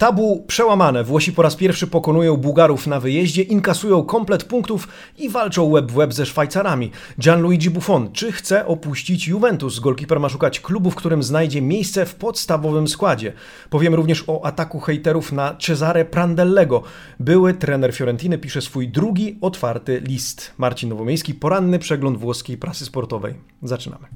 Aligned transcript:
Tabu 0.00 0.44
przełamane. 0.46 1.04
Włosi 1.04 1.32
po 1.32 1.42
raz 1.42 1.56
pierwszy 1.56 1.86
pokonują 1.86 2.36
Bułgarów 2.36 2.86
na 2.86 3.00
wyjeździe, 3.00 3.42
inkasują 3.42 4.02
komplet 4.02 4.44
punktów 4.44 4.88
i 5.18 5.28
walczą 5.28 5.72
web 5.72 5.92
w 5.92 5.94
web 5.94 6.12
ze 6.12 6.26
Szwajcarami. 6.26 6.90
Gianluigi 7.18 7.70
Buffon, 7.70 8.12
czy 8.12 8.32
chce 8.32 8.66
opuścić 8.66 9.28
Juventus? 9.28 9.78
Golkiper 9.78 10.20
ma 10.20 10.28
szukać 10.28 10.60
klubu, 10.60 10.90
w 10.90 10.94
którym 10.94 11.22
znajdzie 11.22 11.62
miejsce 11.62 12.06
w 12.06 12.14
podstawowym 12.14 12.88
składzie. 12.88 13.32
Powiem 13.70 13.94
również 13.94 14.24
o 14.26 14.44
ataku 14.44 14.80
hejterów 14.80 15.32
na 15.32 15.54
Cesare 15.54 16.04
Prandellego. 16.04 16.82
Były 17.18 17.54
trener 17.54 17.94
Fiorentiny 17.94 18.38
pisze 18.38 18.62
swój 18.62 18.88
drugi 18.88 19.38
otwarty 19.40 20.00
list. 20.00 20.52
Marcin 20.58 20.88
Nowomiejski, 20.88 21.34
poranny 21.34 21.78
przegląd 21.78 22.18
włoskiej 22.18 22.58
prasy 22.58 22.84
sportowej. 22.84 23.34
Zaczynamy. 23.62 24.06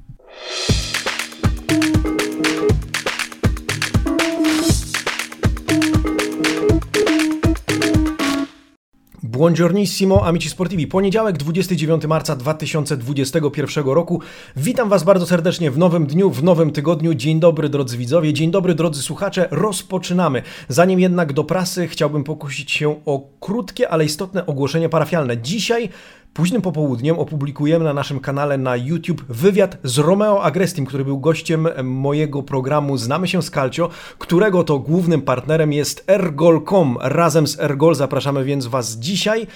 Buongiornissimo, 9.35 10.27
amici 10.27 10.49
sportivi. 10.49 10.87
Poniedziałek, 10.87 11.37
29 11.37 12.05
marca 12.05 12.35
2021 12.35 13.85
roku. 13.85 14.21
Witam 14.55 14.89
Was 14.89 15.03
bardzo 15.03 15.25
serdecznie 15.25 15.71
w 15.71 15.77
nowym 15.77 16.07
dniu, 16.07 16.31
w 16.31 16.43
nowym 16.43 16.71
tygodniu. 16.71 17.13
Dzień 17.13 17.39
dobry, 17.39 17.69
drodzy 17.69 17.97
widzowie, 17.97 18.33
dzień 18.33 18.51
dobry, 18.51 18.75
drodzy 18.75 19.01
słuchacze. 19.01 19.47
Rozpoczynamy. 19.51 20.41
Zanim 20.67 20.99
jednak 20.99 21.33
do 21.33 21.43
prasy, 21.43 21.87
chciałbym 21.87 22.23
pokusić 22.23 22.71
się 22.71 22.95
o 23.05 23.29
krótkie, 23.39 23.89
ale 23.89 24.05
istotne 24.05 24.45
ogłoszenie 24.45 24.89
parafialne. 24.89 25.37
Dzisiaj 25.37 25.89
Późnym 26.35 26.61
popołudniem 26.61 27.19
opublikujemy 27.19 27.85
na 27.85 27.93
naszym 27.93 28.19
kanale 28.19 28.57
na 28.57 28.75
YouTube 28.75 29.23
wywiad 29.29 29.77
z 29.83 29.97
Romeo 29.97 30.43
Agrestim, 30.43 30.85
który 30.85 31.05
był 31.05 31.19
gościem 31.19 31.67
mojego 31.83 32.43
programu 32.43 32.97
Znamy 32.97 33.27
się 33.27 33.43
z 33.43 33.51
Calcio, 33.51 33.89
którego 34.19 34.63
to 34.63 34.79
głównym 34.79 35.21
partnerem 35.21 35.73
jest 35.73 36.03
Ergol.com. 36.07 36.97
Razem 37.01 37.47
z 37.47 37.59
Ergol 37.59 37.95
zapraszamy 37.95 38.43
więc 38.43 38.67
Was 38.67 38.95
dzisiaj 38.95 39.47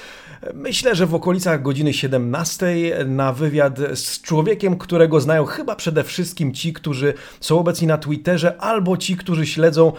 Myślę, 0.53 0.95
że 0.95 1.05
w 1.05 1.15
okolicach 1.15 1.61
godziny 1.61 1.93
17 1.93 2.65
na 3.05 3.33
wywiad 3.33 3.77
z 3.93 4.21
człowiekiem, 4.21 4.77
którego 4.77 5.21
znają 5.21 5.45
chyba 5.45 5.75
przede 5.75 6.03
wszystkim 6.03 6.53
ci, 6.53 6.73
którzy 6.73 7.13
są 7.39 7.59
obecni 7.59 7.87
na 7.87 7.97
Twitterze, 7.97 8.61
albo 8.61 8.97
ci, 8.97 9.17
którzy 9.17 9.45
śledzą 9.45 9.91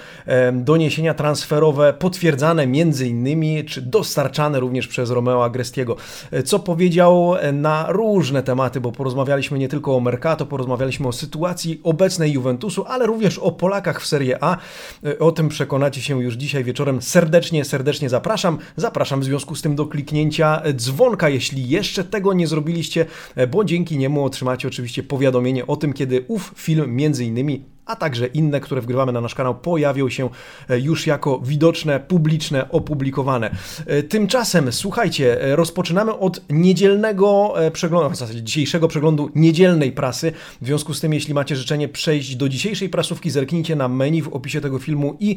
doniesienia 0.53 1.15
transferowe 1.15 1.93
potwierdzane 1.93 2.67
między 2.67 3.09
innymi, 3.09 3.65
czy 3.65 3.83
dostarczane 3.83 4.61
również 4.61 4.89
przez 4.89 5.11
Romeo 5.11 5.45
Agrestiego. 5.45 5.97
Co 6.45 6.59
powiedział 6.59 7.35
na 7.53 7.87
różne 7.89 8.43
tematy, 8.43 8.81
bo 8.81 8.93
porozmawialiśmy 8.93 9.59
nie 9.59 9.69
tylko 9.69 9.97
o 9.97 10.01
Mercato, 10.01 10.47
porozmawialiśmy 10.47 11.09
o 11.09 11.13
sytuacji 11.13 11.81
obecnej 11.83 12.33
Juventusu, 12.33 12.85
ale 12.89 13.07
również 13.07 13.39
o 13.39 13.53
Polakach 13.53 14.03
w 14.03 14.07
Serie 14.07 14.45
A. 14.45 14.57
O 15.19 15.33
tym 15.33 15.49
przekonacie 15.49 16.03
się 16.03 16.23
już 16.23 16.35
dzisiaj 16.35 16.65
wieczorem. 16.65 17.03
Serdecznie, 17.03 17.65
serdecznie 17.65 18.09
zapraszam. 18.09 18.59
Zapraszam 18.77 19.21
w 19.21 19.25
związku 19.25 19.55
z 19.55 19.63
tym 19.63 19.77
do 19.77 19.87
kliknięcia 19.87 20.30
kliknięcia 20.31 20.63
dzwonka, 20.73 21.29
jeśli 21.29 21.69
jeszcze 21.69 22.05
tego 22.05 22.33
nie 22.33 22.47
zrobiliście, 22.47 23.07
bo 23.51 23.65
dzięki 23.65 23.99
niemu 23.99 24.25
otrzymacie 24.25 24.69
oczywiście 24.69 25.03
powiadomienie 25.03 25.67
o 25.67 25.77
tym, 25.77 25.93
kiedy 25.93 26.25
ów 26.29 26.53
film 26.57 26.97
między 26.97 27.25
innymi 27.25 27.65
a 27.91 27.97
także 27.97 28.27
inne, 28.27 28.61
które 28.61 28.81
wgrywamy 28.81 29.13
na 29.13 29.21
nasz 29.21 29.35
kanał, 29.35 29.55
pojawią 29.55 30.09
się 30.09 30.29
e, 30.69 30.81
już 30.81 31.07
jako 31.07 31.41
widoczne, 31.45 32.01
publiczne, 32.01 32.71
opublikowane. 32.71 33.51
E, 33.87 34.03
tymczasem, 34.03 34.73
słuchajcie, 34.73 35.43
e, 35.43 35.57
rozpoczynamy 35.57 36.19
od 36.19 36.41
niedzielnego 36.51 37.55
przeglądu, 37.73 38.11
w 38.11 38.17
zasadzie 38.17 38.43
dzisiejszego 38.43 38.89
przeglądu 38.89 39.31
niedzielnej 39.35 39.93
prasy. 39.93 40.33
W 40.61 40.67
związku 40.67 40.95
z 40.95 41.01
tym, 41.01 41.15
jeśli 41.15 41.35
macie 41.35 41.57
życzenie 41.57 41.89
przejść 41.89 42.37
do 42.37 42.49
dzisiejszej 42.49 42.89
prasówki, 42.89 43.31
zerknijcie 43.31 43.77
na 43.77 43.89
menu 43.89 44.23
w 44.23 44.29
opisie 44.29 44.61
tego 44.61 44.79
filmu 44.79 45.17
i 45.21 45.37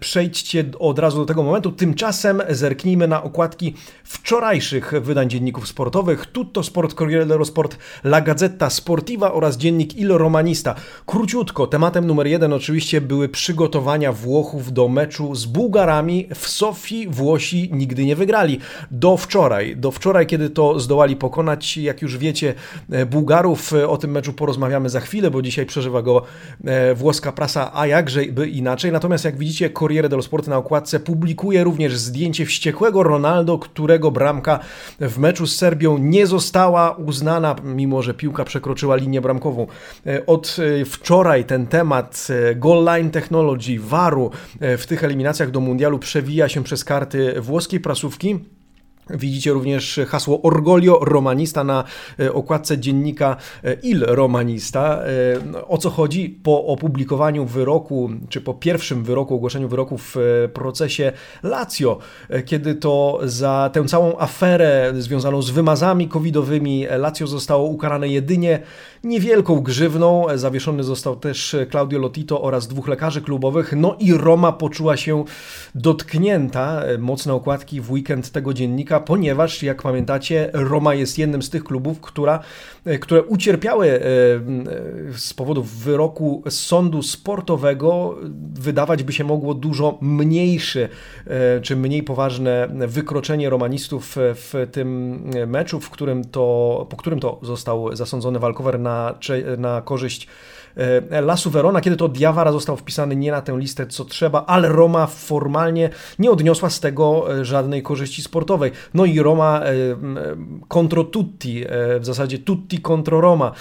przejdźcie 0.00 0.64
od 0.78 0.98
razu 0.98 1.18
do 1.18 1.24
tego 1.24 1.42
momentu. 1.42 1.72
Tymczasem 1.72 2.42
zerknijmy 2.48 3.08
na 3.08 3.22
okładki 3.22 3.74
wczorajszych 4.04 4.92
wydań 5.00 5.30
dzienników 5.30 5.68
sportowych. 5.68 6.26
Tutto 6.26 6.62
Sport, 6.62 6.94
Corriere 6.94 7.26
dello 7.26 7.44
Sport, 7.44 7.78
La 8.04 8.20
Gazzetta 8.20 8.70
Sportiva 8.70 9.32
oraz 9.32 9.56
dziennik 9.56 9.96
Il 9.96 10.08
Romanista. 10.08 10.74
Króciutko, 11.06 11.66
temat 11.66 11.81
Tematem 11.82 12.06
numer 12.06 12.26
jeden 12.26 12.52
oczywiście 12.52 13.00
były 13.00 13.28
przygotowania 13.28 14.12
Włochów 14.12 14.72
do 14.72 14.88
meczu 14.88 15.34
z 15.34 15.46
Bułgarami. 15.46 16.28
W 16.34 16.48
Sofii 16.48 17.08
Włosi 17.08 17.70
nigdy 17.72 18.04
nie 18.04 18.16
wygrali. 18.16 18.58
Do 18.90 19.16
wczoraj, 19.16 19.76
do 19.76 19.90
wczoraj, 19.90 20.26
kiedy 20.26 20.50
to 20.50 20.80
zdołali 20.80 21.16
pokonać, 21.16 21.76
jak 21.76 22.02
już 22.02 22.18
wiecie, 22.18 22.54
e, 22.90 23.06
Bułgarów. 23.06 23.72
E, 23.72 23.88
o 23.88 23.96
tym 23.96 24.10
meczu 24.10 24.32
porozmawiamy 24.32 24.88
za 24.88 25.00
chwilę, 25.00 25.30
bo 25.30 25.42
dzisiaj 25.42 25.66
przeżywa 25.66 26.02
go 26.02 26.22
e, 26.64 26.94
włoska 26.94 27.32
prasa, 27.32 27.70
a 27.74 27.86
jakże 27.86 28.22
by 28.22 28.48
inaczej. 28.48 28.92
Natomiast 28.92 29.24
jak 29.24 29.36
widzicie, 29.36 29.70
Corriere 29.70 30.08
dello 30.08 30.22
Sport 30.22 30.46
na 30.46 30.56
okładce 30.56 31.00
publikuje 31.00 31.64
również 31.64 31.96
zdjęcie 31.96 32.46
wściekłego 32.46 33.02
Ronaldo, 33.02 33.58
którego 33.58 34.10
bramka 34.10 34.58
w 35.00 35.18
meczu 35.18 35.46
z 35.46 35.56
Serbią 35.56 35.98
nie 35.98 36.26
została 36.26 36.90
uznana, 36.90 37.56
mimo 37.64 38.02
że 38.02 38.14
piłka 38.14 38.44
przekroczyła 38.44 38.96
linię 38.96 39.20
bramkową. 39.20 39.66
Od 40.26 40.56
wczoraj 40.86 41.44
ten 41.44 41.66
temat 41.72 42.28
e, 42.30 42.54
goal 42.54 42.84
line 42.84 43.10
technology, 43.10 43.80
VAR-u 43.80 44.30
e, 44.60 44.76
w 44.76 44.86
tych 44.86 45.04
eliminacjach 45.04 45.50
do 45.50 45.60
mundialu 45.60 45.98
przewija 45.98 46.48
się 46.48 46.64
przez 46.64 46.84
karty 46.84 47.40
włoskiej 47.40 47.80
prasówki. 47.80 48.38
Widzicie 49.10 49.52
również 49.52 50.00
hasło 50.08 50.42
Orgolio 50.42 50.98
Romanista 50.98 51.64
na 51.64 51.84
e, 52.20 52.32
okładce 52.32 52.78
dziennika 52.78 53.36
e, 53.64 53.74
Il 53.82 54.04
Romanista. 54.06 55.02
E, 55.54 55.68
o 55.68 55.78
co 55.78 55.90
chodzi? 55.90 56.40
Po 56.42 56.64
opublikowaniu 56.64 57.46
wyroku, 57.46 58.10
czy 58.28 58.40
po 58.40 58.54
pierwszym 58.54 59.04
wyroku, 59.04 59.34
ogłoszeniu 59.34 59.68
wyroku 59.68 59.98
w 59.98 60.16
procesie 60.54 61.12
Lazio, 61.42 61.98
kiedy 62.44 62.74
to 62.74 63.20
za 63.22 63.70
tę 63.72 63.84
całą 63.84 64.18
aferę 64.18 64.92
związaną 64.98 65.42
z 65.42 65.50
wymazami 65.50 66.08
covidowymi 66.08 66.86
Lazio 66.98 67.26
zostało 67.26 67.68
ukarane 67.68 68.08
jedynie 68.08 68.60
niewielką 69.04 69.60
grzywną. 69.60 70.26
Zawieszony 70.34 70.84
został 70.84 71.16
też 71.16 71.56
Claudio 71.70 71.98
Lotito 71.98 72.42
oraz 72.42 72.68
dwóch 72.68 72.88
lekarzy 72.88 73.22
klubowych. 73.22 73.72
No 73.76 73.96
i 74.00 74.12
Roma 74.12 74.52
poczuła 74.52 74.96
się 74.96 75.24
dotknięta. 75.74 76.82
Mocne 76.98 77.34
okładki 77.34 77.80
w 77.80 77.90
weekend 77.90 78.30
tego 78.30 78.54
dziennika 78.54 78.91
ponieważ 79.00 79.62
jak 79.62 79.82
pamiętacie, 79.82 80.50
Roma 80.52 80.94
jest 80.94 81.18
jednym 81.18 81.42
z 81.42 81.50
tych 81.50 81.64
klubów, 81.64 82.00
która, 82.00 82.40
e, 82.84 82.98
które 82.98 83.22
ucierpiały 83.22 83.90
e, 83.90 84.00
z 85.18 85.34
powodu 85.34 85.62
wyroku 85.62 86.42
sądu 86.48 87.02
sportowego. 87.02 88.18
Wydawać 88.54 89.02
by 89.02 89.12
się 89.12 89.24
mogło 89.24 89.54
dużo 89.54 89.98
mniejsze 90.00 90.88
e, 91.26 91.60
czy 91.60 91.76
mniej 91.76 92.02
poważne 92.02 92.68
wykroczenie 92.86 93.50
romanistów 93.50 94.16
w 94.16 94.68
tym 94.72 95.20
meczu, 95.46 95.80
w 95.80 95.90
którym 95.90 96.24
to, 96.24 96.86
po 96.90 96.96
którym 96.96 97.20
to 97.20 97.40
został 97.42 97.96
zasądzony 97.96 98.38
walkover 98.38 98.80
na, 98.80 99.18
na 99.58 99.82
korzyść 99.82 100.28
E, 100.28 100.61
Lasu 101.22 101.50
Verona, 101.50 101.80
kiedy 101.80 101.96
to 101.96 102.08
Diawara 102.08 102.52
został 102.52 102.76
wpisany 102.76 103.16
nie 103.16 103.30
na 103.30 103.42
tę 103.42 103.58
listę 103.58 103.86
co 103.86 104.04
trzeba, 104.04 104.44
ale 104.46 104.68
Roma 104.68 105.06
formalnie 105.06 105.90
nie 106.18 106.30
odniosła 106.30 106.70
z 106.70 106.80
tego 106.80 107.38
e, 107.40 107.44
żadnej 107.44 107.82
korzyści 107.82 108.22
sportowej. 108.22 108.70
No 108.94 109.04
i 109.04 109.20
Roma 109.20 109.60
contro 110.68 111.02
e, 111.02 111.04
tutti, 111.04 111.64
w 112.00 112.04
zasadzie 112.06 112.38
tutti 112.38 112.80
contro 112.80 113.20
Roma, 113.20 113.52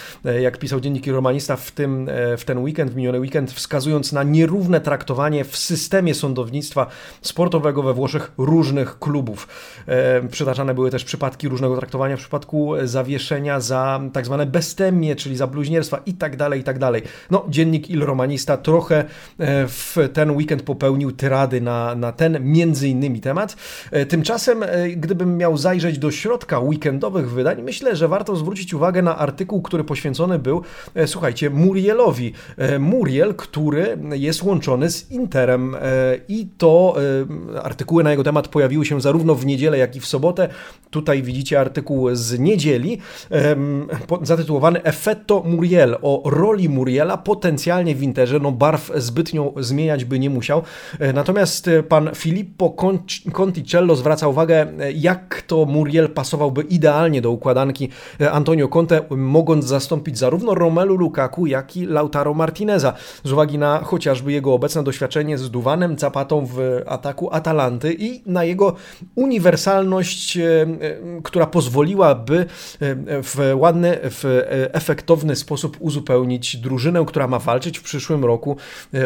jak 0.42 0.58
pisał 0.58 0.80
dzienniki 0.80 1.12
romanista 1.12 1.56
w, 1.56 1.72
tym, 1.72 2.10
w 2.38 2.46
ten 2.46 2.58
weekend, 2.58 2.92
w 2.92 2.96
miniony 2.96 3.20
weekend, 3.20 3.52
wskazując 3.52 4.12
na 4.12 4.24
nierówne 4.24 4.82
traktowanie 4.82 5.44
w 5.44 5.58
systemie 5.58 6.14
sądownictwa 6.16 6.88
sportowego 7.22 7.84
we 7.84 7.94
Włoszech 7.94 8.32
różnych 8.38 9.00
klubów. 9.00 9.48
Przytaczane 10.32 10.74
były 10.74 10.92
też 10.92 11.04
przypadki 11.04 11.50
różnego 11.50 11.78
traktowania 11.78 12.18
w 12.18 12.20
przypadku 12.20 12.74
zawieszenia 12.84 13.60
za 13.60 14.02
tak 14.14 14.26
zwane 14.26 14.46
bestemie, 14.46 15.16
czyli 15.16 15.36
za 15.36 15.48
bluźnierstwa 15.48 16.02
i 16.06 16.14
tak 16.14 16.38
dalej, 16.38 16.60
i 16.60 16.64
tak 16.64 16.80
dalej. 16.80 17.01
No, 17.32 17.46
dziennik 17.50 17.90
Il 17.90 18.04
Romanista 18.04 18.58
trochę 18.58 19.06
e, 19.40 19.68
w 19.68 19.98
ten 20.14 20.32
weekend 20.32 20.64
popełnił 20.64 21.12
tyrady 21.12 21.62
na, 21.62 21.96
na 21.96 22.12
ten 22.12 22.38
między 22.44 22.88
innymi 22.88 23.20
temat. 23.20 23.56
E, 23.92 24.06
tymczasem, 24.06 24.64
e, 24.64 24.90
gdybym 24.90 25.38
miał 25.38 25.58
zajrzeć 25.58 25.98
do 25.98 26.12
środka 26.12 26.60
weekendowych 26.60 27.32
wydań, 27.32 27.62
myślę, 27.62 27.96
że 27.96 28.08
warto 28.08 28.36
zwrócić 28.36 28.74
uwagę 28.74 29.02
na 29.02 29.18
artykuł, 29.18 29.62
który 29.62 29.84
poświęcony 29.84 30.40
był, 30.40 30.62
słuchajcie, 31.06 31.50
Murielowi. 31.50 32.34
Muriel, 32.80 33.36
który 33.36 33.98
jest 34.12 34.44
łączony 34.44 34.92
z 34.92 35.12
Interem 35.12 35.76
i 36.28 36.48
to 36.58 36.96
artykuły 37.64 38.04
na 38.04 38.12
jego 38.12 38.24
temat 38.24 38.48
pojawiły 38.48 38.86
się 38.86 39.02
zarówno 39.02 39.36
w 39.36 39.46
niedzielę, 39.46 39.78
jak 39.78 39.96
i 39.96 40.00
w 40.00 40.06
sobotę. 40.06 40.50
Tutaj 40.90 41.24
widzicie 41.24 41.60
artykuł 41.60 42.16
z 42.16 42.40
niedzieli 42.40 42.98
zatytułowany 44.22 44.84
Effetto 44.84 45.44
Muriel 45.46 45.98
o 46.02 46.22
roli 46.26 46.70
Muriel 46.70 46.91
Muriela, 46.92 47.18
potencjalnie 47.18 47.96
w 47.96 48.04
Interze, 48.04 48.40
no 48.40 48.52
barw 48.52 48.92
zbytnio 48.96 49.54
zmieniać 49.58 50.06
by 50.06 50.20
nie 50.20 50.30
musiał. 50.30 50.62
Natomiast 51.14 51.70
pan 51.90 52.10
Filippo 52.16 52.76
Conticello 53.34 53.96
zwraca 53.96 54.28
uwagę, 54.28 54.68
jak 54.96 55.44
to 55.48 55.66
Muriel 55.66 56.10
pasowałby 56.10 56.62
idealnie 56.62 57.22
do 57.22 57.32
układanki 57.32 57.90
Antonio 58.32 58.68
Conte, 58.68 59.02
mogąc 59.10 59.66
zastąpić 59.66 60.18
zarówno 60.18 60.56
Romelu 60.56 60.96
Lukaku, 60.96 61.48
jak 61.48 61.78
i 61.78 61.86
Lautaro 61.86 62.34
Martineza, 62.34 62.94
z 63.24 63.32
uwagi 63.32 63.58
na 63.58 63.80
chociażby 63.80 64.32
jego 64.32 64.54
obecne 64.54 64.84
doświadczenie 64.84 65.38
z 65.38 65.52
Duwanem 65.52 66.00
Zapatą 66.00 66.46
w 66.46 66.82
ataku 66.86 67.34
Atalanty 67.34 67.96
i 68.00 68.22
na 68.26 68.44
jego 68.44 68.76
uniwersalność, 69.16 70.38
e, 70.38 70.42
e, 70.42 70.68
która 71.24 71.46
pozwoliłaby 71.46 72.40
e, 72.40 72.46
w 73.24 73.54
ładny, 73.56 73.98
w 74.04 74.44
efektowny 74.74 75.36
sposób 75.36 75.78
uzupełnić 75.80 76.58
drużynę, 76.58 76.81
która 77.08 77.28
ma 77.28 77.40
walczyć 77.40 77.80
w 77.80 77.84
przyszłym 77.84 78.26
roku 78.26 78.58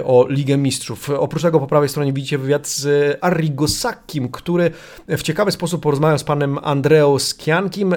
o 0.06 0.25
Ligę 0.30 0.57
Mistrzów. 0.57 1.10
Oprócz 1.10 1.42
tego 1.42 1.60
po 1.60 1.68
prawej 1.68 1.89
stronie 1.89 2.13
widzicie 2.13 2.38
wywiad 2.38 2.68
z 2.68 3.18
Arrigo 3.22 3.68
Sackim, 3.68 4.30
który 4.30 4.72
w 5.07 5.22
ciekawy 5.22 5.51
sposób 5.51 5.81
porozmawiał 5.81 6.19
z 6.19 6.24
panem 6.24 6.60
Andreo 6.63 7.19
Skiankim, 7.19 7.95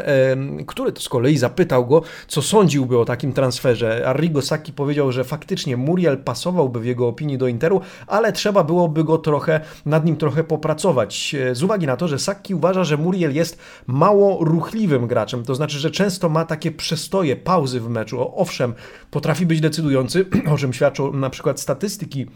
który 0.67 0.93
to 0.93 1.01
z 1.01 1.09
kolei 1.09 1.39
zapytał 1.39 1.87
go, 1.87 2.03
co 2.29 2.43
sądziłby 2.43 2.99
o 2.99 3.05
takim 3.05 3.33
transferze. 3.33 4.07
Arrigo 4.07 4.43
Sacchi 4.43 4.73
powiedział, 4.73 5.13
że 5.13 5.25
faktycznie 5.25 5.77
Muriel 5.77 6.19
pasowałby 6.19 6.81
w 6.81 6.85
jego 6.85 7.09
opinii 7.09 7.39
do 7.39 7.49
Interu, 7.49 7.81
ale 8.07 8.33
trzeba 8.33 8.65
byłoby 8.65 9.05
go 9.05 9.19
trochę, 9.19 9.61
nad 9.87 10.05
nim 10.05 10.17
trochę 10.17 10.45
popracować. 10.45 11.37
Z 11.53 11.63
uwagi 11.63 11.87
na 11.87 11.97
to, 11.97 12.09
że 12.09 12.19
Sacchi 12.19 12.55
uważa, 12.55 12.85
że 12.85 12.97
Muriel 12.97 13.35
jest 13.35 13.59
mało 13.87 14.45
ruchliwym 14.45 15.07
graczem, 15.07 15.45
to 15.45 15.55
znaczy, 15.55 15.79
że 15.79 15.91
często 15.91 16.29
ma 16.29 16.45
takie 16.45 16.73
przestoje, 16.73 17.37
pauzy 17.37 17.81
w 17.81 17.89
meczu. 17.89 18.33
Owszem, 18.37 18.75
potrafi 19.11 19.47
być 19.47 19.61
decydujący, 19.69 20.27
o 20.53 20.57
czym 20.57 20.73
świadczą 20.73 21.13
na 21.13 21.31
przykład 21.31 21.61
statystyki 21.61 22.27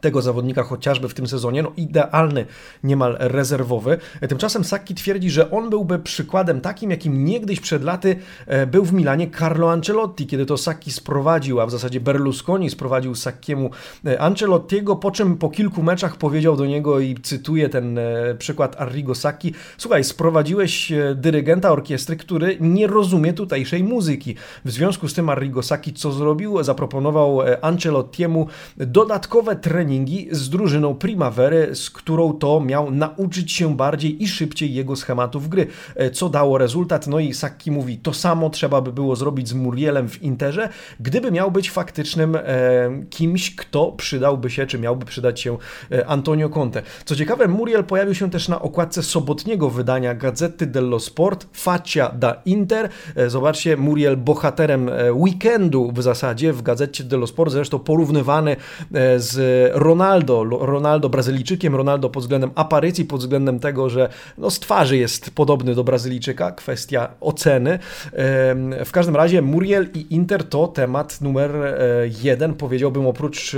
tego 0.00 0.22
zawodnika 0.22 0.62
chociażby 0.62 1.08
w 1.08 1.14
tym 1.14 1.26
sezonie, 1.26 1.62
no 1.62 1.72
idealny, 1.76 2.46
niemal 2.84 3.16
rezerwowy. 3.20 3.98
Tymczasem 4.28 4.64
Sacchi 4.64 4.94
twierdzi, 4.94 5.30
że 5.30 5.50
on 5.50 5.70
byłby 5.70 5.98
przykładem 5.98 6.60
takim, 6.60 6.90
jakim 6.90 7.24
niegdyś 7.24 7.60
przed 7.60 7.84
laty 7.84 8.16
e, 8.46 8.66
był 8.66 8.84
w 8.84 8.92
Milanie 8.92 9.30
Carlo 9.38 9.72
Ancelotti, 9.72 10.26
kiedy 10.26 10.46
to 10.46 10.56
Sacchi 10.56 10.92
sprowadził, 10.92 11.60
a 11.60 11.66
w 11.66 11.70
zasadzie 11.70 12.00
Berlusconi 12.00 12.70
sprowadził 12.70 13.14
Sacchiemu 13.14 13.70
e, 14.06 14.20
Ancelottiego, 14.20 14.96
po 14.96 15.10
czym 15.10 15.36
po 15.36 15.48
kilku 15.48 15.82
meczach 15.82 16.16
powiedział 16.16 16.56
do 16.56 16.66
niego 16.66 17.00
i 17.00 17.14
cytuję 17.22 17.68
ten 17.68 17.98
e, 17.98 18.34
przykład 18.38 18.80
Arrigo 18.80 19.14
Sacchi, 19.14 19.54
słuchaj, 19.78 20.04
sprowadziłeś 20.04 20.92
dyrygenta 21.14 21.72
orkiestry, 21.72 22.16
który 22.16 22.56
nie 22.60 22.86
rozumie 22.86 23.32
tutejszej 23.32 23.84
muzyki. 23.84 24.34
W 24.64 24.70
związku 24.70 25.08
z 25.08 25.14
tym 25.14 25.28
Arrigo 25.28 25.62
Sacchi 25.62 25.92
co 25.92 26.12
zrobił? 26.12 26.62
Zaproponował 26.62 27.40
Ancelottiemu 27.62 28.46
dodatkowe 28.76 29.56
treningi 29.56 29.87
treningi 29.88 30.28
z 30.30 30.48
drużyną 30.48 30.94
Primavery, 30.94 31.74
z 31.74 31.90
którą 31.90 32.32
to 32.32 32.60
miał 32.60 32.90
nauczyć 32.90 33.52
się 33.52 33.76
bardziej 33.76 34.22
i 34.22 34.28
szybciej 34.28 34.74
jego 34.74 34.96
schematów 34.96 35.48
gry, 35.48 35.66
e, 35.96 36.10
co 36.10 36.28
dało 36.28 36.58
rezultat. 36.58 37.06
No 37.06 37.18
i 37.18 37.34
Saki 37.34 37.70
mówi, 37.70 37.98
to 37.98 38.12
samo 38.12 38.50
trzeba 38.50 38.80
by 38.80 38.92
było 38.92 39.16
zrobić 39.16 39.48
z 39.48 39.54
Murielem 39.54 40.08
w 40.08 40.22
Interze, 40.22 40.68
gdyby 41.00 41.30
miał 41.30 41.50
być 41.50 41.70
faktycznym 41.70 42.36
e, 42.36 42.42
kimś, 43.10 43.56
kto 43.56 43.92
przydałby 43.92 44.50
się, 44.50 44.66
czy 44.66 44.78
miałby 44.78 45.06
przydać 45.06 45.40
się 45.40 45.58
e, 45.92 46.06
Antonio 46.06 46.48
Conte. 46.48 46.82
Co 47.04 47.16
ciekawe, 47.16 47.48
Muriel 47.48 47.84
pojawił 47.84 48.14
się 48.14 48.30
też 48.30 48.48
na 48.48 48.62
okładce 48.62 49.02
sobotniego 49.02 49.70
wydania 49.70 50.14
Gazety 50.14 50.66
dello 50.66 51.00
Sport, 51.00 51.46
Faccia 51.52 52.08
da 52.08 52.42
Inter. 52.44 52.88
Zobaczcie, 53.26 53.76
Muriel 53.76 54.16
bohaterem 54.16 54.90
weekendu 55.12 55.92
w 55.92 56.02
zasadzie 56.02 56.52
w 56.52 56.62
Gazecie 56.62 57.04
dello 57.04 57.26
Sport, 57.26 57.52
zresztą 57.52 57.78
porównywany 57.78 58.56
z 59.16 59.38
Ronaldo, 59.78 60.44
Ronaldo 60.44 61.08
Brazylijczykiem, 61.08 61.74
Ronaldo 61.74 62.10
pod 62.10 62.22
względem 62.22 62.50
aparycji, 62.54 63.04
pod 63.04 63.20
względem 63.20 63.60
tego, 63.60 63.90
że 63.90 64.08
no 64.38 64.50
z 64.50 64.60
twarzy 64.60 64.96
jest 64.96 65.30
podobny 65.30 65.74
do 65.74 65.84
Brazylijczyka, 65.84 66.52
kwestia 66.52 67.08
oceny. 67.20 67.78
W 68.84 68.92
każdym 68.92 69.16
razie 69.16 69.42
Muriel 69.42 69.88
i 69.94 70.14
Inter 70.14 70.44
to 70.44 70.68
temat 70.68 71.20
numer 71.20 71.56
e, 71.56 71.74
jeden, 72.22 72.54
powiedziałbym, 72.54 73.06
oprócz 73.06 73.56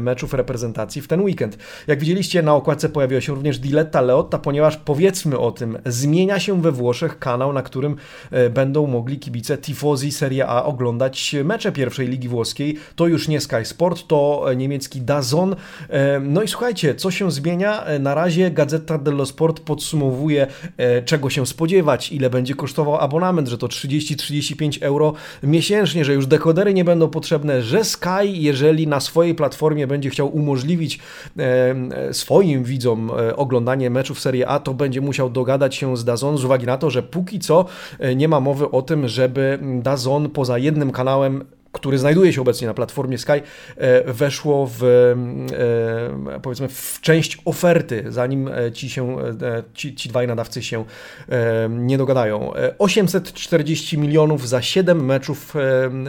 meczów 0.00 0.34
reprezentacji 0.34 1.02
w 1.02 1.08
ten 1.08 1.20
weekend. 1.20 1.58
Jak 1.86 2.00
widzieliście, 2.00 2.42
na 2.42 2.54
okładce 2.54 2.88
pojawiła 2.88 3.20
się 3.20 3.34
również 3.34 3.58
Diletta 3.58 4.00
Leotta, 4.00 4.38
ponieważ 4.38 4.76
powiedzmy 4.76 5.38
o 5.38 5.52
tym, 5.52 5.78
zmienia 5.86 6.40
się 6.40 6.62
we 6.62 6.72
Włoszech 6.72 7.18
kanał, 7.18 7.52
na 7.52 7.62
którym 7.62 7.96
e, 8.30 8.50
będą 8.50 8.86
mogli 8.86 9.18
kibice 9.18 9.58
Tifosi 9.58 10.12
Serie 10.12 10.46
A 10.46 10.64
oglądać 10.64 11.36
mecze 11.44 11.72
pierwszej 11.72 12.08
ligi 12.08 12.28
włoskiej. 12.28 12.76
To 12.96 13.06
już 13.06 13.28
nie 13.28 13.40
Sky 13.40 13.64
Sport, 13.64 14.06
to 14.06 14.46
niemiecki 14.56 15.00
Dazon, 15.00 15.55
E, 15.90 16.20
no 16.20 16.42
i 16.42 16.48
słuchajcie, 16.48 16.94
co 16.94 17.10
się 17.10 17.30
zmienia? 17.30 17.84
E, 17.84 17.98
na 17.98 18.14
razie 18.14 18.50
Gazeta 18.50 18.98
dello 18.98 19.26
Sport 19.26 19.60
podsumowuje, 19.60 20.46
e, 20.76 21.02
czego 21.02 21.30
się 21.30 21.46
spodziewać, 21.46 22.12
ile 22.12 22.30
będzie 22.30 22.54
kosztował 22.54 22.96
abonament, 22.96 23.48
że 23.48 23.58
to 23.58 23.66
30-35 23.66 24.82
euro 24.82 25.12
miesięcznie, 25.42 26.04
że 26.04 26.14
już 26.14 26.26
dekodery 26.26 26.74
nie 26.74 26.84
będą 26.84 27.08
potrzebne, 27.08 27.62
że 27.62 27.84
Sky, 27.84 28.26
jeżeli 28.32 28.86
na 28.86 29.00
swojej 29.00 29.34
platformie 29.34 29.86
będzie 29.86 30.10
chciał 30.10 30.36
umożliwić 30.36 30.98
swoim 32.12 32.64
widzom 32.64 33.10
oglądanie 33.36 33.90
meczów 33.90 34.20
Serie 34.20 34.48
A, 34.48 34.60
to 34.60 34.74
będzie 34.74 35.00
musiał 35.00 35.30
dogadać 35.30 35.74
się 35.74 35.96
z 35.96 36.04
Dazon 36.04 36.38
z 36.38 36.44
uwagi 36.44 36.66
na 36.66 36.78
to, 36.78 36.90
że 36.90 37.02
póki 37.02 37.38
co 37.38 37.64
nie 38.16 38.28
ma 38.28 38.40
mowy 38.40 38.70
o 38.70 38.82
tym, 38.82 39.08
żeby 39.08 39.58
Dazon 39.82 40.30
poza 40.30 40.58
jednym 40.58 40.92
kanałem 40.92 41.44
który 41.76 41.98
znajduje 41.98 42.32
się 42.32 42.40
obecnie 42.40 42.66
na 42.66 42.74
platformie 42.74 43.18
Sky, 43.18 43.32
e, 43.76 44.12
weszło 44.12 44.70
w, 44.78 44.82
e, 46.34 46.40
powiedzmy, 46.40 46.68
w 46.68 46.98
część 47.00 47.38
oferty, 47.44 48.04
zanim 48.08 48.48
e, 48.48 48.72
ci, 48.72 48.90
się, 48.90 49.16
ci, 49.74 49.94
ci 49.94 50.08
dwaj 50.08 50.26
nadawcy 50.26 50.62
się 50.62 50.84
nie 51.68 51.98
dogadają. 51.98 52.52
840 52.78 53.98
milionów 53.98 54.48
za 54.48 54.62
7 54.62 55.04
meczów 55.04 55.54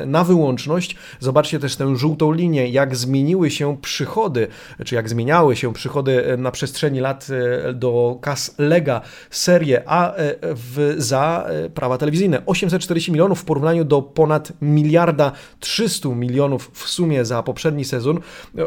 na 0.06 0.24
wyłączność. 0.24 0.96
Zobaczcie 1.20 1.60
też 1.60 1.76
tę 1.76 1.96
żółtą 1.96 2.32
linię, 2.32 2.68
jak 2.68 2.96
zmieniły 2.96 3.52
się 3.52 3.78
przychody, 3.82 4.48
czy 4.86 4.96
jak 4.96 5.10
zmieniały 5.10 5.56
się 5.56 5.74
przychody 5.74 6.38
na 6.38 6.52
przestrzeni 6.52 7.00
lat 7.00 7.28
do 7.74 8.18
kas 8.22 8.56
Lega 8.58 9.02
Serie 9.30 9.84
A 9.86 10.14
w, 10.42 10.96
za 10.98 11.48
prawa 11.74 11.98
telewizyjne. 11.98 12.42
840 12.46 13.12
milionów 13.12 13.42
w 13.42 13.46
porównaniu 13.46 13.86
do 13.86 14.02
ponad 14.02 14.54
miliarda 14.62 15.32
300 15.60 16.10
milionów 16.10 16.72
w 16.74 16.90
sumie 16.90 17.26
za 17.26 17.44
poprzedni 17.44 17.86
sezon. 17.86 18.20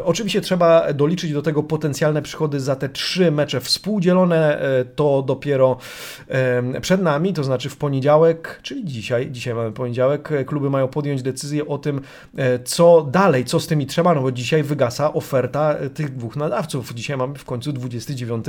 Oczywiście 0.03 0.41
trzeba 0.41 0.93
doliczyć 0.93 1.33
do 1.33 1.41
tego 1.41 1.63
potencjalne 1.63 2.21
przychody 2.21 2.59
za 2.59 2.75
te 2.75 2.89
trzy 2.89 3.31
mecze 3.31 3.61
współdzielone. 3.61 4.61
E, 4.61 4.85
to 4.85 5.21
dopiero 5.27 5.77
przed 6.81 7.01
nami, 7.01 7.33
to 7.33 7.43
znaczy 7.43 7.69
w 7.69 7.77
poniedziałek, 7.77 8.59
czyli 8.63 8.85
dzisiaj, 8.85 9.31
dzisiaj 9.31 9.53
mamy 9.53 9.71
poniedziałek, 9.71 10.31
e, 10.31 10.45
kluby 10.45 10.69
mają 10.69 10.87
podjąć 10.87 11.21
decyzję 11.21 11.67
o 11.67 11.77
tym, 11.77 12.01
e, 12.37 12.59
co 12.59 13.07
dalej, 13.11 13.45
co 13.45 13.59
z 13.59 13.67
tymi 13.67 13.85
trzeba, 13.85 14.13
no 14.13 14.21
bo 14.21 14.31
dzisiaj 14.31 14.63
wygasa 14.63 15.13
oferta 15.13 15.75
tych 15.93 16.15
dwóch 16.15 16.35
nadawców. 16.35 16.93
Dzisiaj 16.93 17.17
mamy 17.17 17.35
w 17.35 17.45
końcu 17.45 17.73
29 17.73 18.45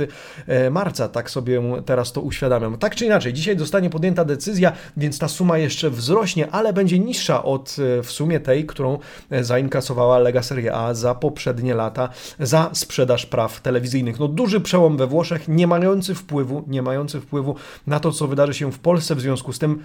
marca, 0.71 1.09
tak 1.09 1.29
sobie 1.29 1.61
teraz 1.85 2.11
to 2.11 2.21
uświadamiam. 2.21 2.77
Tak 2.77 2.95
czy 2.95 3.05
inaczej, 3.05 3.33
dzisiaj 3.33 3.59
zostanie 3.59 3.89
podjęta 3.89 4.25
decyzja, 4.25 4.71
więc 4.97 5.19
ta 5.19 5.27
suma 5.27 5.57
jeszcze 5.57 5.89
wzrośnie, 5.89 6.51
ale 6.51 6.73
będzie 6.73 6.99
niższa 6.99 7.43
od 7.43 7.75
w 8.03 8.11
sumie 8.11 8.32
tej, 8.39 8.65
którą 8.65 8.99
e, 9.29 9.43
zainkasowała 9.43 10.19
Lega 10.19 10.43
Serie 10.43 10.75
A 10.75 10.93
za 10.93 11.15
poprzednie 11.15 11.75
lata 11.75 12.09
za 12.39 12.69
sprzedaż 12.73 13.25
praw 13.25 13.61
telewizyjnych. 13.61 14.19
No 14.19 14.27
duży 14.27 14.61
przełom 14.61 14.97
we 14.97 15.07
Włoszech, 15.07 15.47
nie 15.47 15.67
mający 15.67 16.15
wpływu, 16.15 16.63
nie 16.67 16.81
mający 16.81 17.21
wpływu 17.21 17.55
na 17.87 17.99
to, 17.99 18.11
co 18.11 18.27
wydarzy 18.27 18.53
się 18.53 18.71
w 18.71 18.79
Polsce, 18.79 19.15
w 19.15 19.21
związku 19.21 19.53
z 19.53 19.59
tym 19.59 19.83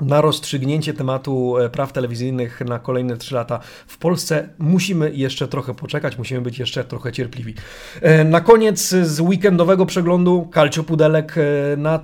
na 0.00 0.20
rozstrzygnięcie 0.20 0.94
tematu 0.94 1.58
e, 1.58 1.68
praw 1.68 1.92
telewizyjnych 1.92 2.60
na 2.60 2.78
kolejne 2.78 3.16
3 3.16 3.34
lata 3.34 3.60
w 3.86 3.98
Polsce 3.98 4.48
musimy 4.58 5.12
jeszcze 5.14 5.48
trochę 5.48 5.74
poczekać, 5.74 6.18
musimy 6.18 6.40
być 6.40 6.58
jeszcze 6.58 6.84
trochę 6.84 7.12
cierpliwi. 7.12 7.54
E, 8.00 8.24
na 8.24 8.40
koniec 8.40 8.88
z 8.88 9.20
weekendowego 9.20 9.86
przeglądu 9.86 10.50
Calcio 10.54 10.82
Pudelek, 10.82 11.34
e, 11.38 11.76
na 11.76 12.00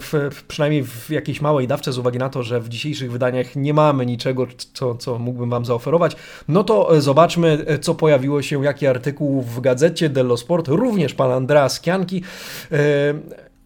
w, 0.00 0.42
przynajmniej 0.48 0.84
w 0.84 1.10
jakiejś 1.10 1.40
małej 1.40 1.68
dawce, 1.68 1.92
z 1.92 1.98
uwagi 1.98 2.18
na 2.18 2.28
to, 2.28 2.42
że 2.42 2.60
w 2.60 2.68
dzisiejszych 2.68 3.12
wydaniach 3.12 3.56
nie 3.56 3.74
mamy 3.74 4.06
niczego, 4.06 4.46
co, 4.72 4.94
co 4.94 5.18
mógłbym 5.18 5.50
Wam 5.50 5.64
zaoferować, 5.64 6.16
no 6.48 6.64
to 6.64 7.00
zobaczmy, 7.00 7.66
co 7.80 7.94
pojawiło 7.94 8.42
się, 8.42 8.64
jaki 8.64 8.86
artykuł 8.86 9.42
w 9.42 9.60
gazecie 9.60 10.08
dello 10.08 10.36
Sport, 10.36 10.68
również 10.68 11.14
pan 11.14 11.30
Andrea 11.30 11.68
Skianki. 11.68 12.22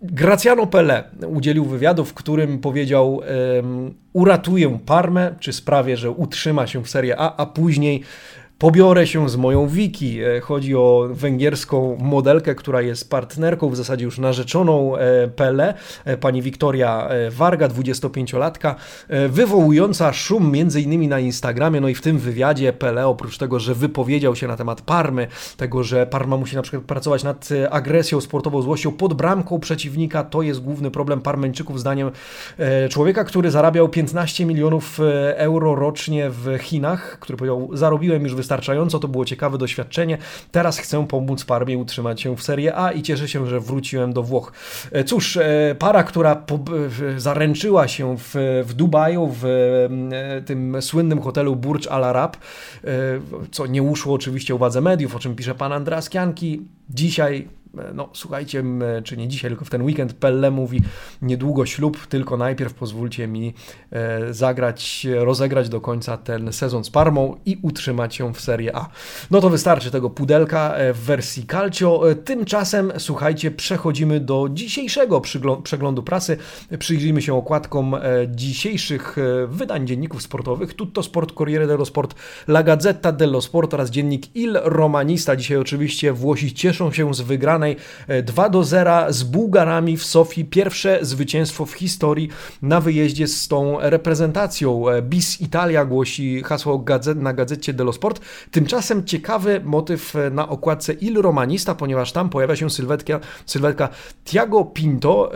Graciano 0.02 0.66
Pele 0.66 1.04
udzielił 1.26 1.64
wywiadu, 1.64 2.04
w 2.04 2.14
którym 2.14 2.58
powiedział: 2.58 3.14
um, 3.14 3.94
Uratuję 4.12 4.78
Parmę, 4.86 5.34
czy 5.40 5.52
sprawię, 5.52 5.96
że 5.96 6.10
utrzyma 6.10 6.66
się 6.66 6.84
w 6.84 6.90
Serie 6.90 7.16
A, 7.18 7.36
a 7.36 7.46
później 7.46 8.02
pobiorę 8.62 9.06
się 9.06 9.28
z 9.28 9.36
moją 9.36 9.68
Wiki. 9.68 10.18
Chodzi 10.42 10.76
o 10.76 11.08
węgierską 11.10 11.96
modelkę, 12.00 12.54
która 12.54 12.82
jest 12.82 13.10
partnerką, 13.10 13.68
w 13.68 13.76
zasadzie 13.76 14.04
już 14.04 14.18
narzeczoną 14.18 14.92
Pele, 15.36 15.74
pani 16.20 16.42
Wiktoria 16.42 17.08
Warga, 17.30 17.68
25-latka, 17.68 18.74
wywołująca 19.28 20.12
szum 20.12 20.52
między 20.52 20.80
innymi 20.80 21.08
na 21.08 21.20
Instagramie, 21.20 21.80
no 21.80 21.88
i 21.88 21.94
w 21.94 22.00
tym 22.00 22.18
wywiadzie 22.18 22.72
Pele, 22.72 23.06
oprócz 23.06 23.38
tego, 23.38 23.60
że 23.60 23.74
wypowiedział 23.74 24.36
się 24.36 24.48
na 24.48 24.56
temat 24.56 24.80
Parmy, 24.80 25.26
tego, 25.56 25.84
że 25.84 26.06
Parma 26.06 26.36
musi 26.36 26.56
na 26.56 26.62
przykład 26.62 26.82
pracować 26.82 27.24
nad 27.24 27.48
agresją 27.70 28.20
sportową, 28.20 28.62
złością 28.62 28.92
pod 28.92 29.14
bramką 29.14 29.60
przeciwnika, 29.60 30.24
to 30.24 30.42
jest 30.42 30.60
główny 30.60 30.90
problem 30.90 31.20
Parmeńczyków, 31.20 31.80
zdaniem 31.80 32.10
człowieka, 32.90 33.24
który 33.24 33.50
zarabiał 33.50 33.88
15 33.88 34.46
milionów 34.46 35.00
euro 35.34 35.74
rocznie 35.74 36.30
w 36.30 36.58
Chinach, 36.58 37.18
który 37.18 37.36
powiedział, 37.36 37.70
zarobiłem 37.72 38.22
już 38.22 38.34
wystarczająco, 38.34 38.51
to 38.98 39.08
było 39.08 39.24
ciekawe 39.24 39.58
doświadczenie, 39.58 40.18
teraz 40.50 40.78
chcę 40.78 41.06
pomóc 41.06 41.44
Parmie 41.44 41.78
utrzymać 41.78 42.20
się 42.20 42.36
w 42.36 42.42
Serie 42.42 42.76
A 42.76 42.92
i 42.92 43.02
cieszę 43.02 43.28
się, 43.28 43.46
że 43.46 43.60
wróciłem 43.60 44.12
do 44.12 44.22
Włoch. 44.22 44.52
E, 44.92 45.04
cóż, 45.04 45.36
e, 45.36 45.76
para, 45.78 46.04
która 46.04 46.44
zaręczyła 47.16 47.88
się 47.88 48.16
w, 48.18 48.62
w 48.66 48.74
Dubaju, 48.74 49.34
w 49.40 49.44
e, 49.44 50.42
tym 50.42 50.82
słynnym 50.82 51.20
hotelu 51.20 51.56
Burj 51.56 51.88
Al 51.90 52.04
Arab, 52.04 52.36
co 53.50 53.66
nie 53.66 53.82
uszło 53.82 54.14
oczywiście 54.14 54.54
uwadze 54.54 54.80
mediów, 54.80 55.16
o 55.16 55.18
czym 55.18 55.36
pisze 55.36 55.54
pan 55.54 55.72
Andreas 55.72 56.08
Kianki, 56.08 56.62
dzisiaj 56.90 57.48
no 57.94 58.08
słuchajcie, 58.12 58.64
czy 59.04 59.16
nie 59.16 59.28
dzisiaj, 59.28 59.50
tylko 59.50 59.64
w 59.64 59.70
ten 59.70 59.82
weekend 59.82 60.12
Pelle 60.12 60.50
mówi 60.50 60.80
niedługo 61.22 61.66
ślub, 61.66 62.06
tylko 62.06 62.36
najpierw 62.36 62.74
pozwólcie 62.74 63.28
mi 63.28 63.54
e, 63.90 64.34
zagrać, 64.34 65.06
rozegrać 65.14 65.68
do 65.68 65.80
końca 65.80 66.16
ten 66.16 66.52
sezon 66.52 66.84
z 66.84 66.90
Parmą 66.90 67.36
i 67.46 67.58
utrzymać 67.62 68.14
się 68.14 68.34
w 68.34 68.40
Serie 68.40 68.76
A. 68.76 68.88
No 69.30 69.40
to 69.40 69.50
wystarczy 69.50 69.90
tego 69.90 70.10
pudelka 70.10 70.74
e, 70.74 70.92
w 70.92 70.98
wersji 70.98 71.46
Calcio. 71.46 72.10
E, 72.10 72.14
tymczasem, 72.14 72.92
słuchajcie, 72.98 73.50
przechodzimy 73.50 74.20
do 74.20 74.48
dzisiejszego 74.52 75.22
przeglądu 75.62 76.02
prasy. 76.02 76.36
Przyjrzyjmy 76.78 77.22
się 77.22 77.34
okładkom 77.34 77.96
dzisiejszych 78.28 79.16
wydań 79.48 79.86
dzienników 79.86 80.22
sportowych. 80.22 80.74
Tutto 80.74 81.02
Sport, 81.02 81.32
Corriere 81.32 81.66
dello 81.66 81.84
Sport, 81.84 82.14
La 82.48 82.62
Gazzetta 82.62 83.12
dello 83.12 83.40
Sport 83.40 83.74
oraz 83.74 83.90
dziennik 83.90 84.36
Il 84.36 84.58
Romanista. 84.62 85.36
Dzisiaj 85.36 85.56
oczywiście 85.56 86.12
Włosi 86.12 86.54
cieszą 86.54 86.92
się 86.92 87.14
z 87.14 87.20
wygranej 87.20 87.61
2 88.24 88.46
e, 88.46 88.50
do 88.50 88.64
0 88.64 89.12
z 89.12 89.22
Bułgarami 89.22 89.96
w 89.96 90.04
Sofii. 90.04 90.44
Pierwsze 90.44 90.98
zwycięstwo 91.02 91.66
w 91.66 91.72
historii 91.72 92.28
na 92.62 92.80
wyjeździe 92.80 93.28
z 93.28 93.48
tą 93.48 93.76
reprezentacją. 93.80 94.88
E, 94.88 95.02
Bis 95.02 95.40
Italia 95.40 95.84
głosi 95.84 96.42
hasło 96.42 96.84
na 97.16 97.32
gazecie 97.32 97.72
dello 97.72 97.92
Sport. 97.92 98.20
Tymczasem 98.50 99.04
ciekawy 99.04 99.60
motyw 99.64 100.16
e, 100.16 100.30
na 100.30 100.48
okładce 100.48 100.92
Il 100.92 101.22
Romanista, 101.22 101.74
ponieważ 101.74 102.12
tam 102.12 102.30
pojawia 102.30 102.56
się 102.56 102.70
sylwetka, 102.70 103.20
sylwetka 103.46 103.88
Tiago 104.24 104.64
Pinto 104.64 105.32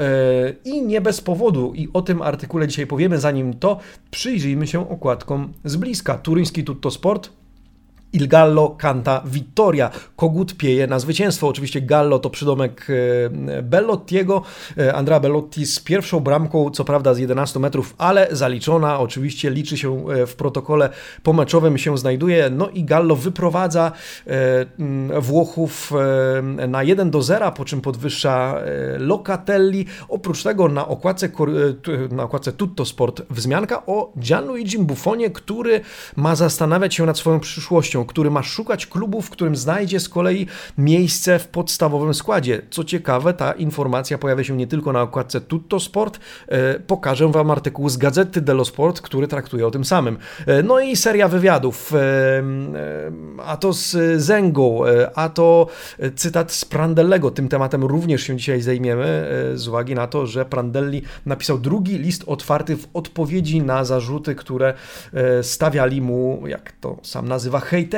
i 0.65 0.83
nie 0.83 1.01
bez 1.01 1.21
powodu. 1.21 1.73
I 1.75 1.89
o 1.93 2.03
tym 2.03 2.23
artykule 2.23 2.69
dzisiaj 2.69 2.87
powiemy. 2.87 3.19
Zanim 3.19 3.55
to, 3.55 3.79
przyjrzyjmy 4.11 4.67
się 4.67 4.91
okładkom 4.91 5.53
z 5.65 5.77
bliska. 5.77 6.19
Turyński 6.19 6.65
Tutto 6.65 6.91
Sport 6.91 7.31
Il 8.17 8.29
Gallo 8.29 8.77
canta 8.79 9.23
Vittoria. 9.25 9.91
Kogut 10.17 10.57
pieje 10.57 10.87
na 10.87 10.99
zwycięstwo. 10.99 11.49
Oczywiście 11.49 11.81
Gallo 11.81 12.19
to 12.19 12.31
przydomek 12.31 12.87
e, 12.91 13.63
Bellottiego. 13.63 14.43
E, 14.79 14.95
Andrea 14.95 15.21
Bellotti 15.21 15.67
z 15.67 15.81
pierwszą 15.81 16.21
bramką, 16.21 16.71
co 16.71 16.85
prawda 16.85 17.15
z 17.15 17.19
11 17.19 17.61
metrów, 17.61 17.95
ale 17.99 18.29
zaliczona. 18.31 19.01
Oczywiście 19.01 19.51
liczy 19.51 19.79
się 19.79 20.11
e, 20.11 20.27
w 20.27 20.37
protokole 20.37 20.91
pomeczowym 21.23 21.79
się 21.79 21.99
znajduje. 21.99 22.51
No 22.51 22.69
i 22.69 22.85
Gallo 22.85 23.17
wyprowadza 23.17 23.93
Włochów 25.21 25.93
na 26.69 26.83
1 26.83 27.11
do 27.11 27.23
0, 27.23 27.53
po 27.53 27.65
czym 27.65 27.81
podwyższa 27.81 28.61
Locatelli. 28.99 29.87
Oprócz 30.09 30.43
tego 30.43 30.69
na 30.69 30.89
okładce, 30.89 31.29
na 32.11 32.23
okładce 32.23 32.53
Tutto 32.53 32.85
Sport 32.85 33.23
wzmianka 33.31 33.87
o 33.87 34.13
Gianluigi 34.19 34.79
Buffonie, 34.79 35.31
który 35.31 35.81
ma 36.17 36.37
zastanawiać 36.37 36.95
się 36.95 37.07
nad 37.07 37.19
swoją 37.19 37.41
przyszłością 37.41 38.06
który 38.07 38.31
ma 38.31 38.43
szukać 38.43 38.87
klubu, 38.87 39.23
w 39.23 39.31
którym 39.31 39.57
znajdzie 39.57 40.01
z 40.01 40.09
kolei 40.09 40.47
miejsce 40.79 41.39
w 41.39 41.49
podstawowym 41.49 42.15
składzie. 42.15 42.63
Co 42.71 42.85
ciekawe, 42.85 43.35
ta 43.35 43.53
informacja 43.53 44.19
pojawia 44.19 44.45
się 44.45 44.57
nie 44.57 44.67
tylko 44.67 44.93
na 44.93 45.03
okładce 45.03 45.41
Tutto 45.41 45.81
Sport, 45.81 46.21
e, 46.49 46.81
pokażę 46.81 47.33
Wam 47.33 47.51
artykuł 47.51 47.89
z 47.89 47.97
Gazety 47.97 48.41
dello 48.41 48.65
Sport, 48.65 49.01
który 49.01 49.29
traktuje 49.29 49.67
o 49.67 49.71
tym 49.71 49.85
samym. 49.85 50.19
E, 50.47 50.63
no 50.63 50.81
i 50.81 50.97
seria 50.97 51.29
wywiadów, 51.29 51.93
e, 51.95 51.99
a 53.45 53.57
to 53.57 53.73
z 53.73 54.21
Zengą, 54.23 54.81
a 55.15 55.29
to 55.29 55.67
cytat 56.17 56.53
z 56.53 56.65
Prandellego. 56.65 57.31
Tym 57.31 57.49
tematem 57.49 57.85
również 57.85 58.23
się 58.23 58.37
dzisiaj 58.37 58.61
zajmiemy, 58.61 59.29
z 59.55 59.69
uwagi 59.69 59.95
na 59.95 60.07
to, 60.07 60.27
że 60.27 60.45
Prandelli 60.45 61.03
napisał 61.27 61.59
drugi 61.59 61.99
list 61.99 62.25
otwarty 62.27 62.77
w 62.77 62.89
odpowiedzi 62.95 63.63
na 63.63 63.85
zarzuty, 63.85 64.35
które 64.35 64.75
stawiali 65.43 66.03
mu, 66.03 66.43
jak 66.47 66.73
to 66.73 66.97
sam 67.03 67.29
nazywa, 67.29 67.61
hejterzy 67.61 67.96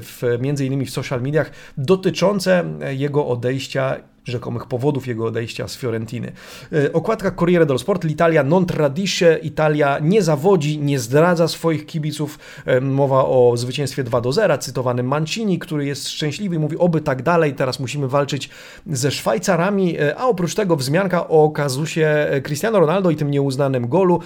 w, 0.00 0.38
między 0.40 0.66
innymi 0.66 0.86
w 0.86 0.90
social 0.90 1.22
mediach, 1.22 1.50
dotyczące 1.78 2.64
jego 2.90 3.26
odejścia 3.26 3.96
rzekomych 4.26 4.66
powodów 4.66 5.06
jego 5.06 5.26
odejścia 5.26 5.68
z 5.68 5.76
Fiorentiny. 5.76 6.32
E, 6.72 6.92
okładka 6.92 7.30
Corriere 7.30 7.66
dello 7.66 7.78
Sport, 7.78 8.04
l'Italia 8.04 8.44
non 8.44 8.66
tradisce, 8.66 9.38
Italia 9.38 9.98
nie 10.02 10.22
zawodzi, 10.22 10.78
nie 10.78 10.98
zdradza 10.98 11.48
swoich 11.48 11.86
kibiców. 11.86 12.38
E, 12.66 12.80
mowa 12.80 13.24
o 13.24 13.52
zwycięstwie 13.56 14.04
2 14.04 14.20
do 14.20 14.32
0, 14.32 14.58
cytowany 14.58 15.02
Mancini, 15.02 15.58
który 15.58 15.86
jest 15.86 16.08
szczęśliwy 16.08 16.58
mówi 16.58 16.78
oby 16.78 17.00
tak 17.00 17.22
dalej, 17.22 17.54
teraz 17.54 17.80
musimy 17.80 18.08
walczyć 18.08 18.50
ze 18.86 19.10
Szwajcarami, 19.10 19.98
e, 19.98 20.16
a 20.16 20.26
oprócz 20.26 20.54
tego 20.54 20.76
wzmianka 20.76 21.28
o 21.28 21.50
kazusie 21.50 22.30
Cristiano 22.42 22.80
Ronaldo 22.80 23.10
i 23.10 23.16
tym 23.16 23.30
nieuznanym 23.30 23.88
golu, 23.88 24.20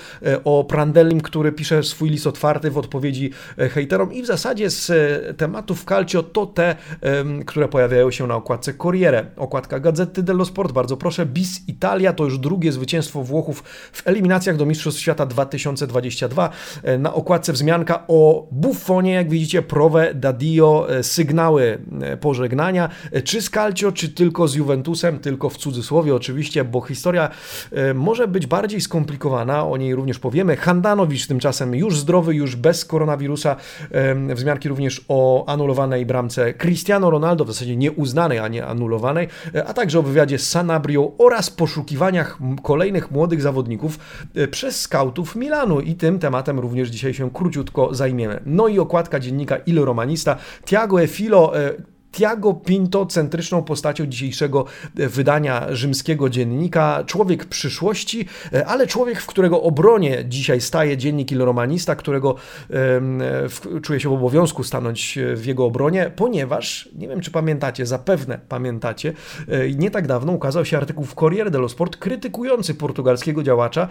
o 0.44 0.64
Prandellim, 0.64 1.20
który 1.20 1.52
pisze 1.52 1.82
swój 1.82 2.10
list 2.10 2.26
otwarty 2.26 2.70
w 2.70 2.78
odpowiedzi 2.78 3.30
hejterom 3.56 4.12
i 4.12 4.22
w 4.22 4.26
zasadzie 4.26 4.70
z 4.70 4.92
tematów 5.36 5.84
calcio 5.84 6.22
to 6.22 6.46
te, 6.46 6.76
które 7.46 7.68
pojawiają 7.68 8.10
się 8.10 8.26
na 8.26 8.36
okładce 8.36 8.74
Corriere. 8.74 9.24
Okładka 9.36 9.80
Gazety 9.90 10.22
dello 10.22 10.44
Sport, 10.44 10.72
bardzo 10.72 10.96
proszę. 10.96 11.26
Bis 11.26 11.68
Italia 11.68 12.12
to 12.12 12.24
już 12.24 12.38
drugie 12.38 12.72
zwycięstwo 12.72 13.22
Włochów 13.22 13.62
w 13.92 14.06
eliminacjach 14.06 14.56
do 14.56 14.66
Mistrzostw 14.66 15.00
Świata 15.00 15.26
2022. 15.26 16.50
E, 16.82 16.98
na 16.98 17.14
okładce 17.14 17.52
wzmianka 17.52 18.04
o 18.08 18.48
Buffonie, 18.52 19.12
jak 19.12 19.30
widzicie, 19.30 19.62
Prove 19.62 20.14
da 20.14 20.32
Dio, 20.32 20.86
e, 20.90 21.02
sygnały 21.02 21.78
e, 22.00 22.16
pożegnania. 22.16 22.88
Czy 23.24 23.42
z 23.42 23.50
Calcio, 23.50 23.92
czy 23.92 24.08
tylko 24.08 24.48
z 24.48 24.54
Juventusem, 24.54 25.18
tylko 25.18 25.50
w 25.50 25.56
cudzysłowie 25.56 26.14
oczywiście, 26.14 26.64
bo 26.64 26.80
historia 26.80 27.30
może 27.94 28.28
być 28.28 28.46
bardziej 28.46 28.80
skomplikowana, 28.80 29.66
o 29.66 29.76
niej 29.76 29.94
również 29.94 30.18
powiemy. 30.18 30.56
Handanowicz 30.56 31.26
tymczasem 31.26 31.74
już 31.74 31.98
zdrowy, 31.98 32.34
już 32.34 32.56
bez 32.56 32.84
koronawirusa. 32.84 33.56
Wzmianki 34.34 34.68
również 34.68 35.04
o 35.08 35.44
anulowanej 35.48 36.06
bramce 36.06 36.54
Cristiano 36.54 37.10
Ronaldo, 37.10 37.44
w 37.44 37.48
zasadzie 37.48 37.76
nieuznanej, 37.76 38.38
a 38.38 38.48
nie 38.48 38.66
anulowanej, 38.66 39.28
a 39.66 39.74
także 39.80 39.98
o 39.98 40.02
wywiadzie 40.02 40.38
z 40.38 40.48
Sanabrią 40.48 41.12
oraz 41.18 41.50
poszukiwaniach 41.50 42.38
kolejnych 42.62 43.10
młodych 43.10 43.42
zawodników 43.42 43.98
e, 44.34 44.48
przez 44.48 44.80
skautów 44.80 45.36
Milanu 45.36 45.80
i 45.80 45.94
tym 45.94 46.18
tematem 46.18 46.58
również 46.58 46.88
dzisiaj 46.88 47.14
się 47.14 47.30
króciutko 47.30 47.94
zajmiemy. 47.94 48.40
No 48.46 48.68
i 48.68 48.78
okładka 48.78 49.20
dziennika 49.20 49.56
Il 49.56 49.84
Romanista 49.84 50.36
Tiago 50.64 51.02
Efilo 51.02 51.58
e, 51.58 51.72
Tiago 52.12 52.54
Pinto 52.54 53.06
centryczną 53.06 53.62
postacią 53.62 54.06
dzisiejszego 54.06 54.64
e, 54.98 55.08
wydania 55.08 55.66
rzymskiego 55.74 56.30
dziennika, 56.30 57.04
człowiek 57.06 57.44
przyszłości, 57.44 58.26
e, 58.52 58.66
ale 58.66 58.86
człowiek, 58.86 59.20
w 59.20 59.26
którego 59.26 59.62
obronie 59.62 60.24
dzisiaj 60.28 60.60
staje 60.60 60.96
dziennik 60.96 61.32
Il 61.32 61.38
Romanista, 61.38 61.96
którego 61.96 62.34
um, 62.70 63.22
czuje 63.82 64.00
się 64.00 64.08
w 64.08 64.12
obowiązku 64.12 64.64
stanąć 64.64 65.18
e, 65.18 65.36
w 65.36 65.46
jego 65.46 65.64
obronie, 65.64 66.10
ponieważ, 66.16 66.88
nie 66.94 67.08
wiem 67.08 67.20
czy 67.20 67.30
pamiętacie, 67.30 67.86
zapewne 67.86 68.38
pamiętacie, 68.48 69.12
nie 69.76 69.90
tak 69.90 70.06
dawno 70.06 70.32
ukazał 70.32 70.64
się 70.64 70.76
artykuł 70.76 71.04
w 71.04 71.14
Corriere 71.14 71.50
dello 71.50 71.68
Sport 71.68 71.96
krytykujący 71.96 72.74
portugalskiego 72.74 73.42
działacza, 73.42 73.88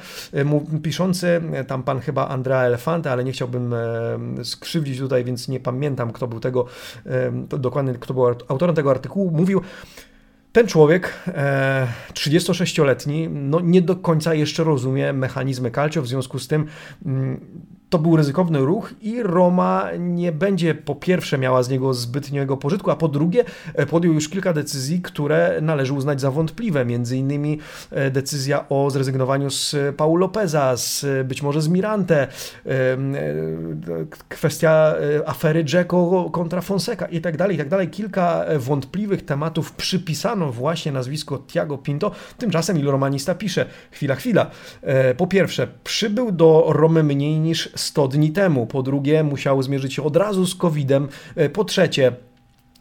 piszący 0.83 1.41
tam 1.67 1.83
pan 1.83 1.99
chyba 1.99 2.27
Andrea 2.27 2.61
Elefante, 2.61 3.11
ale 3.11 3.23
nie 3.23 3.31
chciałbym 3.31 3.75
skrzywdzić 4.43 4.99
tutaj, 4.99 5.23
więc 5.23 5.47
nie 5.47 5.59
pamiętam 5.59 6.11
kto 6.11 6.27
był 6.27 6.39
tego 6.39 6.65
dokładny, 7.49 7.93
kto 7.99 8.08
był 8.13 8.25
autorem 8.25 8.75
tego 8.75 8.91
artykułu, 8.91 9.31
mówił, 9.31 9.61
ten 10.51 10.67
człowiek, 10.67 11.13
36-letni, 12.13 13.29
no 13.29 13.59
nie 13.59 13.81
do 13.81 13.95
końca 13.95 14.33
jeszcze 14.33 14.63
rozumie 14.63 15.13
mechanizmy 15.13 15.71
calcio, 15.71 16.01
w 16.01 16.07
związku 16.07 16.39
z 16.39 16.47
tym 16.47 16.65
mm, 17.05 17.39
to 17.89 17.99
był 17.99 18.15
ryzykowny 18.15 18.59
ruch 18.59 18.93
i 19.01 19.23
Roma 19.23 19.89
nie 19.99 20.31
będzie 20.31 20.75
po 20.75 20.95
pierwsze 20.95 21.37
miała 21.37 21.63
z 21.63 21.69
niego 21.69 21.93
zbytniego 21.93 22.57
pożytku, 22.57 22.91
a 22.91 22.95
po 22.95 23.07
drugie 23.07 23.45
e, 23.73 23.85
podjął 23.85 24.13
już 24.13 24.29
kilka 24.29 24.53
decyzji, 24.53 25.01
które 25.01 25.59
należy 25.61 25.93
uznać 25.93 26.21
za 26.21 26.31
wątpliwe. 26.31 26.85
Między 26.85 27.17
innymi 27.17 27.59
e, 27.91 28.11
decyzja 28.11 28.69
o 28.69 28.89
zrezygnowaniu 28.89 29.49
z 29.49 29.75
Paulo 29.97 30.19
Lopeza, 30.19 30.77
z, 30.77 31.05
być 31.27 31.41
może 31.41 31.61
z 31.61 31.67
Mirante, 31.67 32.27
kwestia 34.29 34.93
afery 35.25 35.65
Dzeko 35.65 36.29
kontra 36.33 36.61
Fonseca 36.61 37.05
i 37.05 37.21
tak 37.21 37.37
dalej, 37.37 37.55
i 37.55 37.59
tak 37.59 37.69
dalej. 37.69 37.89
Kilka 37.89 38.45
wątpliwych 38.57 39.25
tematów 39.25 39.71
przypisano 39.71 40.51
właśnie 40.51 40.91
nazwisko 40.91 41.39
Tiago 41.47 41.77
Pinto. 41.77 42.11
Tymczasem 42.37 42.77
Il 42.79 42.85
Romanista 42.85 43.35
pisze, 43.35 43.65
chwila, 43.91 44.15
chwila. 44.15 44.51
Po 45.17 45.27
pierwsze, 45.27 45.67
przybył 45.83 46.31
do 46.31 46.65
Romy 46.69 47.03
mniej 47.03 47.39
niż 47.39 47.69
100 47.79 48.07
dni 48.07 48.31
temu. 48.31 48.67
Po 48.67 48.83
drugie, 48.83 49.23
musiał 49.23 49.63
zmierzyć 49.63 49.93
się 49.93 50.03
od 50.03 50.15
razu 50.15 50.45
z 50.45 50.55
COVID-em. 50.55 51.07
E, 51.35 51.49
po 51.49 51.63
trzecie, 51.63 52.11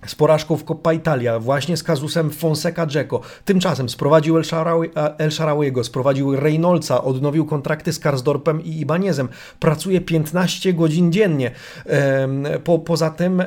z 0.07 0.15
porażką 0.15 0.57
w 0.57 0.65
Coppa 0.65 0.93
Italia, 0.93 1.39
właśnie 1.39 1.77
z 1.77 1.83
kazusem 1.83 2.31
Fonseca 2.31 2.87
Dzeko. 2.87 3.21
Tymczasem 3.45 3.89
sprowadził 3.89 4.37
El, 4.37 4.45
Sharawi, 4.45 4.89
El 5.19 5.31
Sharawiego, 5.31 5.85
sprowadził 5.85 6.37
Reynoldsa, 6.37 7.05
odnowił 7.05 7.47
kontrakty 7.47 7.93
z 7.93 7.99
Karsdorpem 7.99 8.65
i 8.65 8.81
Ibanezem. 8.81 9.29
Pracuje 9.61 10.01
15 10.01 10.73
godzin 10.73 11.13
dziennie. 11.13 11.51
Po, 12.65 12.79
poza 12.79 13.11
tym 13.11 13.41
e, 13.41 13.47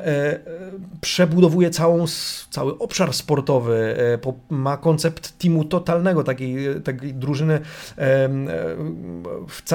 przebudowuje 1.01 1.70
całą, 1.70 2.05
cały 2.50 2.77
obszar 2.77 3.13
sportowy, 3.13 3.96
e, 4.27 4.34
ma 4.50 4.77
koncept 4.77 5.38
teamu 5.38 5.65
totalnego, 5.65 6.24
takiej, 6.24 6.81
takiej 6.84 7.13
drużyny, 7.13 7.60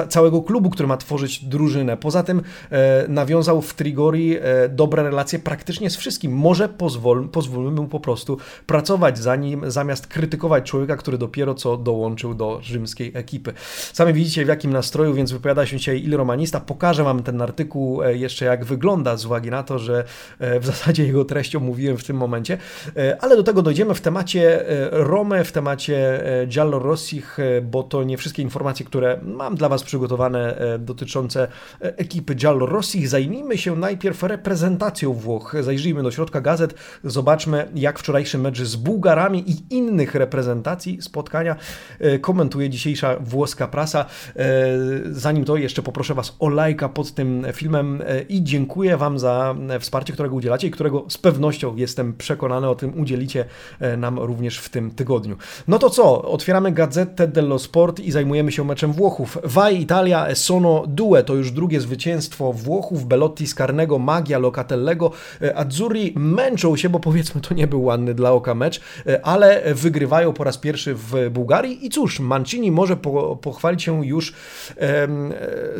całego 0.09 0.41
klubu, 0.41 0.69
który 0.69 0.87
ma 0.87 0.97
tworzyć 0.97 1.45
drużynę. 1.45 1.97
Poza 1.97 2.23
tym 2.23 2.41
e, 2.71 3.05
nawiązał 3.07 3.61
w 3.61 3.73
Trigori 3.73 4.37
dobre 4.69 5.03
relacje 5.03 5.39
praktycznie 5.39 5.89
z 5.89 5.95
wszystkim. 5.95 6.31
Może 6.31 6.66
pozwol, 6.67 7.29
pozwólmy 7.29 7.81
mu 7.81 7.87
po 7.87 7.99
prostu 7.99 8.37
pracować 8.65 9.19
za 9.19 9.35
nim, 9.35 9.71
zamiast 9.71 10.07
krytykować 10.07 10.69
człowieka, 10.69 10.97
który 10.97 11.17
dopiero 11.17 11.53
co 11.53 11.77
dołączył 11.77 12.33
do 12.33 12.59
rzymskiej 12.61 13.11
ekipy. 13.15 13.53
Sami 13.93 14.13
widzicie 14.13 14.45
w 14.45 14.47
jakim 14.47 14.73
nastroju, 14.73 15.13
więc 15.13 15.31
wypowiada 15.31 15.65
się 15.65 15.77
dzisiaj 15.77 16.03
Il 16.03 16.17
Romanista. 16.17 16.59
Pokażę 16.59 17.03
Wam 17.03 17.23
ten 17.23 17.41
artykuł 17.41 18.03
e, 18.03 18.17
jeszcze 18.17 18.45
jak 18.45 18.65
wygląda 18.65 19.17
z 19.17 19.25
uwagi 19.25 19.49
na 19.49 19.63
to, 19.63 19.79
że 19.79 20.03
e, 20.39 20.59
w 20.59 20.65
zasadzie 20.65 21.05
jego 21.05 21.25
treść 21.25 21.55
omówiłem 21.55 21.97
w 21.97 22.03
tym 22.03 22.17
momencie, 22.17 22.57
e, 22.97 23.17
ale 23.21 23.35
do 23.35 23.43
tego 23.43 23.61
dojdziemy 23.61 23.93
w 23.93 24.01
temacie 24.01 24.65
Rome, 24.91 25.43
w 25.43 25.51
temacie 25.51 26.23
Giallo 26.47 26.79
Rossich, 26.79 27.37
bo 27.63 27.83
to 27.83 28.03
nie 28.03 28.17
wszystkie 28.17 28.41
informacje, 28.41 28.85
które 28.85 29.19
mam 29.23 29.55
dla 29.55 29.69
Was 29.69 29.83
przygotowane 29.83 30.57
dotyczące 30.79 31.47
ekipy 31.79 32.35
Giallo 32.35 32.65
Rossich. 32.65 33.07
Zajmijmy 33.07 33.57
się 33.57 33.75
najpierw 33.75 34.23
reprezentacją 34.23 35.13
Włoch. 35.13 35.55
Zajrzyjmy 35.61 36.03
do 36.03 36.11
środka 36.11 36.41
gazet 36.41 36.56
gazet. 36.57 36.75
Zobaczmy, 37.03 37.67
jak 37.75 37.99
wczorajszy 37.99 38.37
mecz 38.37 38.61
z 38.61 38.75
Bułgarami 38.75 39.43
i 39.51 39.75
innych 39.75 40.15
reprezentacji 40.15 41.01
spotkania 41.01 41.55
e, 41.99 42.19
komentuje 42.19 42.69
dzisiejsza 42.69 43.15
włoska 43.19 43.67
prasa. 43.67 44.05
E, 44.35 44.45
zanim 45.11 45.45
to, 45.45 45.57
jeszcze 45.57 45.81
poproszę 45.81 46.13
Was 46.13 46.35
o 46.39 46.49
lajka 46.49 46.89
pod 46.89 47.13
tym 47.13 47.45
filmem 47.53 48.01
e, 48.07 48.21
i 48.21 48.43
dziękuję 48.43 48.97
Wam 48.97 49.19
za 49.19 49.55
wsparcie, 49.79 50.13
którego 50.13 50.35
udzielacie 50.35 50.67
i 50.67 50.71
którego 50.71 51.05
z 51.09 51.17
pewnością 51.17 51.75
jestem 51.75 52.13
przekonany 52.13 52.69
o 52.69 52.75
tym 52.75 52.99
udzielicie 52.99 53.45
nam 53.97 54.19
również 54.19 54.57
w 54.57 54.69
tym 54.69 54.91
tygodniu. 54.91 55.37
No 55.67 55.79
to 55.79 55.89
co? 55.89 56.21
Otwieramy 56.21 56.71
Gazetę 56.71 57.27
dello 57.27 57.59
Sport 57.59 57.99
i 57.99 58.11
zajmujemy 58.11 58.51
się 58.51 58.63
meczem 58.63 58.93
Włochów. 58.93 59.37
Vai 59.43 59.81
Italia 59.81 60.35
sono 60.35 60.83
due 60.87 61.23
to 61.23 61.35
już 61.35 61.51
drugie 61.51 61.81
zwycięstwo 61.81 62.53
Włochów. 62.53 63.05
Belotti 63.05 63.47
z 63.47 63.55
karnego, 63.55 63.99
Magia 63.99 64.39
Locatellego, 64.39 65.11
Azzurri 65.55 66.13
męczą 66.47 66.75
się, 66.75 66.89
bo 66.89 66.99
powiedzmy 66.99 67.41
to 67.41 67.53
nie 67.53 67.67
był 67.67 67.83
ładny 67.83 68.13
dla 68.13 68.31
oka 68.31 68.55
mecz, 68.55 68.81
e, 69.07 69.25
ale 69.25 69.73
wygrywają 69.73 70.33
po 70.33 70.43
raz 70.43 70.57
pierwszy 70.57 70.95
w 70.95 71.29
Bułgarii 71.31 71.85
i 71.85 71.89
cóż, 71.89 72.19
Mancini 72.19 72.71
może 72.71 72.97
po, 72.97 73.35
pochwalić 73.35 73.83
się 73.83 74.05
już 74.05 74.33
e, 74.77 75.07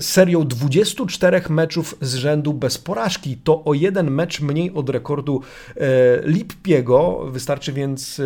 serią 0.02 0.48
24 0.48 1.42
meczów 1.50 1.98
z 2.02 2.16
rzędu 2.16 2.54
bez 2.54 2.78
porażki. 2.78 3.38
To 3.44 3.64
o 3.64 3.74
jeden 3.74 4.12
mecz 4.12 4.42
mniej 4.42 4.72
od 4.74 4.90
rekordu 4.90 5.42
e, 5.76 5.82
Lippiego, 6.24 7.26
wystarczy 7.32 7.74
więc 7.74 8.22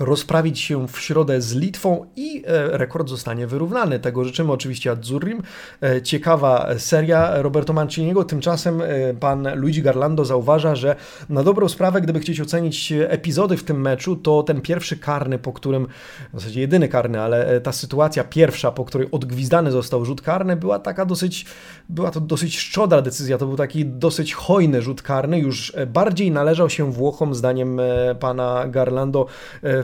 rozprawić 0.00 0.60
się 0.60 0.88
w 0.88 1.00
środę 1.00 1.40
z 1.40 1.54
Litwą 1.54 2.06
i 2.16 2.42
e, 2.46 2.78
rekord 2.78 3.08
zostanie 3.08 3.46
wyrównany. 3.46 3.98
Tego 3.98 4.24
życzymy 4.24 4.52
oczywiście 4.52 4.90
Azzurrim. 4.90 5.42
E, 5.82 6.02
ciekawa 6.02 6.68
seria 6.78 7.42
Roberto 7.42 7.72
Manciniego. 7.72 8.24
Tymczasem 8.24 8.80
e, 8.80 9.14
pan 9.14 9.48
Luigi 9.54 9.82
Garlando 9.82 10.24
zauważa, 10.24 10.74
że 10.74 10.96
na 11.28 11.42
dobrą 11.42 11.68
sprawę, 11.68 12.00
gdyby 12.00 12.20
chcieć 12.20 12.40
ocenić 12.40 12.92
epizody 13.08 13.56
w 13.56 13.64
tym 13.64 13.80
meczu, 13.80 14.16
to 14.16 14.42
ten 14.42 14.60
pierwszy 14.60 14.96
karny, 14.96 15.38
po 15.38 15.52
którym, 15.52 15.86
w 16.32 16.40
zasadzie 16.40 16.60
jedyny 16.60 16.88
karny, 16.88 17.20
ale 17.20 17.60
ta 17.60 17.72
sytuacja 17.72 18.24
pierwsza, 18.24 18.72
po 18.72 18.84
której 18.84 19.08
odgwizdany 19.10 19.70
został 19.70 20.04
rzut 20.04 20.22
karny, 20.22 20.56
była 20.56 20.78
taka 20.78 21.04
dosyć, 21.04 21.46
była 21.88 22.10
to 22.10 22.20
dosyć 22.20 22.58
szczodra 22.58 23.02
decyzja. 23.02 23.38
To 23.38 23.46
był 23.46 23.56
taki 23.56 23.86
dosyć 23.86 24.34
hojny 24.34 24.82
rzut 24.82 25.02
karny. 25.02 25.38
Już 25.38 25.72
bardziej 25.86 26.30
należał 26.30 26.70
się 26.70 26.92
Włochom, 26.92 27.34
zdaniem 27.34 27.80
pana 28.20 28.68
Garlando, 28.68 29.26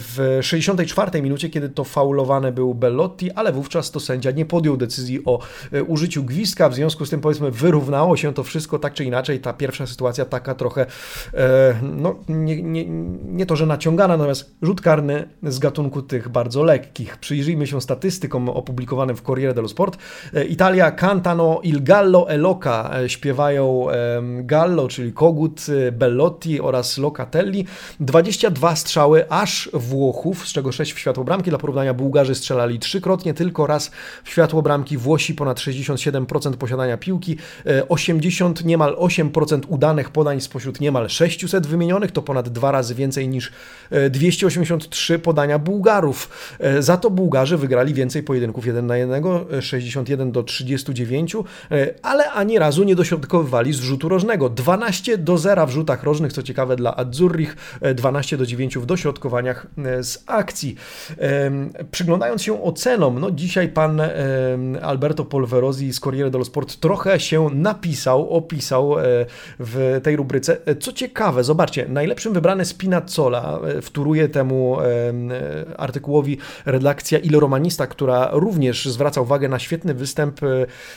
w 0.01 0.39
64 0.43 1.23
minucie, 1.23 1.51
kiedy 1.51 1.69
to 1.69 1.85
faulowane 1.85 2.53
był 2.53 2.75
Bellotti, 2.75 3.33
ale 3.33 3.53
wówczas 3.53 3.91
to 3.91 4.01
sędzia 4.01 4.31
nie 4.31 4.47
podjął 4.47 4.77
decyzji 4.77 5.25
o 5.25 5.39
e, 5.73 5.83
użyciu 5.83 6.25
gwizdka, 6.25 6.69
w 6.69 6.75
związku 6.75 7.07
z 7.07 7.11
tym 7.11 7.21
powiedzmy 7.21 7.51
wyrównało 7.51 8.17
się 8.17 8.35
to 8.35 8.43
wszystko 8.43 8.79
tak 8.79 8.95
czy 8.95 9.05
inaczej, 9.05 9.41
ta 9.41 9.53
pierwsza 9.53 9.87
sytuacja 9.87 10.25
taka 10.25 10.55
trochę, 10.55 10.87
e, 11.35 11.75
no 11.83 12.17
nie, 12.29 12.63
nie, 12.63 12.85
nie 13.25 13.47
to, 13.47 13.57
że 13.57 13.67
naciągana, 13.67 14.17
natomiast 14.17 14.55
rzut 14.63 14.81
karny 14.81 15.29
z 15.43 15.59
gatunku 15.59 16.03
tych 16.03 16.29
bardzo 16.29 16.63
lekkich. 16.63 17.17
Przyjrzyjmy 17.17 17.67
się 17.67 17.81
statystykom 17.81 18.49
opublikowanym 18.49 19.17
w 19.17 19.23
Corriere 19.23 19.55
dello 19.55 19.69
Sport. 19.69 19.99
E, 20.35 20.45
Italia 20.45 20.91
cantano 20.91 21.61
il 21.63 21.83
gallo 21.83 22.31
e 22.31 22.37
loca, 22.37 22.91
śpiewają 23.07 23.87
Gallo, 24.43 24.89
czyli 24.89 25.13
kogut, 25.13 25.67
Bellotti 25.93 26.61
oraz 26.61 26.99
Locatelli. 26.99 27.67
22 28.01 28.77
strzały 28.77 29.31
aż 29.31 29.71
w 29.73 29.88
Włochów, 29.88 30.48
z 30.48 30.53
czego 30.53 30.72
6 30.72 30.92
w 30.92 30.98
światło 30.98 31.24
bramki. 31.24 31.51
Dla 31.51 31.59
porównania 31.59 31.94
Bułgarzy 31.94 32.35
strzelali 32.35 32.79
trzykrotnie, 32.79 33.35
tylko 33.35 33.66
raz 33.66 33.90
w 34.24 34.31
światło 34.31 34.62
bramki. 34.62 34.96
Włosi 34.96 35.35
ponad 35.35 35.59
67% 35.59 36.57
posiadania 36.57 36.96
piłki, 36.96 37.37
80, 37.88 38.61
e, 38.61 38.64
niemal 38.64 38.96
8% 38.98 39.61
udanych 39.68 40.11
podań 40.11 40.40
spośród 40.40 40.81
niemal 40.81 41.09
600 41.09 41.66
wymienionych, 41.66 42.12
to 42.12 42.22
ponad 42.22 42.48
dwa 42.48 42.70
razy 42.70 42.94
więcej 42.94 43.29
niż 43.29 43.53
283 44.11 45.14
e, 45.14 45.18
podania 45.18 45.59
Bułgarów. 45.59 46.31
E, 46.61 46.83
za 46.83 46.96
to 46.96 47.11
Bułgarzy 47.11 47.57
wygrali 47.57 47.94
więcej 47.94 48.22
pojedynków 48.22 48.66
1 48.66 48.87
na 48.87 48.96
1, 48.96 49.24
61 49.61 50.33
do 50.33 50.42
39, 50.42 51.37
ale 52.03 52.31
ani 52.31 52.59
razu 52.59 52.85
nie 52.85 52.96
dośrodkowywali 52.96 53.72
z 53.72 53.81
rzutu 53.81 54.09
rożnego. 54.09 54.48
12 54.48 55.18
do 55.18 55.38
0 55.38 55.66
w 55.66 55.70
rzutach 55.70 56.03
rożnych, 56.03 56.33
co 56.33 56.42
ciekawe 56.42 56.77
dla 56.77 56.96
Azzurrich, 56.96 57.57
12 57.94 58.37
do 58.37 58.46
9 58.46 58.79
w 58.79 58.87
dośrodkowaniach 58.87 59.66
z 60.01 60.25
akcji. 60.27 60.75
Przyglądając 61.91 62.43
się 62.43 62.62
ocenom, 62.62 63.19
no 63.19 63.31
dzisiaj 63.31 63.69
pan 63.69 64.01
Alberto 64.83 65.25
Polverosi 65.25 65.93
z 65.93 66.01
Corriere 66.01 66.31
dello 66.31 66.45
Sport 66.45 66.77
trochę 66.81 67.21
się 67.21 67.51
napisał, 67.55 68.31
opisał 68.31 68.99
e, 68.99 69.03
w 69.59 70.01
tej 70.03 70.17
rubryce. 70.17 70.57
Co 70.81 70.93
ciekawe, 70.93 71.45
zobaczcie, 71.45 71.87
najlepszym 71.88 72.33
wybrany 72.33 72.64
Spinazzola 72.64 73.61
e, 73.61 73.83
wtóruje 73.83 74.29
temu 74.29 74.77
artykułowi 75.77 76.38
redakcja 76.67 77.19
Il 77.19 77.38
Romanista, 77.38 77.87
która 77.87 78.29
również 78.33 78.87
zwraca 78.87 79.21
uwagę 79.21 79.49
na 79.49 79.59
świetny 79.59 79.95
występ 79.95 80.41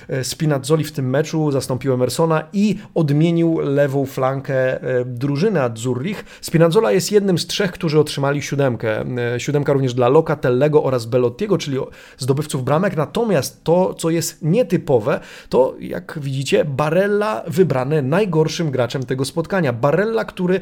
e, 0.09 0.23
Spinazzoli 0.23 0.83
w 0.83 0.91
tym 0.91 1.09
meczu, 1.09 1.51
zastąpił 1.51 1.93
Emersona 1.93 2.43
i 2.53 2.79
odmienił 2.95 3.59
lewą 3.59 4.05
flankę 4.05 4.79
drużyny 5.05 5.61
Azzurrich. 5.61 6.25
Spinazzola 6.41 6.91
jest 6.91 7.11
jednym 7.11 7.37
z 7.37 7.47
trzech, 7.47 7.71
którzy 7.71 7.99
otrzymali 7.99 8.41
siódemkę 8.41 8.70
siódemkę. 8.71 9.05
E, 9.35 9.39
siódemka 9.39 9.73
również 9.73 9.93
dla 9.93 10.09
Locatellego 10.09 10.83
oraz 10.83 11.05
Belottiego, 11.05 11.57
czyli 11.57 11.77
zdobywców 12.17 12.63
bramek. 12.63 12.97
Natomiast 12.97 13.63
to, 13.63 13.93
co 13.93 14.09
jest 14.09 14.41
nietypowe, 14.41 15.19
to 15.49 15.75
jak 15.79 16.19
widzicie, 16.21 16.65
Barella 16.65 17.43
wybrany 17.47 18.01
najgorszym 18.01 18.71
graczem 18.71 19.03
tego 19.03 19.25
spotkania. 19.25 19.73
Barella, 19.73 20.25
który, 20.25 20.59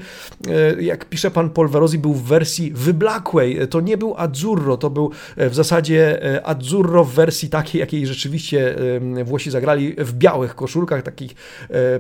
e, 0.48 0.82
jak 0.82 1.06
pisze 1.06 1.32
pan 1.32 1.50
Polverosi, 1.50 1.98
był 1.98 2.14
w 2.14 2.24
wersji 2.24 2.72
wyblakłej. 2.72 3.68
To 3.70 3.82
nie 3.82 3.98
był 3.98 4.16
Azzurro, 4.18 4.78
to 4.78 4.90
był 4.90 5.12
e, 5.38 5.50
w 5.50 5.56
zasadzie 5.56 6.20
Azzurro 6.44 7.04
w 7.04 7.14
wersji 7.14 7.50
takiej, 7.50 7.80
jakiej 7.80 8.08
rzeczywiście 8.08 8.76
Włosi 9.26 9.52
zagrali 9.52 9.96
w 9.98 10.14
białych 10.14 10.56
koszulkach, 10.56 11.02
takich 11.02 11.36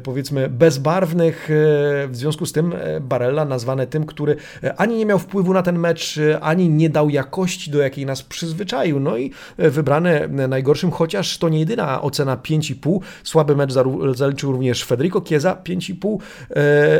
powiedzmy 0.03 0.49
bezbarwnych. 0.49 1.49
W 2.07 2.11
związku 2.11 2.45
z 2.45 2.51
tym 2.51 2.73
Barella 3.01 3.45
nazwany 3.45 3.87
tym, 3.87 4.05
który 4.05 4.35
ani 4.77 4.97
nie 4.97 5.05
miał 5.05 5.19
wpływu 5.19 5.53
na 5.53 5.63
ten 5.63 5.79
mecz, 5.79 5.98
mecz 5.99 6.19
ani 6.41 6.69
nie 6.69 6.89
dał 6.89 7.09
jakości, 7.09 7.71
do 7.71 7.79
jakiej 7.79 8.05
nas 8.05 8.23
przyzwyczaił. 8.23 8.99
No 8.99 9.17
i 9.17 9.31
wybrany 9.57 10.29
najgorszym, 10.47 10.91
chociaż 10.91 11.38
to 11.38 11.49
nie 11.49 11.59
jedyna 11.59 12.01
ocena 12.01 12.38
5,5. 12.38 12.99
Słaby 13.23 13.55
mecz 13.55 13.73
zaliczył 14.15 14.51
również 14.51 14.83
Federico 14.83 15.21
Chiesa 15.21 15.57
5,5, 15.63 16.17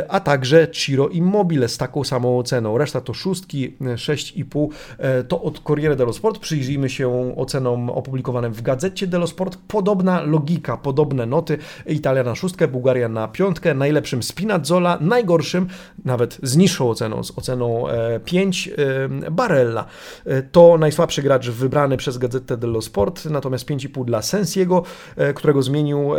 a 0.08 0.20
także 0.20 0.68
Ciro 0.68 1.08
Immobile 1.08 1.68
z 1.68 1.78
taką 1.78 2.04
samą 2.04 2.38
oceną. 2.38 2.78
Reszta 2.78 3.00
to 3.00 3.14
szóstki, 3.14 3.76
6,5. 3.80 4.68
To 5.28 5.42
od 5.42 5.60
Corriere 5.60 5.96
dello 5.96 6.12
Sport. 6.12 6.38
Przyjrzyjmy 6.38 6.88
się 6.88 7.34
ocenom 7.36 7.90
opublikowanym 7.90 8.52
w 8.52 8.62
Gazecie 8.62 9.06
dello 9.06 9.26
Sport. 9.26 9.58
Podobna 9.68 10.22
logika, 10.22 10.76
podobne 10.76 11.26
noty. 11.26 11.58
Italia 11.86 12.22
na 12.22 12.34
szóstkę, 12.34 12.68
Bułgaria 12.68 13.08
na 13.08 13.28
piątkę, 13.28 13.74
najlepszym 13.74 14.22
Spinazzola, 14.22 14.98
najgorszym, 15.00 15.66
nawet 16.04 16.38
z 16.42 16.56
niższą 16.56 16.90
oceną, 16.90 17.24
z 17.24 17.38
oceną 17.38 17.84
5, 18.24 18.68
e, 18.68 18.72
Barella. 19.30 19.84
E, 20.26 20.42
to 20.42 20.78
najsłabszy 20.78 21.22
gracz 21.22 21.48
wybrany 21.50 21.96
przez 21.96 22.18
Gazetę 22.18 22.56
dello 22.56 22.82
Sport, 22.82 23.24
natomiast 23.24 23.66
5,5 23.66 24.04
dla 24.04 24.22
Sensiego, 24.22 24.82
e, 25.16 25.34
którego 25.34 25.62
zmienił 25.62 26.10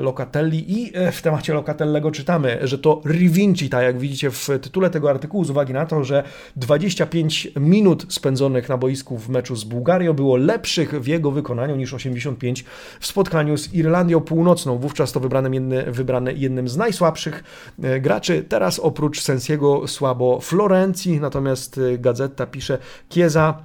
Locatelli 0.00 0.82
i 0.82 0.92
w 1.12 1.22
temacie 1.22 1.54
Locatellego 1.54 2.10
czytamy, 2.10 2.58
że 2.62 2.78
to 2.78 3.00
Rivinci, 3.06 3.68
tak 3.68 3.82
jak 3.82 3.98
widzicie 3.98 4.30
w 4.30 4.48
tytule 4.62 4.90
tego 4.90 5.10
artykułu, 5.10 5.44
z 5.44 5.50
uwagi 5.50 5.72
na 5.72 5.86
to, 5.86 6.04
że 6.04 6.22
25 6.56 7.48
minut 7.56 8.06
spędzonych 8.08 8.68
na 8.68 8.78
boisku 8.78 9.18
w 9.18 9.28
meczu 9.28 9.56
z 9.56 9.64
Bułgarią 9.64 10.12
było 10.12 10.36
lepszych 10.36 11.02
w 11.02 11.06
jego 11.06 11.30
wykonaniu 11.30 11.76
niż 11.76 11.94
85 11.94 12.64
w 13.00 13.06
spotkaniu 13.06 13.56
z 13.56 13.74
Irlandią 13.74 14.20
Północną. 14.20 14.78
Wówczas 14.78 15.12
to 15.12 15.20
wybrany, 15.20 15.50
jedny, 15.54 16.34
jednym 16.36 16.68
z 16.68 16.76
najsłabszych 16.76 17.44
e, 17.82 18.00
graczy. 18.00 18.44
Teraz 18.48 18.78
oprócz 18.78 19.20
Sensiego 19.20 19.88
słabo 19.88 20.40
Florencji, 20.40 21.20
natomiast 21.20 21.78
e, 21.78 21.91
Gazeta 21.98 22.46
pisze 22.46 22.78
Kieza 23.08 23.62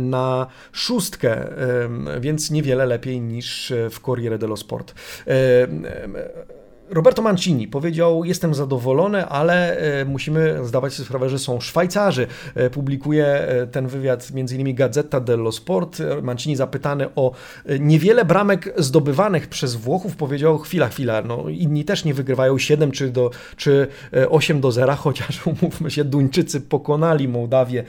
na 0.00 0.46
szóstkę, 0.72 1.46
więc 2.20 2.50
niewiele 2.50 2.86
lepiej 2.86 3.20
niż 3.20 3.72
w 3.90 4.00
Corriere 4.00 4.38
dello 4.38 4.56
Sport. 4.56 4.94
Roberto 6.90 7.22
Mancini 7.22 7.68
powiedział: 7.68 8.24
Jestem 8.24 8.54
zadowolony, 8.54 9.26
ale 9.26 9.78
e, 9.78 10.04
musimy 10.04 10.64
zdawać 10.64 10.92
sobie 10.92 11.06
sprawę, 11.06 11.28
że 11.28 11.38
są 11.38 11.60
Szwajcarzy. 11.60 12.26
E, 12.54 12.70
publikuje 12.70 13.26
e, 13.26 13.66
ten 13.66 13.86
wywiad 13.86 14.28
m.in. 14.34 14.74
Gazeta 14.74 15.20
dello 15.20 15.52
Sport. 15.52 16.02
Mancini 16.22 16.56
zapytany 16.56 17.08
o 17.14 17.32
niewiele 17.80 18.24
bramek 18.24 18.74
zdobywanych 18.76 19.48
przez 19.48 19.74
Włochów 19.74 20.16
powiedział: 20.16 20.58
Chwila, 20.58 20.88
chwila, 20.88 21.22
no 21.22 21.48
inni 21.48 21.84
też 21.84 22.04
nie 22.04 22.14
wygrywają 22.14 22.58
7 22.58 22.90
czy, 22.90 23.08
do, 23.10 23.30
czy 23.56 23.86
8 24.30 24.60
do 24.60 24.72
0, 24.72 24.94
chociaż 25.06 25.46
umówmy 25.46 25.90
się, 25.90 26.04
Duńczycy 26.04 26.60
pokonali 26.60 27.28
Mołdawię 27.28 27.84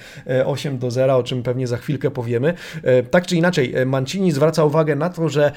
8 0.45 0.77
do 0.77 0.91
0, 0.91 1.17
o 1.17 1.23
czym 1.23 1.43
pewnie 1.43 1.67
za 1.67 1.77
chwilkę 1.77 2.11
powiemy. 2.11 2.53
Tak 3.11 3.27
czy 3.27 3.35
inaczej, 3.35 3.73
Mancini 3.85 4.31
zwraca 4.31 4.63
uwagę 4.63 4.95
na 4.95 5.09
to, 5.09 5.29
że 5.29 5.51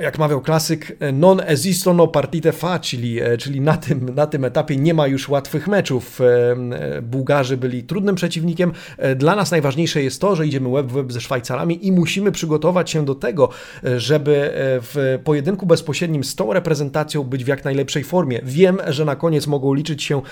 jak 0.00 0.18
mawiał 0.18 0.40
klasyk, 0.40 0.96
non 1.12 1.40
esistono 1.46 2.06
partite 2.08 2.52
czyli, 2.82 3.20
e, 3.20 3.36
czyli 3.38 3.60
na, 3.60 3.76
tym, 3.76 4.14
na 4.14 4.26
tym 4.26 4.44
etapie 4.44 4.76
nie 4.76 4.94
ma 4.94 5.06
już 5.06 5.28
łatwych 5.28 5.68
meczów. 5.68 6.20
E, 6.20 6.24
e, 6.26 7.02
Bułgarzy 7.02 7.56
byli 7.56 7.82
trudnym 7.82 8.14
przeciwnikiem. 8.14 8.72
Dla 9.16 9.36
nas 9.36 9.50
najważniejsze 9.50 10.02
jest 10.02 10.20
to, 10.20 10.36
że 10.36 10.46
idziemy 10.46 10.70
web 10.70 10.86
w 10.86 10.92
web 10.92 11.12
ze 11.12 11.20
Szwajcarami 11.20 11.86
i 11.86 11.92
musimy 11.92 12.32
przygotować 12.32 12.90
się 12.90 13.04
do 13.04 13.14
tego, 13.14 13.48
żeby 13.96 14.50
w 14.82 15.18
pojedynku 15.24 15.66
bezpośrednim 15.66 16.24
z 16.24 16.34
tą 16.34 16.52
reprezentacją 16.52 17.24
być 17.24 17.44
w 17.44 17.48
jak 17.48 17.64
najlepszej 17.64 18.04
formie. 18.04 18.40
Wiem, 18.42 18.78
że 18.88 19.04
na 19.04 19.16
koniec 19.16 19.46
mogą 19.46 19.74
liczyć 19.74 20.02
się 20.02 20.22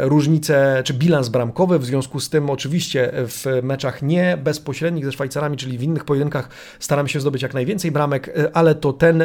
różnice 0.00 0.82
czy 0.84 0.94
bilans 0.94 1.28
bramkowy, 1.28 1.78
w 1.78 1.84
związku 1.84 2.20
z 2.20 2.30
tym 2.30 2.50
oczywiście 2.50 3.10
w 3.12 3.60
meczach 3.62 4.02
nie 4.02 4.38
bezpośrednich 4.44 5.04
ze 5.04 5.12
Szwajcarami, 5.12 5.56
czyli 5.56 5.78
w 5.78 5.82
innych 5.82 6.04
pojedynkach 6.04 6.48
staramy 6.80 7.08
się 7.08 7.20
zdobyć 7.20 7.42
jak 7.42 7.54
najwięcej 7.54 7.90
bramek, 7.90 8.34
ale 8.52 8.74
to 8.74 8.92
ten, 8.92 9.24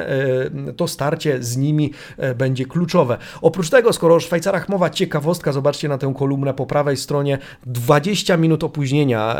to 0.77 0.87
starcie 0.87 1.43
z 1.43 1.57
nimi 1.57 1.91
będzie 2.35 2.65
kluczowe. 2.65 3.17
Oprócz 3.41 3.69
tego, 3.69 3.93
skoro 3.93 4.15
o 4.15 4.19
Szwajcarach 4.19 4.69
mowa, 4.69 4.89
ciekawostka, 4.89 5.51
zobaczcie 5.51 5.87
na 5.87 5.97
tę 5.97 6.13
kolumnę 6.17 6.53
po 6.53 6.65
prawej 6.65 6.97
stronie, 6.97 7.37
20 7.65 8.37
minut 8.37 8.63
opóźnienia 8.63 9.35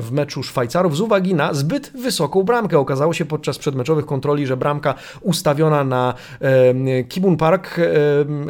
w 0.00 0.08
meczu 0.12 0.42
Szwajcarów 0.42 0.96
z 0.96 1.00
uwagi 1.00 1.34
na 1.34 1.54
zbyt 1.54 1.92
wysoką 2.02 2.42
bramkę. 2.42 2.78
Okazało 2.78 3.12
się 3.12 3.24
podczas 3.24 3.58
przedmeczowych 3.58 4.06
kontroli, 4.06 4.46
że 4.46 4.56
bramka 4.56 4.94
ustawiona 5.20 5.84
na 5.84 6.14
Kibun 7.08 7.36
Park 7.36 7.80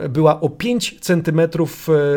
była 0.08 0.40
o 0.40 0.48
5 0.48 0.96
cm 1.00 1.40
e, 1.40 1.48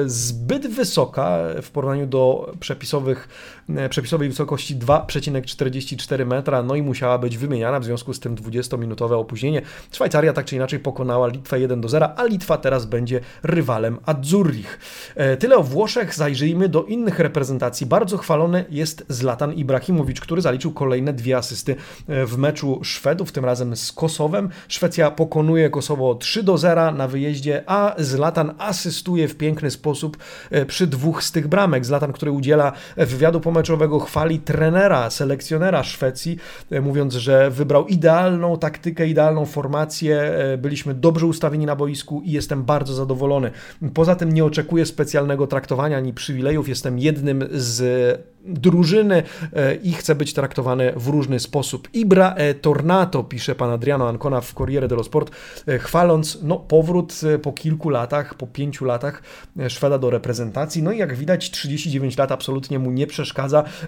zbyt 0.06 0.68
wysoka 0.68 1.38
w 1.62 1.72
porównaniu 1.72 2.08
do 2.08 2.54
przepisowych, 2.60 3.28
e, 3.28 3.57
przepisowej 3.90 4.30
wysokości 4.30 4.76
2,44 4.76 6.26
metra, 6.26 6.64
no 6.64 6.76
i 6.76 6.82
musiała 6.82 7.18
być 7.18 7.38
wymieniana, 7.38 7.80
w 7.80 7.86
związku 7.86 8.14
z 8.14 8.20
tym 8.20 8.36
20-minutowe 8.36 9.14
opóźnienie. 9.14 9.62
Szwajcaria 9.92 10.34
tak 10.34 10.46
czy 10.46 10.56
inaczej 10.56 10.80
pokonała 10.80 11.28
Litwę 11.28 11.60
1 11.60 11.82
do 11.82 11.90
0, 11.90 12.20
a 12.20 12.26
Litwa 12.26 12.58
teraz 12.58 12.86
będzie 12.86 13.20
rywalem 13.44 14.00
Azzurrich. 14.06 14.80
E, 15.16 15.38
tyle 15.38 15.58
o 15.58 15.64
Włoszech, 15.64 16.16
zajrzyjmy 16.16 16.70
do 16.70 16.84
innych 16.84 17.20
reprezentacji. 17.20 17.88
Bardzo 17.88 18.18
chwalony 18.18 18.66
jest 18.70 19.06
Zlatan 19.10 19.54
Ibrahimowicz, 19.54 20.22
który 20.22 20.42
zaliczył 20.42 20.72
kolejne 20.72 21.14
dwie 21.14 21.38
asysty 21.38 21.76
e, 22.08 22.26
w 22.26 22.38
meczu 22.38 22.80
Szwedów, 22.84 23.32
tym 23.32 23.46
razem 23.46 23.76
z 23.76 23.92
Kosowem. 23.92 24.50
Szwecja 24.68 25.12
pokonuje 25.12 25.70
Kosowo 25.70 26.16
3 26.16 26.44
do 26.44 26.58
0 26.58 26.92
na 26.92 27.08
wyjeździe, 27.08 27.64
a 27.66 27.96
Zlatan 27.98 28.54
asystuje 28.58 29.28
w 29.28 29.36
piękny 29.36 29.72
sposób 29.72 30.18
e, 30.52 30.66
przy 30.66 30.88
dwóch 30.88 31.24
z 31.24 31.32
tych 31.32 31.48
bramek. 31.48 31.86
Zlatan, 31.86 32.14
który 32.14 32.32
udziela 32.32 32.72
wywiadu 32.98 33.40
pomeczowego, 33.58 34.00
chwali 34.00 34.40
trenera, 34.40 35.10
selekcjonera 35.10 35.84
Szwecji, 35.84 36.38
mówiąc, 36.82 37.14
że 37.14 37.52
wybrał 37.52 37.88
idealną 37.88 38.58
taktykę, 38.58 39.08
idealną 39.08 39.46
formację. 39.46 40.32
Byliśmy 40.58 40.94
dobrze 40.94 41.26
ustawieni 41.26 41.66
na 41.66 41.76
boisku 41.76 42.22
i 42.26 42.32
jestem 42.32 42.64
bardzo 42.64 42.94
zadowolony. 42.94 43.52
Poza 43.94 44.16
tym 44.16 44.32
nie 44.32 44.46
oczekuję 44.46 44.86
specjalnego 44.86 45.48
traktowania 45.48 45.98
ani 45.98 46.14
przywilejów. 46.14 46.70
Jestem 46.70 47.00
jednym 47.00 47.48
z 47.52 48.38
drużyny 48.48 49.24
e, 49.54 49.76
i 49.76 49.94
chce 49.94 50.16
być 50.16 50.34
traktowany 50.34 50.94
w 50.96 51.08
różny 51.08 51.40
sposób. 51.40 51.90
Ibra 51.94 52.34
e 52.34 52.54
Tornato, 52.54 53.24
pisze 53.24 53.56
pan 53.56 53.72
Adriano 53.72 54.10
Ancona 54.10 54.42
w 54.42 54.54
Corriere 54.54 54.88
dello 54.88 55.04
Sport, 55.04 55.32
e, 55.68 55.80
chwaląc 55.80 56.40
no, 56.44 56.56
powrót 56.58 57.14
e, 57.34 57.40
po 57.40 57.54
kilku 57.54 57.90
latach, 57.90 58.36
po 58.36 58.48
pięciu 58.48 58.86
latach 58.86 59.24
Szweda 59.70 59.98
do 59.98 60.10
reprezentacji. 60.10 60.84
No 60.84 60.92
i 60.92 60.98
jak 60.98 61.16
widać 61.16 61.52
39 61.52 62.18
lat 62.18 62.32
absolutnie 62.32 62.80
mu 62.80 62.92
nie 62.92 63.08
przeszkadza 63.08 63.47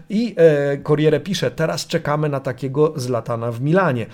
i 0.10 0.36
Corriere 0.84 1.19
pisze, 1.19 1.52
teraz 1.52 1.88
czekamy 1.88 2.30
na 2.30 2.39
takiego 2.39 2.93
Zlatana 2.95 3.52
w 3.52 3.62
Milanie. 3.62 4.06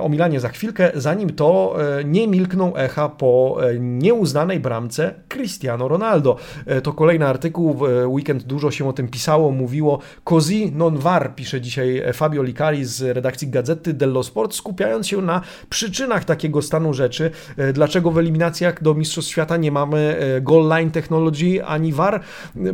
O 0.00 0.08
Milanie 0.08 0.40
za 0.40 0.48
chwilkę, 0.48 0.90
zanim 0.94 1.30
to 1.30 1.76
nie 2.04 2.28
milkną 2.28 2.76
echa 2.76 3.08
po 3.08 3.58
nieuznanej 3.80 4.60
bramce 4.60 5.14
Cristiano 5.28 5.88
Ronaldo. 5.88 6.36
To 6.82 6.92
kolejny 6.92 7.26
artykuł, 7.26 7.74
w 7.74 7.82
weekend 8.06 8.42
dużo 8.42 8.70
się 8.70 8.88
o 8.88 8.92
tym 8.92 9.08
pisało, 9.08 9.50
mówiło 9.50 9.98
così 10.24 10.72
non 10.72 10.98
var, 10.98 11.34
pisze 11.34 11.60
dzisiaj 11.60 12.02
Fabio 12.12 12.42
Licari 12.42 12.84
z 12.84 13.02
redakcji 13.02 13.48
Gazety 13.48 13.94
dello 13.94 14.22
Sport, 14.22 14.54
skupiając 14.54 15.08
się 15.08 15.22
na 15.22 15.40
przyczynach 15.70 16.24
takiego 16.24 16.62
stanu 16.62 16.94
rzeczy. 16.94 17.30
E, 17.56 17.72
dlaczego 17.72 18.10
w 18.10 18.18
eliminacjach 18.18 18.82
do 18.82 18.94
Mistrzostw 18.94 19.30
Świata 19.30 19.56
nie 19.56 19.72
mamy 19.72 20.16
e, 20.18 20.40
goal 20.40 20.68
line 20.68 20.90
technology 20.90 21.64
ani 21.64 21.92
VAR? 21.92 22.20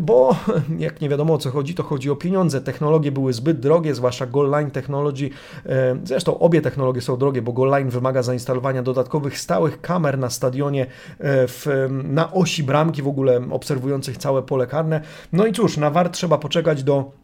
Bo 0.00 0.36
jak 0.78 1.00
nie 1.00 1.08
wiadomo 1.08 1.38
co 1.38 1.47
chodzi, 1.50 1.74
to 1.74 1.82
chodzi 1.82 2.10
o 2.10 2.16
pieniądze. 2.16 2.60
Technologie 2.60 3.12
były 3.12 3.32
zbyt 3.32 3.60
drogie, 3.60 3.94
zwłaszcza 3.94 4.26
goal 4.26 4.50
line 4.50 4.70
technology. 4.70 5.30
E, 5.66 5.98
zresztą 6.04 6.38
obie 6.38 6.60
technologie 6.60 7.00
są 7.00 7.16
drogie, 7.16 7.42
bo 7.42 7.52
goal 7.52 7.70
line 7.70 7.90
wymaga 7.90 8.22
zainstalowania 8.22 8.82
dodatkowych 8.82 9.38
stałych 9.38 9.80
kamer 9.80 10.18
na 10.18 10.30
stadionie 10.30 10.86
w, 11.20 11.88
na 12.04 12.32
osi 12.32 12.62
bramki 12.62 13.02
w 13.02 13.08
ogóle 13.08 13.40
obserwujących 13.50 14.16
całe 14.16 14.42
pole 14.42 14.66
karne. 14.66 15.00
No 15.32 15.46
i 15.46 15.52
cóż, 15.52 15.76
na 15.76 15.90
VAR 15.90 16.10
trzeba 16.10 16.38
poczekać 16.38 16.82
do 16.82 17.17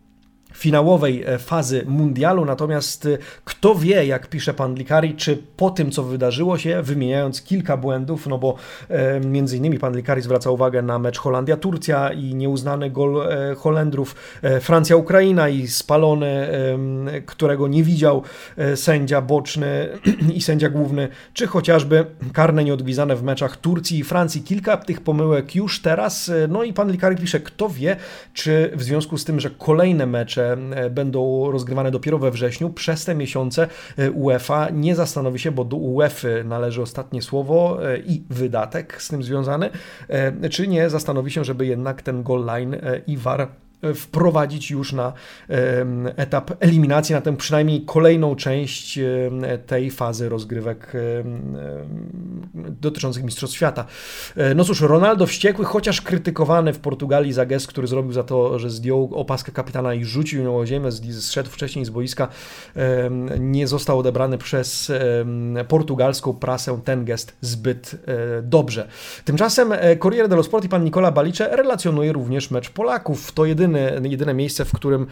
finałowej 0.55 1.25
e, 1.27 1.39
fazy 1.39 1.85
mundialu, 1.87 2.45
natomiast 2.45 3.07
e, 3.07 3.19
kto 3.45 3.75
wie, 3.75 4.07
jak 4.07 4.27
pisze 4.27 4.55
pan 4.55 4.75
Likari, 4.75 5.15
czy 5.15 5.43
po 5.57 5.71
tym, 5.71 5.91
co 5.91 6.03
wydarzyło 6.03 6.59
się, 6.59 6.83
wymieniając 6.83 7.43
kilka 7.43 7.77
błędów, 7.77 8.27
no 8.27 8.39
bo 8.39 8.55
e, 8.89 9.21
między 9.21 9.57
innymi 9.57 9.79
pan 9.79 9.97
Likari 9.97 10.23
zwraca 10.23 10.51
uwagę 10.51 10.83
na 10.83 10.99
mecz 10.99 11.19
Holandia-Turcja 11.19 12.13
i 12.13 12.35
nieuznany 12.35 12.91
gol 12.91 13.23
e, 13.23 13.55
Holendrów, 13.55 14.17
e, 14.43 14.61
Francja-Ukraina 14.61 15.49
i 15.49 15.67
spalony, 15.67 16.27
e, 16.27 17.21
którego 17.27 17.69
nie 17.69 17.83
widział 17.83 18.23
sędzia 18.75 19.21
boczny 19.21 19.89
i 20.37 20.43
sędzia 20.43 20.69
główny, 20.69 21.09
czy 21.33 21.47
chociażby 21.47 22.07
karne 22.33 22.65
nieodgwizane 22.65 23.17
w 23.17 23.23
meczach 23.23 23.57
Turcji 23.57 23.99
i 23.99 24.05
Francji. 24.05 24.43
Kilka 24.43 24.77
tych 24.77 25.01
pomyłek 25.01 25.55
już 25.55 25.83
teraz, 25.83 26.31
no 26.49 26.63
i 26.63 26.73
pan 26.73 26.91
Likari 26.91 27.17
pisze, 27.17 27.41
kto 27.41 27.69
wie, 27.69 27.97
czy 28.35 28.71
w 28.75 28.83
związku 28.83 29.19
z 29.19 29.25
tym, 29.25 29.41
że 29.41 29.51
kolejne 29.51 30.07
mecze 30.07 30.44
że 30.45 30.57
będą 30.91 31.51
rozgrywane 31.51 31.91
dopiero 31.91 32.19
we 32.19 32.31
wrześniu, 32.31 32.71
przez 32.71 33.05
te 33.05 33.15
miesiące 33.15 33.69
UEFA 34.15 34.71
nie 34.71 34.95
zastanowi 34.95 35.39
się, 35.39 35.53
bo 35.53 35.65
do 35.65 35.77
UEFA 35.77 36.29
należy 36.45 36.83
ostatnie 36.83 37.23
słowo 37.23 37.79
i 38.07 38.23
wydatek 38.31 39.03
z 39.03 39.09
tym 39.09 39.23
związany, 39.23 39.71
czy 40.51 40.69
nie 40.69 40.91
zastanowi 40.91 41.31
się, 41.31 41.45
żeby 41.45 41.67
jednak 41.67 42.03
ten 42.03 42.23
goal 42.23 42.45
line 42.45 42.77
i 43.07 43.17
VAR 43.17 43.49
wprowadzić 43.95 44.71
już 44.71 44.93
na 44.93 45.13
etap 46.17 46.51
eliminacji, 46.61 47.15
na 47.15 47.21
tę 47.21 47.37
przynajmniej 47.37 47.83
kolejną 47.85 48.37
część 48.37 48.99
tej 49.67 49.91
fazy 49.91 50.29
rozgrywek 50.29 50.93
dotyczących 52.55 53.25
Mistrzostw 53.25 53.57
Świata. 53.57 53.85
E, 54.37 54.55
no 54.55 54.65
cóż, 54.65 54.81
Ronaldo 54.81 55.27
wściekły, 55.27 55.65
chociaż 55.65 56.01
krytykowany 56.01 56.73
w 56.73 56.79
Portugalii 56.79 57.33
za 57.33 57.47
gest, 57.47 57.67
który 57.67 57.87
zrobił 57.87 58.13
za 58.13 58.23
to, 58.23 58.59
że 58.59 58.71
zdjął 58.71 59.11
opaskę 59.15 59.53
kapitana 59.53 59.95
i 59.95 60.05
rzucił 60.05 60.45
ją 60.45 60.59
o 60.59 60.67
ziemię, 60.67 60.93
zszedł 61.21 61.51
wcześniej 61.51 61.85
z 61.85 61.91
boiska, 61.91 62.29
nie 63.39 63.67
został 63.67 63.99
odebrany 63.99 64.39
przez 64.39 64.93
portugalską 65.69 66.33
prasę 66.33 66.81
ten 66.85 67.05
gest 67.05 67.37
zbyt 67.41 67.97
e, 68.07 68.43
dobrze. 68.43 68.89
Tymczasem 69.25 69.73
e, 69.73 69.97
Corriere 69.97 70.29
dello 70.29 70.43
Sport 70.43 70.65
i 70.65 70.69
pan 70.69 70.85
Nicola 70.85 71.13
Balicze 71.13 71.57
relacjonuje 71.57 72.13
również 72.13 72.51
mecz 72.51 72.71
Polaków. 72.71 73.33
To 73.33 73.45
jedyny 73.45 73.74
jedyny, 73.81 74.09
jedyne 74.09 74.35
miejsce, 74.35 74.65
w 74.65 74.73
którym 74.73 75.07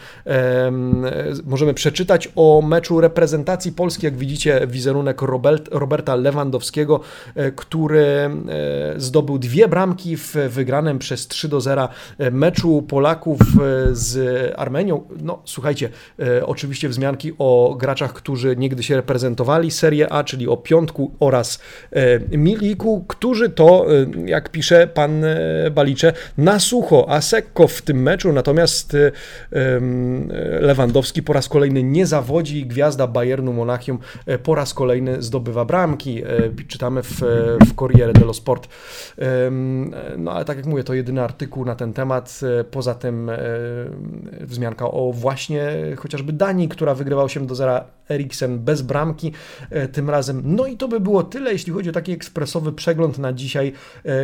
możemy 1.45 1.75
przeczytać 1.75 2.29
o 2.37 2.63
meczu 2.63 3.01
reprezentacji 3.01 3.73
Polski. 3.73 4.07
Jak 4.07 4.17
widzicie, 4.17 4.67
wizerunek 4.67 5.23
Robert, 5.23 5.69
Roberta 5.73 6.17
Lewandowskiego, 6.17 7.01
e, 7.35 7.53
który 7.53 8.05
e, 8.05 8.31
zdobył 8.97 9.39
dwie 9.39 9.69
bramki 9.69 10.17
w 10.17 10.35
wygranym 10.49 10.99
przez 10.99 11.29
3 11.29 11.49
do 11.49 11.61
0 11.61 11.89
e, 12.19 12.31
meczu 12.31 12.83
Polaków 12.83 13.39
z 13.93 14.53
Armenią. 14.57 15.05
No, 15.23 15.43
słuchajcie, 15.45 15.89
oczywiście 16.43 16.89
wzmianki 16.89 17.33
o 17.39 17.77
graczach, 17.79 18.13
którzy 18.13 18.57
niegdyś 18.57 18.91
reprezentowali 18.91 19.71
Serię 19.71 20.13
A, 20.13 20.25
czyli 20.25 20.49
o 20.49 20.57
Piątku 20.57 21.15
oraz 21.21 21.61
Miliku, 22.31 23.05
którzy 23.09 23.51
to, 23.51 23.87
jak 24.25 24.49
pisze 24.49 24.87
pan 24.87 25.25
Balicze, 25.75 26.13
na 26.39 26.61
sucho, 26.61 27.07
a 27.09 27.21
sekko 27.21 27.69
w 27.69 27.83
tym 27.83 28.03
meczu, 28.03 28.33
natomiast 28.33 28.42
Natomiast 28.43 28.95
y, 28.95 29.13
Lewandowski 30.61 31.23
po 31.23 31.33
raz 31.33 31.49
kolejny 31.49 31.83
nie 31.83 32.07
zawodzi 32.07 32.59
i 32.59 32.67
gwiazda 32.67 33.07
Bayernu 33.07 33.53
Monachium 33.53 33.99
e, 34.27 34.39
po 34.39 34.55
raz 34.55 34.75
kolejny 34.75 35.23
zdobywa 35.23 35.65
bramki. 35.65 36.23
E, 36.25 36.27
czytamy 36.69 37.03
w, 37.03 37.21
w 37.67 37.75
Corriere 37.75 38.13
dello 38.13 38.35
Sport. 38.35 38.69
No 40.19 40.33
ale 40.33 40.45
tak 40.45 40.57
jak 40.57 40.67
mówię, 40.67 40.85
to 40.85 40.95
jedyny 40.95 41.23
artykuł 41.23 41.65
na 41.65 41.75
ten 41.75 41.93
temat. 41.93 42.41
E, 42.61 42.65
poza 42.65 42.95
tym 42.95 43.31
wzmianka 44.41 44.91
o 44.91 45.13
właśnie 45.13 45.73
chociażby 45.97 46.33
Danii, 46.33 46.69
która 46.69 46.95
wygrywa 46.95 47.23
8 47.23 47.47
do 47.47 47.55
0 47.55 47.85
Eriksen 48.11 48.59
bez 48.59 48.83
bramki 48.83 49.33
tym 49.93 50.11
razem. 50.11 50.43
No 50.45 50.67
i 50.67 50.77
to 50.77 50.89
by 50.89 51.01
było 51.01 51.23
tyle, 51.23 51.53
jeśli 51.53 51.73
chodzi 51.73 51.91
o 51.91 51.93
taki 51.93 52.13
ekspresowy 52.13 52.73
przegląd 52.73 53.19
na 53.19 53.33
dzisiaj 53.33 53.73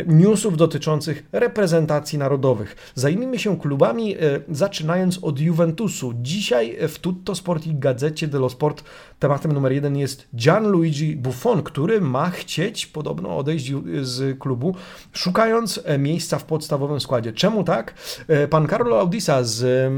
newsów 0.07 0.57
dotyczących 0.57 1.23
reprezentacji 1.31 2.19
narodowych. 2.19 2.91
Zajmijmy 2.95 3.39
się 3.39 3.59
klubami 3.59 4.09
E, 4.19 4.39
zaczynając 4.49 5.19
od 5.21 5.39
Juventusu. 5.39 6.13
Dzisiaj 6.21 6.77
w 6.87 6.99
Tutto 6.99 7.35
Sport 7.35 7.67
i 7.67 7.75
Gazecie 7.75 8.27
dello 8.27 8.49
Sport 8.49 8.83
tematem 9.19 9.51
numer 9.51 9.71
jeden 9.71 9.97
jest 9.97 10.27
Gianluigi 10.35 11.15
Buffon, 11.15 11.63
który 11.63 12.01
ma 12.01 12.29
chcieć 12.29 12.85
podobno 12.85 13.37
odejść 13.37 13.71
z 14.01 14.39
klubu, 14.39 14.75
szukając 15.13 15.79
e, 15.83 15.97
miejsca 15.97 16.39
w 16.39 16.45
podstawowym 16.45 16.99
składzie. 16.99 17.33
Czemu 17.33 17.63
tak? 17.63 17.93
E, 18.27 18.47
pan 18.47 18.67
Carlo 18.67 18.99
Audisa 18.99 19.43
z 19.43 19.91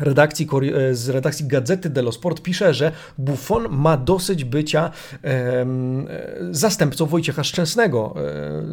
redakcji, 0.00 0.48
e, 0.74 0.94
z 0.94 1.08
redakcji 1.08 1.46
Gazety 1.46 1.90
dello 1.90 2.12
Sport 2.12 2.42
pisze, 2.42 2.74
że 2.74 2.92
Buffon 3.18 3.68
ma 3.70 3.96
dosyć 3.96 4.44
bycia 4.44 4.90
e, 5.24 5.66
zastępcą 6.50 7.06
Wojciecha 7.06 7.44
Szczęsnego, 7.44 8.14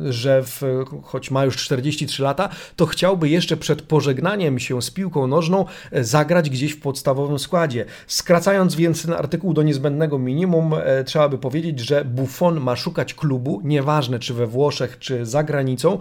e, 0.08 0.14
że 0.14 0.44
w, 0.44 0.62
choć 1.04 1.32
ma 1.32 1.46
już 1.46 1.58
43 1.58 2.24
lata, 2.24 2.50
to 2.76 2.86
chciałby 2.86 3.30
jeszcze 3.30 3.58
przed 3.58 3.82
pożegnaniem 3.82 4.60
się 4.60 4.82
z 4.82 4.92
piłką 4.92 5.28
nożną 5.28 5.66
zagrać 5.92 6.50
gdzieś 6.50 6.72
w 6.72 6.82
podstawowym 6.82 7.40
składzie. 7.40 7.86
Skracając 8.08 8.76
więc 8.76 9.02
ten 9.02 9.14
artykuł 9.14 9.54
do 9.54 9.64
niezbędnego 9.64 10.20
minimum, 10.20 10.76
trzeba 11.06 11.30
by 11.30 11.38
powiedzieć, 11.38 11.80
że 11.80 12.06
Buffon 12.06 12.60
ma 12.60 12.76
szukać 12.76 13.14
klubu, 13.14 13.62
nieważne 13.64 14.20
czy 14.20 14.34
we 14.34 14.48
Włoszech, 14.48 15.00
czy 15.00 15.26
za 15.26 15.44
granicą, 15.44 16.00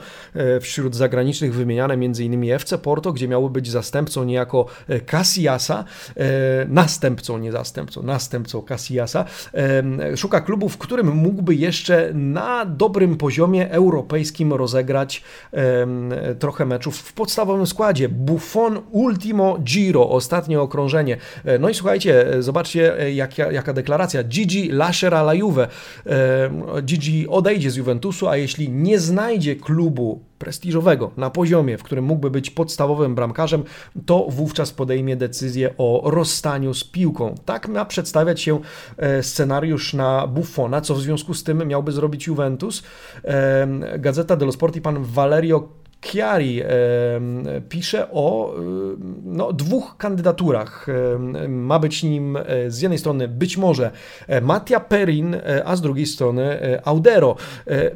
wśród 0.60 0.96
zagranicznych 0.96 1.54
wymieniane 1.54 1.94
m.in. 1.94 2.52
FC 2.52 2.78
Porto, 2.78 3.12
gdzie 3.12 3.28
miały 3.28 3.50
być 3.50 3.70
zastępcą 3.70 4.24
niejako 4.24 4.66
Casillasa, 5.12 5.84
e, 6.16 6.24
następcą, 6.68 7.38
nie 7.38 7.52
zastępcą, 7.52 8.02
następcą 8.02 8.62
Casillasa, 8.62 9.24
e, 9.54 10.16
szuka 10.16 10.40
klubu, 10.40 10.68
w 10.68 10.78
którym 10.78 11.16
mógłby 11.16 11.54
jeszcze 11.54 12.10
na 12.14 12.64
dobrym 12.64 13.16
poziomie 13.16 13.70
europejskim 13.70 14.52
rozegrać 14.52 15.22
trochę 16.38 16.66
meczów 16.66 16.96
w 16.96 17.12
podstawowym 17.12 17.66
składzie. 17.66 18.08
Buffon 18.08 18.80
Ultimo 18.90 19.58
Giro, 19.58 20.10
ostatnie 20.10 20.60
okrążenie. 20.60 21.16
E, 21.44 21.58
no 21.58 21.68
i 21.68 21.74
słuchajcie, 21.74 22.26
zobaczcie 22.38 23.12
jaka, 23.14 23.52
jaka 23.52 23.72
deklaracja. 23.72 24.24
Gigi 24.24 24.72
lascerà 24.72 25.20
la 25.22 25.34
Juve. 25.34 25.68
Gigi 26.82 27.28
odejdzie 27.28 27.70
z 27.70 27.76
Juventusu, 27.76 28.28
a 28.28 28.36
jeśli 28.36 28.70
nie 28.70 28.98
znajdzie 28.98 29.56
klubu 29.56 30.20
prestiżowego 30.42 31.10
na 31.16 31.30
poziomie, 31.30 31.78
w 31.78 31.82
którym 31.82 32.04
mógłby 32.04 32.30
być 32.30 32.50
podstawowym 32.50 33.14
bramkarzem, 33.14 33.64
to 34.06 34.26
wówczas 34.28 34.72
podejmie 34.72 35.16
decyzję 35.16 35.74
o 35.78 36.02
rozstaniu 36.04 36.74
z 36.74 36.84
piłką. 36.84 37.34
Tak 37.44 37.68
ma 37.68 37.84
przedstawiać 37.84 38.40
się 38.40 38.60
e, 38.96 39.22
scenariusz 39.22 39.94
na 39.94 40.26
Buffona, 40.26 40.80
co 40.80 40.94
w 40.94 41.00
związku 41.00 41.34
z 41.34 41.44
tym 41.44 41.68
miałby 41.68 41.92
zrobić 41.92 42.26
Juventus. 42.26 42.82
Gazeta 43.98 44.36
dello 44.36 44.52
Sport 44.52 44.76
i 44.76 44.80
pan 44.80 45.04
Valerio 45.04 45.81
Chiari 46.02 46.62
pisze 47.68 48.08
o 48.12 48.54
no, 49.24 49.52
dwóch 49.52 49.96
kandydaturach. 49.96 50.86
Ma 51.48 51.78
być 51.78 52.02
nim 52.02 52.36
e, 52.36 52.70
z 52.70 52.80
jednej 52.80 52.98
strony 52.98 53.28
być 53.28 53.56
może 53.56 53.90
e, 54.26 54.40
Mattia 54.40 54.80
Perin, 54.80 55.34
e, 55.34 55.62
a 55.64 55.76
z 55.76 55.80
drugiej 55.80 56.06
strony 56.06 56.58
Audero. 56.84 57.36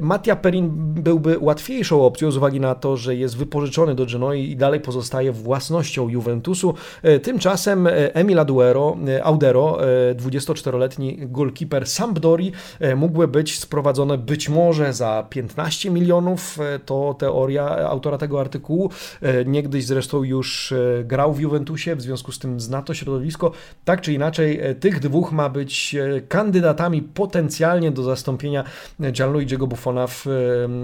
Mattia 0.01 0.37
Perin 0.37 0.71
byłby 0.95 1.38
łatwiejszą 1.40 2.05
opcją 2.05 2.31
z 2.31 2.37
uwagi 2.37 2.61
na 2.61 2.75
to, 2.75 2.97
że 2.97 3.16
jest 3.16 3.37
wypożyczony 3.37 3.95
do 3.95 4.07
Genoi 4.07 4.51
i 4.51 4.57
dalej 4.57 4.81
pozostaje 4.81 5.33
własnością 5.33 6.09
Juventusu. 6.09 6.75
Tymczasem 7.23 7.88
Emil 8.14 8.38
Aduero, 8.38 8.97
Audero, 9.23 9.79
24-letni 10.14 11.19
golkiper 11.21 11.87
Sampdori, 11.87 12.53
mógłby 12.97 13.29
być 13.29 13.59
sprowadzony 13.59 14.19
być 14.19 14.49
może 14.49 14.92
za 14.92 15.27
15 15.31 15.90
milionów. 15.90 16.59
To 16.85 17.14
teoria 17.19 17.90
autora 17.97 18.19
tego 18.19 18.41
artykułu. 18.41 18.91
E, 19.23 19.45
niegdyś 19.45 19.87
zresztą 19.87 20.23
już 20.23 20.73
e, 20.73 21.05
grał 21.05 21.35
w 21.35 21.41
Juventusie, 21.41 21.97
w 21.97 22.03
związku 22.03 22.33
z 22.33 22.39
tym 22.39 22.61
zna 22.61 22.83
to 22.83 22.95
środowisko. 22.95 23.53
Tak 23.85 24.01
czy 24.01 24.13
inaczej, 24.13 24.61
e, 24.61 24.75
tych 24.75 25.01
dwóch 25.01 25.33
ma 25.33 25.49
być 25.49 25.97
kandydatami 26.29 27.03
potencjalnie 27.03 27.91
do 27.91 28.03
zastąpienia 28.03 28.65
Gianluigiego 29.13 29.67
Buffona 29.67 30.07
w 30.07 30.27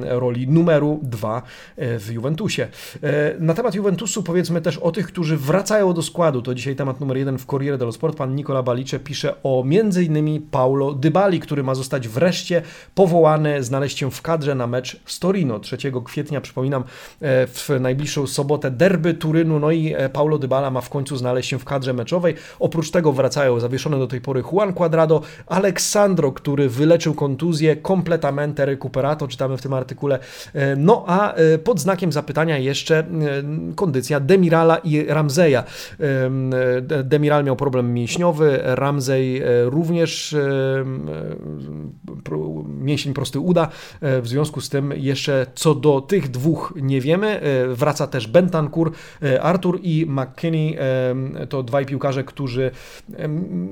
roli 0.04 0.48
numeru 0.48 1.00
dwa 1.02 1.42
w 1.76 2.08
Juventusie. 2.12 2.68
Na 3.40 3.54
temat 3.54 3.74
Juventusu 3.74 4.22
powiedzmy 4.22 4.60
też 4.60 4.78
o 4.78 4.92
tych, 4.92 5.06
którzy 5.06 5.36
wracają 5.36 5.92
do 5.92 6.02
składu. 6.02 6.42
To 6.42 6.54
dzisiaj 6.54 6.76
temat 6.76 7.00
numer 7.00 7.16
jeden 7.16 7.38
w 7.38 7.46
Corriere 7.46 7.78
dello 7.78 7.92
Sport. 7.92 8.16
Pan 8.16 8.34
Nicola 8.34 8.62
Balice 8.62 8.98
pisze 8.98 9.34
o 9.42 9.64
m.in. 9.66 10.42
Paulo 10.50 10.94
Dybali, 10.94 11.40
który 11.40 11.62
ma 11.62 11.74
zostać 11.74 12.08
wreszcie 12.08 12.62
powołany, 12.94 13.62
znaleźć 13.62 13.98
się 13.98 14.10
w 14.10 14.22
kadrze 14.22 14.54
na 14.54 14.66
mecz 14.66 15.00
z 15.06 15.18
Torino 15.18 15.58
3 15.58 15.76
kwietnia. 16.04 16.40
Przypominam, 16.40 16.84
w 17.20 17.68
najbliższą 17.80 18.26
sobotę 18.26 18.70
derby 18.70 19.14
Turynu, 19.14 19.58
no 19.60 19.70
i 19.70 19.94
e, 19.96 20.08
Paulo 20.08 20.38
Dybala 20.38 20.70
ma 20.70 20.80
w 20.80 20.88
końcu 20.88 21.16
znaleźć 21.16 21.50
się 21.50 21.58
w 21.58 21.64
kadrze 21.64 21.92
meczowej. 21.92 22.34
Oprócz 22.60 22.90
tego 22.90 23.12
wracają 23.12 23.60
zawieszone 23.60 23.98
do 23.98 24.06
tej 24.06 24.20
pory 24.20 24.42
Juan 24.52 24.74
Cuadrado, 24.74 25.22
Alexandro, 25.46 26.32
który 26.32 26.68
wyleczył 26.68 27.14
kontuzję, 27.14 27.76
completamente 27.76 28.66
recuperato, 28.66 29.28
czytamy 29.28 29.56
w 29.56 29.62
tym 29.62 29.72
artykule. 29.72 30.18
E, 30.54 30.76
no 30.76 31.04
a 31.06 31.34
pod 31.64 31.80
znakiem 31.80 32.12
zapytania 32.12 32.58
jeszcze 32.58 33.06
kondycja 33.76 34.20
Demirala 34.20 34.76
i 34.78 35.06
Ramzeja. 35.06 35.64
Demiral 37.04 37.44
miał 37.44 37.56
problem 37.56 37.94
mięśniowy, 37.94 38.60
Ramzej 38.62 39.42
również 39.64 40.36
mięsień 42.66 43.14
prosty 43.14 43.40
uda. 43.40 43.68
W 44.00 44.28
związku 44.28 44.60
z 44.60 44.68
tym 44.68 44.92
jeszcze 44.96 45.46
co 45.54 45.74
do 45.74 46.00
tych 46.00 46.30
dwóch 46.30 46.74
nie 46.76 46.91
nie 46.92 47.00
wiemy. 47.00 47.40
Wraca 47.68 48.06
też 48.06 48.26
Bentancur, 48.26 48.92
Artur 49.40 49.78
i 49.82 50.06
McKinney, 50.08 50.78
to 51.48 51.62
dwaj 51.62 51.86
piłkarze, 51.86 52.24
którzy 52.24 52.70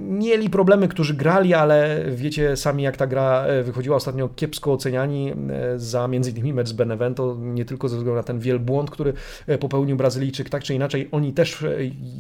mieli 0.01 0.51
problemy, 0.51 0.89
którzy 0.89 1.15
grali, 1.15 1.55
ale 1.55 2.05
wiecie 2.11 2.57
sami 2.57 2.83
jak 2.83 2.97
ta 2.97 3.07
gra 3.07 3.45
wychodziła 3.63 3.97
ostatnio 3.97 4.29
kiepsko 4.29 4.73
oceniani 4.73 5.33
za 5.77 6.09
między 6.09 6.31
innymi 6.31 6.53
mecz 6.53 6.69
z 6.69 6.73
Benevento, 6.73 7.37
nie 7.41 7.65
tylko 7.65 7.89
ze 7.89 7.97
względu 7.97 8.17
na 8.17 8.23
ten 8.23 8.39
wielbłąd, 8.39 8.91
który 8.91 9.13
popełnił 9.61 9.97
Brazylijczyk, 9.97 10.49
tak 10.49 10.63
czy 10.63 10.75
inaczej 10.75 11.09
oni 11.13 11.33
też 11.33 11.65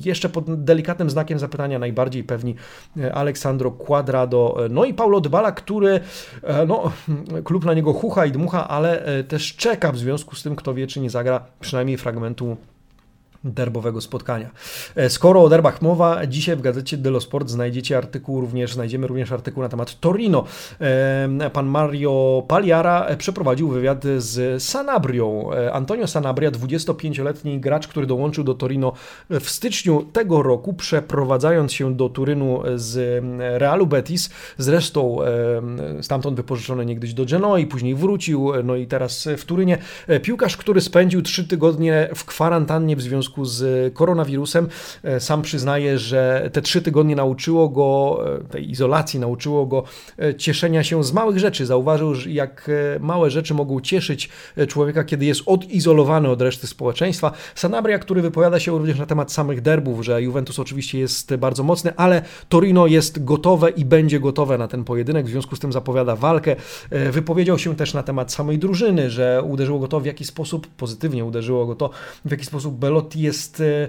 jeszcze 0.05 0.29
pod 0.29 0.65
delikatnym 0.65 1.11
znakiem 1.11 1.39
zapytania 1.39 1.79
najbardziej 1.79 2.25
pewni 2.25 2.55
Aleksandro 3.13 3.71
Quadrado, 3.71 4.57
no 4.71 4.85
i 4.85 4.95
Paulo 4.95 5.21
Dybala, 5.21 5.53
który 5.53 6.01
no, 6.69 6.93
klub 7.45 7.65
na 7.65 7.75
niego 7.75 7.93
chucha 7.93 8.27
i 8.27 8.33
dmucha, 8.33 8.69
ale 8.69 9.03
też 9.29 9.57
czeka 9.57 9.93
w 9.93 9.99
związku 9.99 10.37
z 10.37 10.43
tym, 10.43 10.57
kto 10.57 10.75
wie, 10.75 10.80
czy 10.87 11.01
nie 11.01 11.11
zagra 11.11 11.47
przynajmniej 11.61 11.97
fragmentu 11.97 12.57
derbowego 13.44 14.00
spotkania. 14.00 14.50
E, 14.96 15.11
skoro 15.11 15.42
o 15.42 15.48
derbach 15.48 15.83
mowa, 15.83 16.26
dzisiaj 16.26 16.57
w 16.57 16.61
gazecie 16.61 16.96
Dello 16.96 17.20
Sport 17.20 17.48
znajdziecie 17.48 17.98
artykuł 17.98 18.40
również, 18.40 18.74
znajdziemy 18.74 19.07
również 19.07 19.33
artykuł 19.33 19.62
na 19.62 19.68
temat 19.68 20.00
Torino. 20.00 20.44
E, 20.81 21.50
pan 21.53 21.66
Mario 21.66 22.44
Paliara 22.48 23.16
przeprowadził 23.18 23.68
wywiad 23.68 24.05
z 24.18 24.62
Sanabrią. 24.62 25.53
E, 25.53 25.72
Antonio 25.72 26.07
Sanabria, 26.07 26.50
25-letni 26.50 27.61
gracz, 27.61 27.88
który 27.88 28.07
dołączył 28.07 28.44
do 28.44 28.55
Torino 28.55 28.92
w 29.31 29.50
styczniu 29.50 30.03
tego 30.12 30.42
roku, 30.42 30.72
przeprowadzając 30.72 31.72
się 31.72 31.94
do 31.94 32.09
Turynu 32.09 32.62
z 32.74 33.24
Realu 33.38 33.87
Betis, 33.87 34.31
zresztą 34.59 35.18
stamtąd 36.03 36.37
wypożyczony 36.37 36.87
niegdyś 36.87 37.14
do 37.14 37.24
Genoi, 37.24 37.66
później 37.66 37.94
wrócił, 37.94 38.53
no 38.64 38.76
i 38.76 38.87
teraz 38.87 39.29
w 39.37 39.44
Turynie. 39.44 39.79
Piłkarz, 40.22 40.57
który 40.57 40.81
spędził 40.81 41.22
trzy 41.22 41.48
tygodnie 41.48 42.09
w 42.14 42.24
kwarantannie 42.24 42.96
w 42.96 43.03
związku 43.03 43.30
związku 43.31 43.45
z 43.45 43.95
koronawirusem. 43.95 44.69
E, 45.03 45.21
sam 45.21 45.43
przyznaje, 45.43 45.99
że 45.99 46.51
te 46.53 46.62
trzy 46.62 46.83
tygodnie 46.83 47.16
nauczyło 47.16 47.69
go, 47.69 48.21
e, 48.37 48.45
tej 48.45 48.71
izolacji 48.71 49.21
nauczyło 49.21 49.66
go 49.66 49.85
e, 50.19 50.35
cieszenia 50.35 50.85
się 50.85 51.05
z 51.05 51.12
małych 51.12 51.38
rzeczy. 51.38 51.66
Zauważył, 51.66 52.14
jak 52.29 52.71
małe 53.01 53.31
rzeczy 53.31 53.55
mogą 53.55 53.81
cieszyć 53.81 54.29
człowieka, 54.69 55.05
kiedy 55.05 55.25
jest 55.27 55.43
odizolowany 55.47 56.29
od 56.29 56.43
reszty 56.43 56.66
społeczeństwa. 56.66 57.33
Sanabria, 57.55 57.99
który 57.99 58.23
wypowiada 58.23 58.61
się 58.61 58.73
również 58.73 58.99
na 58.99 59.07
temat 59.07 59.33
samych 59.33 59.61
derbów, 59.61 60.05
że 60.05 60.23
Juventus 60.23 60.59
oczywiście 60.59 60.99
jest 60.99 61.37
bardzo 61.37 61.62
mocny, 61.62 61.93
ale 61.97 62.23
Torino 62.49 62.87
jest 62.87 63.25
gotowe 63.25 63.71
i 63.71 63.85
będzie 63.85 64.21
gotowe 64.21 64.59
na 64.59 64.69
ten 64.69 64.85
pojedynek, 64.85 65.27
w 65.27 65.29
związku 65.29 65.57
z 65.57 65.59
tym 65.59 65.73
zapowiada 65.73 66.16
walkę. 66.16 66.57
Wypowiedział 67.11 67.59
się 67.59 67.77
też 67.77 67.95
na 67.95 68.03
temat 68.03 68.33
samej 68.33 68.59
drużyny, 68.59 69.11
że 69.11 69.43
uderzyło 69.43 69.79
go 69.79 69.88
to 69.88 70.01
w 70.01 70.07
jaki 70.07 70.25
sposób, 70.25 70.66
pozytywnie 70.66 71.25
uderzyło 71.25 71.66
go 71.66 71.75
to, 71.75 71.90
w 72.25 72.31
jaki 72.31 72.45
sposób 72.45 72.75
Belotti 72.75 73.20
jest 73.23 73.61
e, 73.61 73.89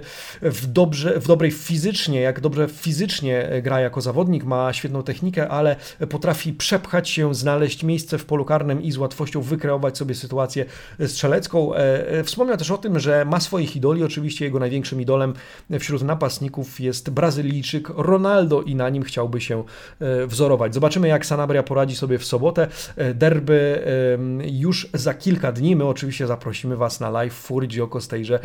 w, 0.50 0.66
dobrze, 0.66 1.20
w 1.20 1.26
dobrej 1.26 1.50
fizycznie, 1.50 2.20
jak 2.20 2.40
dobrze 2.40 2.68
fizycznie 2.68 3.48
gra 3.62 3.80
jako 3.80 4.00
zawodnik, 4.00 4.44
ma 4.44 4.72
świetną 4.72 5.02
technikę, 5.02 5.48
ale 5.48 5.76
potrafi 6.10 6.52
przepchać 6.52 7.10
się, 7.10 7.34
znaleźć 7.34 7.82
miejsce 7.82 8.18
w 8.18 8.24
polu 8.24 8.44
karnym 8.44 8.82
i 8.82 8.92
z 8.92 8.98
łatwością 8.98 9.40
wykreować 9.40 9.98
sobie 9.98 10.14
sytuację 10.14 10.64
strzelecką. 11.06 11.74
E, 11.74 12.08
e, 12.08 12.24
wspomniał 12.24 12.56
też 12.56 12.70
o 12.70 12.78
tym, 12.78 13.00
że 13.00 13.24
ma 13.24 13.40
swoich 13.40 13.76
idoli, 13.76 14.04
oczywiście 14.04 14.44
jego 14.44 14.58
największym 14.58 15.00
idolem 15.00 15.34
wśród 15.80 16.02
napastników 16.02 16.80
jest 16.80 17.10
Brazylijczyk 17.10 17.88
Ronaldo 17.96 18.62
i 18.62 18.74
na 18.74 18.88
nim 18.88 19.02
chciałby 19.02 19.40
się 19.40 19.64
wzorować. 20.26 20.74
Zobaczymy 20.74 21.08
jak 21.08 21.26
Sanabria 21.26 21.62
poradzi 21.62 21.96
sobie 21.96 22.18
w 22.18 22.24
sobotę. 22.24 22.68
Derby 23.14 23.82
już 24.52 24.88
za 24.94 25.14
kilka 25.14 25.52
dni, 25.52 25.76
my 25.76 25.84
oczywiście 25.84 26.26
zaprosimy 26.26 26.76
Was 26.76 27.00
na 27.00 27.10
live 27.10 27.34
w 27.34 27.36
Furgio 27.36 27.88
tejże 28.08 28.38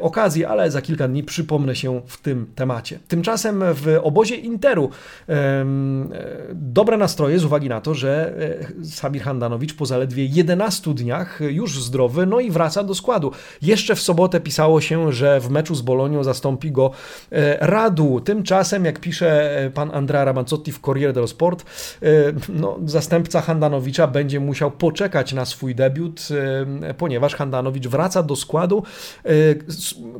okazji 0.00 0.19
okazji, 0.20 0.44
ale 0.44 0.70
za 0.70 0.82
kilka 0.82 1.08
dni 1.08 1.22
przypomnę 1.22 1.76
się 1.76 2.00
w 2.06 2.16
tym 2.20 2.46
temacie. 2.54 2.98
Tymczasem 3.08 3.62
w 3.74 3.98
obozie 4.02 4.36
Interu 4.36 4.90
e, 5.28 5.64
dobre 6.54 6.96
nastroje 6.96 7.38
z 7.38 7.44
uwagi 7.44 7.68
na 7.68 7.80
to, 7.80 7.94
że 7.94 8.34
e, 8.80 8.84
Samir 8.84 9.22
Handanowicz 9.22 9.74
po 9.74 9.86
zaledwie 9.86 10.24
11 10.24 10.94
dniach 10.94 11.40
już 11.40 11.82
zdrowy, 11.84 12.26
no 12.26 12.40
i 12.40 12.50
wraca 12.50 12.84
do 12.84 12.94
składu. 12.94 13.32
Jeszcze 13.62 13.94
w 13.94 14.00
sobotę 14.00 14.40
pisało 14.40 14.80
się, 14.80 15.12
że 15.12 15.40
w 15.40 15.50
meczu 15.50 15.74
z 15.74 15.82
Bolonią 15.82 16.24
zastąpi 16.24 16.72
go 16.72 16.90
e, 17.32 17.66
Radu. 17.66 18.20
Tymczasem, 18.20 18.84
jak 18.84 19.00
pisze 19.00 19.70
pan 19.74 19.90
Andrea 19.94 20.24
Ramazzotti 20.24 20.72
w 20.72 20.80
Corriere 20.80 21.12
dello 21.12 21.26
Sport, 21.26 21.64
no, 22.48 22.78
zastępca 22.84 23.40
Handanowicza 23.40 24.06
będzie 24.06 24.40
musiał 24.40 24.70
poczekać 24.70 25.32
na 25.32 25.44
swój 25.44 25.74
debiut, 25.74 26.28
ponieważ 26.98 27.34
Handanowicz 27.34 27.88
wraca 27.88 28.22
do 28.22 28.36
składu 28.36 28.82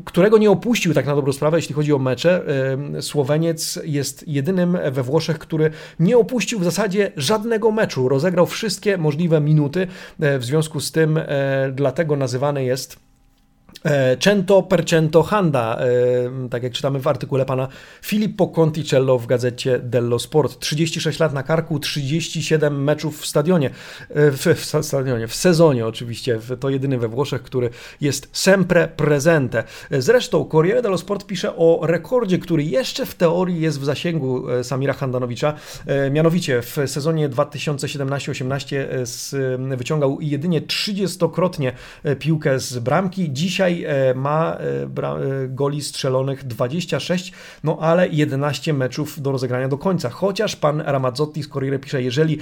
którego 0.04 0.38
nie 0.38 0.50
opuścił 0.50 0.94
tak 0.94 1.06
na 1.06 1.14
dobrą 1.14 1.32
sprawę, 1.32 1.58
jeśli 1.58 1.74
chodzi 1.74 1.92
o 1.92 1.98
mecze. 1.98 2.44
Słoweniec 3.00 3.78
jest 3.84 4.28
jedynym 4.28 4.78
we 4.92 5.02
Włoszech, 5.02 5.38
który 5.38 5.70
nie 6.00 6.18
opuścił 6.18 6.58
w 6.58 6.64
zasadzie 6.64 7.12
żadnego 7.16 7.70
meczu. 7.70 8.08
Rozegrał 8.08 8.46
wszystkie 8.46 8.98
możliwe 8.98 9.40
minuty, 9.40 9.86
e, 10.20 10.38
w 10.38 10.44
związku 10.44 10.80
z 10.80 10.92
tym 10.92 11.16
e, 11.16 11.72
dlatego 11.74 12.16
nazywany 12.16 12.64
jest 12.64 13.09
cento 14.18 14.62
per 14.62 14.84
cento 14.84 15.22
Handa, 15.22 15.78
e, 15.78 16.48
tak 16.48 16.62
jak 16.62 16.72
czytamy 16.72 17.00
w 17.00 17.06
artykule 17.06 17.44
pana 17.44 17.68
Filippo 18.02 18.48
Conticello 18.48 19.18
w 19.18 19.26
gazecie 19.26 19.78
Dello 19.78 20.18
Sport. 20.18 20.58
36 20.58 21.20
lat 21.20 21.32
na 21.32 21.42
karku, 21.42 21.78
37 21.78 22.84
meczów 22.84 23.20
w 23.20 23.26
stadionie, 23.26 23.70
e, 24.10 24.30
w, 24.30 24.46
w 24.46 24.84
stadionie, 24.86 25.28
w 25.28 25.34
sezonie 25.34 25.86
oczywiście. 25.86 26.38
To 26.60 26.70
jedyny 26.70 26.98
we 26.98 27.08
Włoszech, 27.08 27.42
który 27.42 27.70
jest 28.00 28.28
sempre 28.32 28.88
presente. 28.88 29.64
Zresztą 29.90 30.44
Corriere 30.44 30.82
dello 30.82 30.98
Sport 30.98 31.26
pisze 31.26 31.56
o 31.56 31.80
rekordzie, 31.82 32.38
który 32.38 32.64
jeszcze 32.64 33.06
w 33.06 33.14
teorii 33.14 33.60
jest 33.60 33.80
w 33.80 33.84
zasięgu 33.84 34.44
Samira 34.62 34.92
Handanowicza. 34.92 35.54
Mianowicie 36.10 36.62
w 36.62 36.76
sezonie 36.86 37.28
2017-18 37.28 38.76
wyciągał 39.76 40.18
jedynie 40.20 40.60
30-krotnie 40.60 41.72
piłkę 42.18 42.58
z 42.58 42.78
bramki. 42.78 43.32
Dzisiaj 43.32 43.69
Dzisiaj 43.70 43.84
e, 43.84 44.14
ma 44.14 44.56
e, 44.56 44.82
e, 44.82 45.48
goli 45.48 45.82
strzelonych 45.82 46.44
26, 46.44 47.32
no 47.64 47.78
ale 47.80 48.08
11 48.08 48.72
meczów 48.72 49.22
do 49.22 49.32
rozegrania 49.32 49.68
do 49.68 49.78
końca. 49.78 50.10
Chociaż 50.10 50.56
pan 50.56 50.80
Ramazzotti 50.80 51.42
z 51.42 51.48
Corriere 51.48 51.78
pisze, 51.78 52.02
jeżeli 52.02 52.38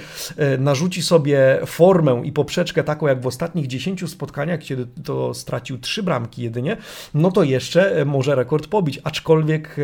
narzuci 0.59 1.01
sobie 1.01 1.59
formę 1.65 2.21
i 2.23 2.31
poprzeczkę 2.31 2.83
taką 2.83 3.07
jak 3.07 3.21
w 3.21 3.27
ostatnich 3.27 3.67
10 3.67 4.09
spotkaniach, 4.09 4.59
kiedy 4.59 4.87
to 5.03 5.33
stracił 5.33 5.77
3 5.77 6.03
bramki 6.03 6.41
jedynie, 6.41 6.77
no 7.13 7.31
to 7.31 7.43
jeszcze 7.43 8.05
może 8.05 8.35
rekord 8.35 8.67
pobić. 8.67 8.99
Aczkolwiek 9.03 9.75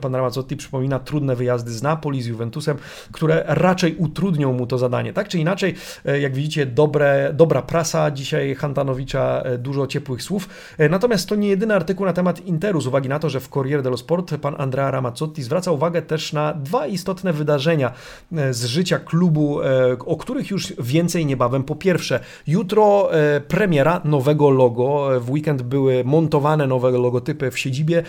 pan 0.00 0.14
Ramazzotti 0.14 0.56
przypomina 0.56 0.98
trudne 0.98 1.36
wyjazdy 1.36 1.72
z 1.72 1.82
Napoli, 1.82 2.22
z 2.22 2.26
Juventusem, 2.26 2.76
które 3.12 3.44
raczej 3.46 3.96
utrudnią 3.96 4.52
mu 4.52 4.66
to 4.66 4.78
zadanie. 4.78 5.12
Tak 5.12 5.28
czy 5.28 5.38
inaczej, 5.38 5.74
jak 6.20 6.34
widzicie, 6.34 6.66
dobre, 6.66 7.30
dobra 7.34 7.62
prasa 7.62 8.10
dzisiaj 8.10 8.54
Hantanowicza, 8.54 9.42
dużo 9.58 9.86
ciepłych 9.86 10.22
słów. 10.22 10.48
Natomiast 10.90 11.28
to 11.28 11.34
nie 11.34 11.48
jedyny 11.48 11.74
artykuł 11.74 12.06
na 12.06 12.12
temat 12.12 12.46
Interu, 12.46 12.80
z 12.80 12.86
uwagi 12.86 13.08
na 13.08 13.18
to, 13.18 13.30
że 13.30 13.40
w 13.40 13.48
Corriere 13.48 13.82
dello 13.82 13.96
Sport 13.96 14.36
pan 14.36 14.54
Andrea 14.58 14.90
Ramazzotti 14.90 15.42
zwraca 15.42 15.72
uwagę 15.72 16.02
też 16.02 16.32
na 16.32 16.54
dwa 16.54 16.86
istotne 16.86 17.32
wydarzenia 17.32 17.92
e, 18.32 18.54
z 18.54 18.64
życia 18.64 18.98
klubu, 18.98 19.62
e, 19.62 19.66
o 19.98 20.16
których 20.16 20.50
już 20.50 20.72
więcej 20.78 21.26
niebawem. 21.26 21.62
Po 21.62 21.76
pierwsze, 21.76 22.20
jutro 22.46 23.14
e, 23.14 23.40
premiera 23.40 24.00
nowego 24.04 24.50
logo. 24.50 25.20
W 25.20 25.30
weekend 25.30 25.62
były 25.62 26.04
montowane 26.04 26.66
nowe 26.66 26.90
logotypy 26.90 27.50
w 27.50 27.58
siedzibie 27.58 28.02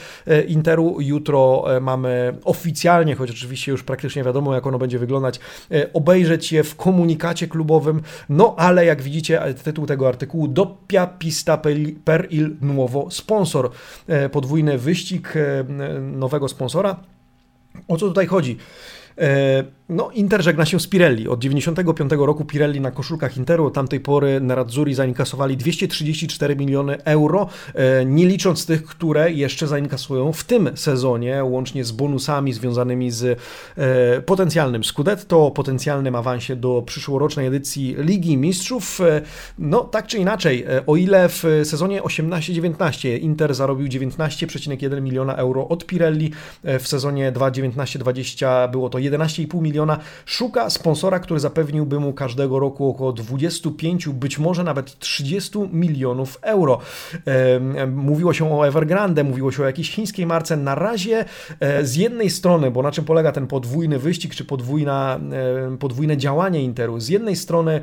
Interu. 0.47 0.97
Jutro 0.99 1.65
mamy 1.81 2.37
oficjalnie, 2.43 3.15
choć 3.15 3.31
oczywiście 3.31 3.71
już 3.71 3.83
praktycznie 3.83 4.23
wiadomo, 4.23 4.55
jak 4.55 4.67
ono 4.67 4.79
będzie 4.79 4.99
wyglądać, 4.99 5.39
obejrzeć 5.93 6.51
je 6.51 6.63
w 6.63 6.75
komunikacie 6.75 7.47
klubowym. 7.47 8.01
No 8.29 8.55
ale 8.57 8.85
jak 8.85 9.01
widzicie, 9.01 9.41
tytuł 9.63 9.85
tego 9.85 10.07
artykułu 10.07 10.47
Doppia 10.47 11.07
pista 11.07 11.57
per 12.05 12.27
il 12.29 12.55
nuovo 12.67 13.11
sponsor. 13.11 13.71
E, 14.07 14.29
podwójny 14.29 14.77
wyścig 14.77 15.33
e, 15.35 15.63
nowego 16.01 16.47
sponsora. 16.47 16.95
O 17.87 17.97
co 17.97 18.07
tutaj 18.07 18.27
chodzi? 18.27 18.57
E, 19.19 19.63
no, 19.89 20.11
Inter 20.11 20.43
żegna 20.43 20.65
się 20.65 20.79
z 20.79 20.87
Pirelli. 20.87 21.27
Od 21.27 21.39
95 21.39 22.11
roku 22.17 22.45
Pirelli 22.45 22.81
na 22.81 22.91
koszulkach 22.91 23.37
Interu 23.37 23.65
od 23.65 23.73
tamtej 23.73 23.99
pory 23.99 24.41
Nerazzurri 24.41 24.93
zainkasowali 24.93 25.57
234 25.57 26.55
miliony 26.55 27.03
euro, 27.03 27.49
e, 27.73 28.05
nie 28.05 28.25
licząc 28.25 28.65
tych, 28.65 28.83
które 28.83 29.31
jeszcze 29.31 29.67
zainkasują 29.67 30.31
w 30.31 30.43
tym 30.43 30.69
sezonie, 30.75 31.43
łącznie 31.43 31.83
z 31.83 31.91
bonusami 31.91 32.53
związanymi 32.53 33.11
z 33.11 33.39
e, 33.77 34.21
potencjalnym 34.21 34.83
Scudetto, 34.83 35.51
potencjalnym 35.51 36.15
awansie 36.15 36.55
do 36.55 36.81
przyszłorocznej 36.85 37.47
edycji 37.47 37.95
Ligi 37.97 38.37
Mistrzów. 38.37 38.99
No, 39.59 39.83
tak 39.83 40.07
czy 40.07 40.17
inaczej, 40.17 40.65
o 40.87 40.95
ile 40.95 41.29
w 41.29 41.43
sezonie 41.63 42.01
18-19 42.01 43.19
Inter 43.19 43.55
zarobił 43.55 43.87
19,1 43.87 45.01
miliona 45.01 45.35
euro 45.35 45.67
od 45.67 45.85
Pirelli, 45.85 46.31
w 46.63 46.87
sezonie 46.87 47.31
2-19-20 47.31 48.71
było 48.71 48.89
to 48.89 48.99
11,5 49.11 49.61
miliona, 49.61 49.99
szuka 50.25 50.69
sponsora, 50.69 51.19
który 51.19 51.39
zapewniłby 51.39 51.99
mu 51.99 52.13
każdego 52.13 52.59
roku 52.59 52.89
około 52.89 53.13
25, 53.13 54.07
być 54.07 54.39
może 54.39 54.63
nawet 54.63 54.99
30 54.99 55.59
milionów 55.71 56.39
euro. 56.41 56.79
Mówiło 57.95 58.33
się 58.33 58.53
o 58.53 58.67
Evergrande, 58.67 59.23
mówiło 59.23 59.51
się 59.51 59.63
o 59.63 59.65
jakiejś 59.65 59.91
chińskiej 59.91 60.25
marce. 60.25 60.57
Na 60.57 60.75
razie 60.75 61.25
z 61.81 61.95
jednej 61.95 62.29
strony, 62.29 62.71
bo 62.71 62.81
na 62.83 62.91
czym 62.91 63.05
polega 63.05 63.31
ten 63.31 63.47
podwójny 63.47 63.99
wyścig, 63.99 64.35
czy 64.35 64.45
podwójna, 64.45 65.19
podwójne 65.79 66.17
działanie 66.17 66.63
Interu? 66.63 66.99
Z 66.99 67.09
jednej 67.09 67.35
strony 67.35 67.81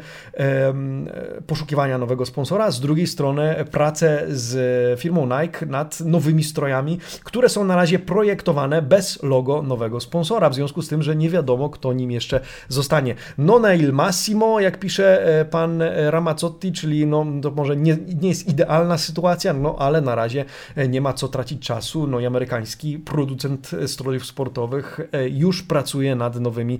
poszukiwania 1.47 1.99
nowego 1.99 2.27
sponsora, 2.27 2.71
z 2.71 2.81
drugiej 2.81 3.07
strony 3.07 3.65
pracę 3.71 4.25
z 4.29 5.01
firmą 5.01 5.27
Nike 5.27 5.67
nad 5.67 6.01
nowymi 6.01 6.45
strojami, 6.45 6.99
które 7.25 7.49
są 7.49 7.65
na 7.65 7.77
razie 7.77 7.99
projektowane 7.99 8.83
bez 8.83 9.23
logo 9.23 9.63
nowego 9.63 10.01
sponsora, 10.01 10.51
w 10.51 10.55
związku 10.55 10.83
z 10.83 10.89
tym, 10.89 11.03
że 11.03 11.14
nie 11.15 11.31
wiadomo, 11.31 11.71
kto 11.71 11.93
nim 11.93 12.11
jeszcze 12.11 12.41
zostanie. 12.69 13.15
Non 13.39 13.65
il 13.79 13.93
massimo, 13.93 14.61
jak 14.61 14.79
pisze 14.79 15.27
e, 15.41 15.45
pan 15.45 15.83
Ramazzotti, 16.11 16.73
czyli 16.73 17.07
no, 17.07 17.27
to 17.43 17.51
może 17.51 17.77
nie, 17.77 17.97
nie 18.23 18.29
jest 18.29 18.49
idealna 18.49 18.99
sytuacja, 18.99 19.53
no 19.53 19.77
ale 19.79 20.01
na 20.01 20.15
razie 20.15 20.45
e, 20.77 20.89
nie 20.89 21.01
ma 21.01 21.13
co 21.13 21.29
tracić 21.29 21.67
czasu. 21.67 22.07
No 22.07 22.21
i 22.21 22.27
amerykański 22.27 22.99
producent 22.99 23.71
strojów 23.87 24.27
sportowych 24.27 25.01
e, 25.13 25.29
już 25.29 25.63
pracuje 25.63 26.17
nad 26.17 26.41
nowymi 26.41 26.79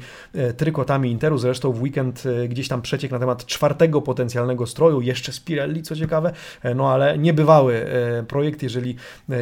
trykotami 0.57 1.11
Interu. 1.11 1.39
Zresztą 1.39 1.73
w 1.73 1.83
weekend 1.83 2.23
gdzieś 2.49 2.69
tam 2.69 2.83
przeciek 2.83 3.11
na 3.11 3.19
temat 3.19 3.47
czwartego 3.47 4.03
potencjalnego 4.03 4.67
stroju, 4.67 5.01
jeszcze 5.01 5.33
Spirelli, 5.33 5.83
co 5.83 5.97
ciekawe, 5.97 6.33
no 6.75 6.93
ale 6.93 7.19
niebywały 7.19 7.87
projekt. 8.29 8.63
Jeżeli 8.63 8.97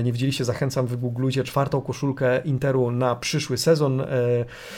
nie 0.05 0.13
widzieliście, 0.13 0.45
zachęcam, 0.45 0.87
wygooglujcie 0.87 1.45
czwartą 1.45 1.81
koszulkę 1.81 2.41
Interu 2.45 2.91
na 2.91 3.17
przyszły 3.17 3.59
sezon. 3.59 4.03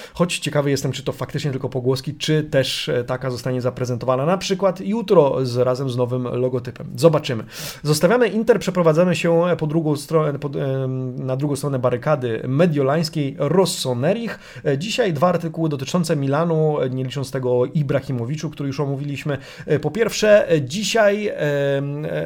E, 0.04 0.14
choć 0.14 0.38
ciekawy 0.38 0.70
jestem, 0.70 0.92
czy 0.92 1.02
to 1.02 1.12
faktycznie 1.12 1.50
tylko 1.50 1.68
pogłoski, 1.68 2.14
czy 2.14 2.42
też 2.42 2.88
e, 2.88 3.04
taka 3.04 3.30
zostanie 3.30 3.60
zaprezentowana 3.60 4.26
na 4.26 4.38
przykład 4.38 4.80
jutro 4.80 5.46
z, 5.46 5.56
razem 5.56 5.90
z 5.90 5.96
nowym 5.96 6.22
logotypem. 6.22 6.86
Zobaczymy. 6.96 7.44
Zostawiamy 7.82 8.28
Inter, 8.28 8.58
przeprowadzamy 8.58 9.16
się 9.16 9.42
po 9.58 9.66
drugą 9.66 9.96
stronę, 9.96 10.38
e, 10.38 10.88
na 11.24 11.36
drugą 11.36 11.56
stronę 11.56 11.78
barykady 11.78 12.42
mediolańskiej 12.48 13.36
Rossonerich. 13.38 14.38
Dzisiaj 14.78 15.12
dwa 15.12 15.28
artykuły 15.28 15.68
dotyczące 15.68 16.16
Milanu, 16.16 16.76
nie 16.90 17.04
licząc 17.04 17.30
tego 17.30 17.60
o 17.60 17.66
Ibrahimowiczu, 17.66 18.50
który 18.50 18.66
już 18.66 18.80
omówiliśmy. 18.80 19.38
Po 19.82 19.90
pierwsze, 19.90 20.48
dzisiaj 20.62 21.32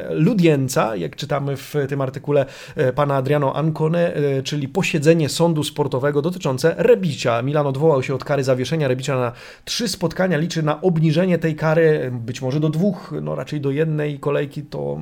Ludienca, 0.09 0.95
jak 0.95 1.15
czytamy 1.15 1.57
w 1.57 1.75
tym 1.89 2.01
artykule 2.01 2.45
pana 2.95 3.15
Adriano 3.15 3.55
Ancone, 3.55 4.13
czyli 4.43 4.67
posiedzenie 4.67 5.29
sądu 5.29 5.63
sportowego 5.63 6.21
dotyczące 6.21 6.75
Rebicia. 6.77 7.41
Milan 7.41 7.67
odwołał 7.69 8.03
się 8.03 8.15
od 8.15 8.23
kary 8.23 8.43
zawieszenia 8.43 8.87
Rebicia 8.87 9.17
na 9.17 9.31
trzy 9.65 9.87
spotkania, 9.87 10.37
liczy 10.37 10.63
na 10.63 10.81
obniżenie 10.81 11.37
tej 11.37 11.55
kary, 11.55 12.11
być 12.13 12.41
może 12.41 12.59
do 12.59 12.69
dwóch, 12.69 13.13
no 13.21 13.35
raczej 13.35 13.61
do 13.61 13.71
jednej 13.71 14.19
kolejki 14.19 14.61
to 14.61 15.01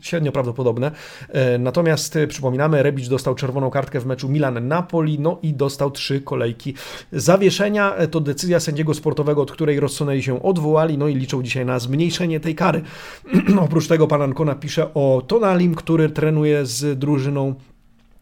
średnio 0.00 0.32
prawdopodobne. 0.32 0.90
E, 1.28 1.58
natomiast 1.58 2.16
e, 2.16 2.26
przypominamy, 2.26 2.82
Rebic 2.82 3.08
dostał 3.08 3.34
czerwoną 3.34 3.70
kartkę 3.70 4.00
w 4.00 4.06
meczu 4.06 4.28
Milan-Napoli, 4.28 5.18
no 5.18 5.38
i 5.42 5.54
dostał 5.54 5.90
trzy 5.90 6.20
kolejki 6.20 6.74
zawieszenia. 7.12 7.94
E, 7.94 8.08
to 8.08 8.20
decyzja 8.20 8.60
sędziego 8.60 8.94
sportowego, 8.94 9.42
od 9.42 9.52
której 9.52 9.80
rozsunęli 9.80 10.22
się 10.22 10.42
odwołali, 10.42 10.98
no 10.98 11.08
i 11.08 11.14
liczą 11.14 11.42
dzisiaj 11.42 11.66
na 11.66 11.78
zmniejszenie 11.78 12.40
tej 12.40 12.54
kary. 12.54 12.82
Oprócz 13.66 13.88
tego 13.88 14.06
pan 14.06 14.22
Ancona 14.22 14.54
pisze 14.54 14.94
o 14.94 15.22
Tonalim, 15.26 15.74
który 15.74 16.10
trenuje 16.10 16.66
z 16.66 16.98
drużyną 16.98 17.54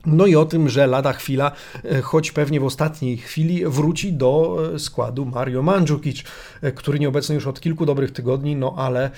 no 0.06 0.26
i 0.26 0.36
o 0.36 0.44
tym, 0.44 0.68
że 0.68 0.86
lada 0.86 1.12
chwila, 1.12 1.52
e, 1.84 2.02
choć 2.02 2.32
pewnie 2.32 2.60
w 2.60 2.64
ostatniej 2.64 3.16
chwili, 3.16 3.66
wróci 3.66 4.12
do 4.12 4.58
e, 4.74 4.78
składu 4.78 5.24
Mario 5.24 5.62
Mandzukic, 5.62 6.24
e, 6.62 6.72
który 6.72 6.98
nieobecny 6.98 7.34
już 7.34 7.46
od 7.46 7.60
kilku 7.60 7.86
dobrych 7.86 8.10
tygodni, 8.10 8.56
no 8.56 8.74
ale 8.76 9.10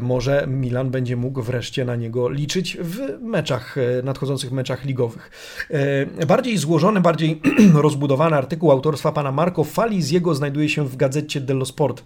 może 0.00 0.46
Milan 0.48 0.90
będzie 0.90 1.16
mógł 1.16 1.42
wreszcie 1.42 1.84
na 1.84 1.96
niego 1.96 2.28
liczyć 2.28 2.78
w 2.80 3.22
meczach, 3.22 3.76
nadchodzących 4.02 4.52
meczach 4.52 4.84
ligowych. 4.84 5.30
Bardziej 6.26 6.58
złożony, 6.58 7.00
bardziej 7.00 7.40
rozbudowany 7.74 8.36
artykuł 8.36 8.70
autorstwa 8.70 9.12
pana 9.12 9.32
Marco 9.32 9.64
Faliziego 9.64 10.34
znajduje 10.34 10.68
się 10.68 10.88
w 10.88 10.96
gazecie 10.96 11.40
dello 11.40 11.64
Sport. 11.64 12.04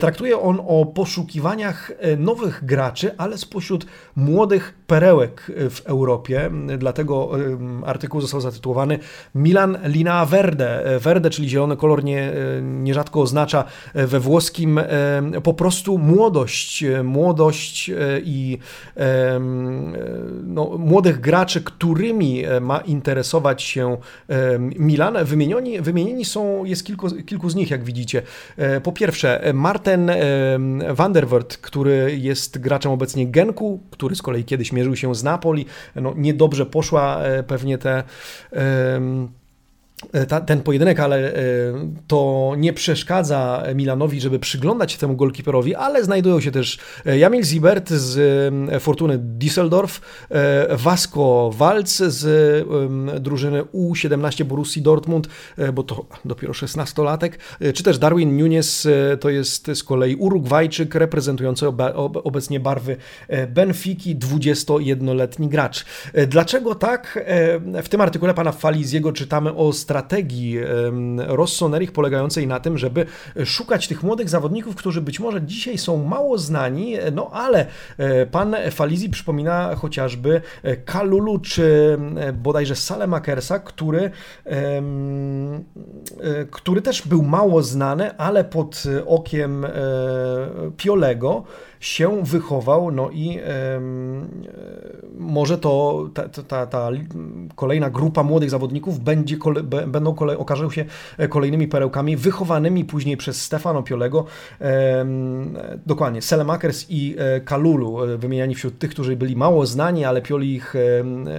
Traktuje 0.00 0.40
on 0.40 0.60
o 0.66 0.86
poszukiwaniach 0.86 1.92
nowych 2.18 2.64
graczy, 2.64 3.14
ale 3.18 3.38
spośród 3.38 3.86
młodych 4.16 4.74
perełek 4.86 5.52
w 5.70 5.80
Europie, 5.86 6.50
dlatego 6.78 7.30
artykuł 7.86 8.20
został 8.20 8.40
zatytułowany 8.40 8.98
Milan 9.34 9.78
Lina 9.84 10.26
Verde. 10.26 10.98
Verde, 11.00 11.30
czyli 11.30 11.48
zielony 11.48 11.76
kolor, 11.76 12.04
nie, 12.04 12.32
nierzadko 12.62 13.20
oznacza 13.20 13.64
we 13.94 14.20
włoskim 14.20 14.78
e, 14.78 14.86
po 15.42 15.54
prostu 15.54 15.98
młodość. 15.98 16.84
Młodość 17.04 17.90
e, 17.90 17.94
i 18.24 18.58
e, 18.96 19.40
no, 20.44 20.78
młodych 20.78 21.20
graczy, 21.20 21.62
którymi 21.62 22.42
ma 22.60 22.78
interesować 22.78 23.62
się 23.62 23.96
Milan. 24.58 25.24
Wymienieni, 25.24 25.80
wymienieni 25.80 26.24
są, 26.24 26.64
jest 26.64 26.86
kilku, 26.86 27.10
kilku 27.10 27.50
z 27.50 27.54
nich, 27.54 27.70
jak 27.70 27.84
widzicie. 27.84 28.22
Po 28.82 28.92
pierwsze, 28.92 29.52
Marten 29.54 30.10
van 30.90 31.12
der 31.12 31.28
Wert, 31.28 31.56
który 31.56 32.16
jest 32.18 32.58
graczem 32.58 32.92
obecnie 32.92 33.26
Genku, 33.26 33.80
który 33.90 34.16
z 34.16 34.22
kolei 34.22 34.44
kiedyś 34.44 34.72
mierzył 34.72 34.96
się 34.96 35.14
z 35.14 35.22
Napoli. 35.22 35.66
No, 35.96 36.14
niedobrze 36.16 36.66
poszła 36.66 37.20
pewnie 37.60 37.78
te 37.78 38.02
ta, 40.28 40.40
ten 40.40 40.60
pojedynek, 40.60 41.00
ale 41.00 41.34
e, 41.34 41.42
to 42.06 42.52
nie 42.58 42.72
przeszkadza 42.72 43.62
Milanowi, 43.74 44.20
żeby 44.20 44.38
przyglądać 44.38 44.92
się 44.92 44.98
temu 44.98 45.16
golkiperowi, 45.16 45.74
ale 45.74 46.04
znajdują 46.04 46.40
się 46.40 46.50
też 46.50 46.78
e, 47.06 47.18
Jamil 47.18 47.44
Zibert 47.44 47.90
z 47.90 48.20
Fortuny 48.82 49.18
Düsseldorf, 49.18 50.00
Vasco 50.70 51.50
Walc 51.54 51.88
z 51.88 52.66
drużyny 53.22 53.62
U17 53.62 54.44
Borussii 54.44 54.82
Dortmund, 54.82 55.28
bo 55.72 55.82
to 55.82 56.06
dopiero 56.24 56.52
16-latek, 56.52 57.30
czy 57.74 57.82
też 57.82 57.98
Darwin 57.98 58.36
Nunes, 58.36 58.88
to 59.20 59.30
jest 59.30 59.70
z 59.74 59.82
kolei 59.82 60.16
Urugwajczyk 60.16 60.94
reprezentujący 60.94 61.66
obecnie 62.24 62.60
barwy 62.60 62.96
Benfiki, 63.48 64.16
21-letni 64.16 65.48
gracz. 65.48 65.84
Dlaczego 66.28 66.74
tak? 66.74 67.24
W 67.82 67.88
tym 67.88 68.00
artykule 68.00 68.34
pana 68.34 68.52
Faliziego 68.52 69.12
czytamy 69.12 69.54
o 69.54 69.72
strategii 69.90 70.58
Rossonerich 71.26 71.92
polegającej 71.92 72.46
na 72.46 72.60
tym, 72.60 72.78
żeby 72.78 73.06
szukać 73.44 73.88
tych 73.88 74.02
młodych 74.02 74.28
zawodników, 74.28 74.76
którzy 74.76 75.00
być 75.00 75.20
może 75.20 75.42
dzisiaj 75.42 75.78
są 75.78 76.04
mało 76.04 76.38
znani, 76.38 76.96
no 77.12 77.30
ale 77.32 77.66
e, 77.98 78.26
pan 78.26 78.56
Falizi 78.70 79.10
przypomina 79.10 79.74
chociażby 79.76 80.42
e, 80.62 80.76
Kalulu 80.76 81.38
czy 81.38 81.98
e, 82.16 82.32
bodajże 82.32 82.76
Salemakersa, 82.76 83.58
który, 83.58 84.10
który 86.50 86.82
też 86.82 87.08
był 87.08 87.22
mało 87.22 87.62
znany, 87.62 88.16
ale 88.16 88.44
pod 88.44 88.82
okiem 89.06 89.66
Piolego 90.76 91.44
się 91.80 92.24
wychował, 92.24 92.90
no 92.90 93.10
i 93.10 93.38
e, 93.38 93.80
może 95.18 95.58
to 95.58 96.08
ta, 96.14 96.28
ta, 96.28 96.66
ta, 96.66 96.90
kolejna 97.54 97.90
grupa 97.90 98.22
młodych 98.22 98.50
zawodników 98.50 99.00
będzie, 99.00 99.36
będą 99.86 100.14
kole, 100.14 100.38
okażą 100.38 100.70
się 100.70 100.84
kolejnymi 101.28 101.68
perełkami 101.68 102.16
wychowanymi 102.16 102.84
później 102.84 103.16
przez 103.16 103.42
Stefano 103.42 103.82
Piolego. 103.82 104.24
E, 104.60 105.06
dokładnie, 105.86 106.22
Selemakers 106.22 106.86
i 106.88 107.16
e, 107.18 107.40
Kalulu, 107.40 108.04
e, 108.04 108.16
wymieniani 108.18 108.54
wśród 108.54 108.78
tych, 108.78 108.90
którzy 108.90 109.16
byli 109.16 109.36
mało 109.36 109.66
znani, 109.66 110.04
ale 110.04 110.22
Pioli 110.22 110.54
ich 110.54 110.74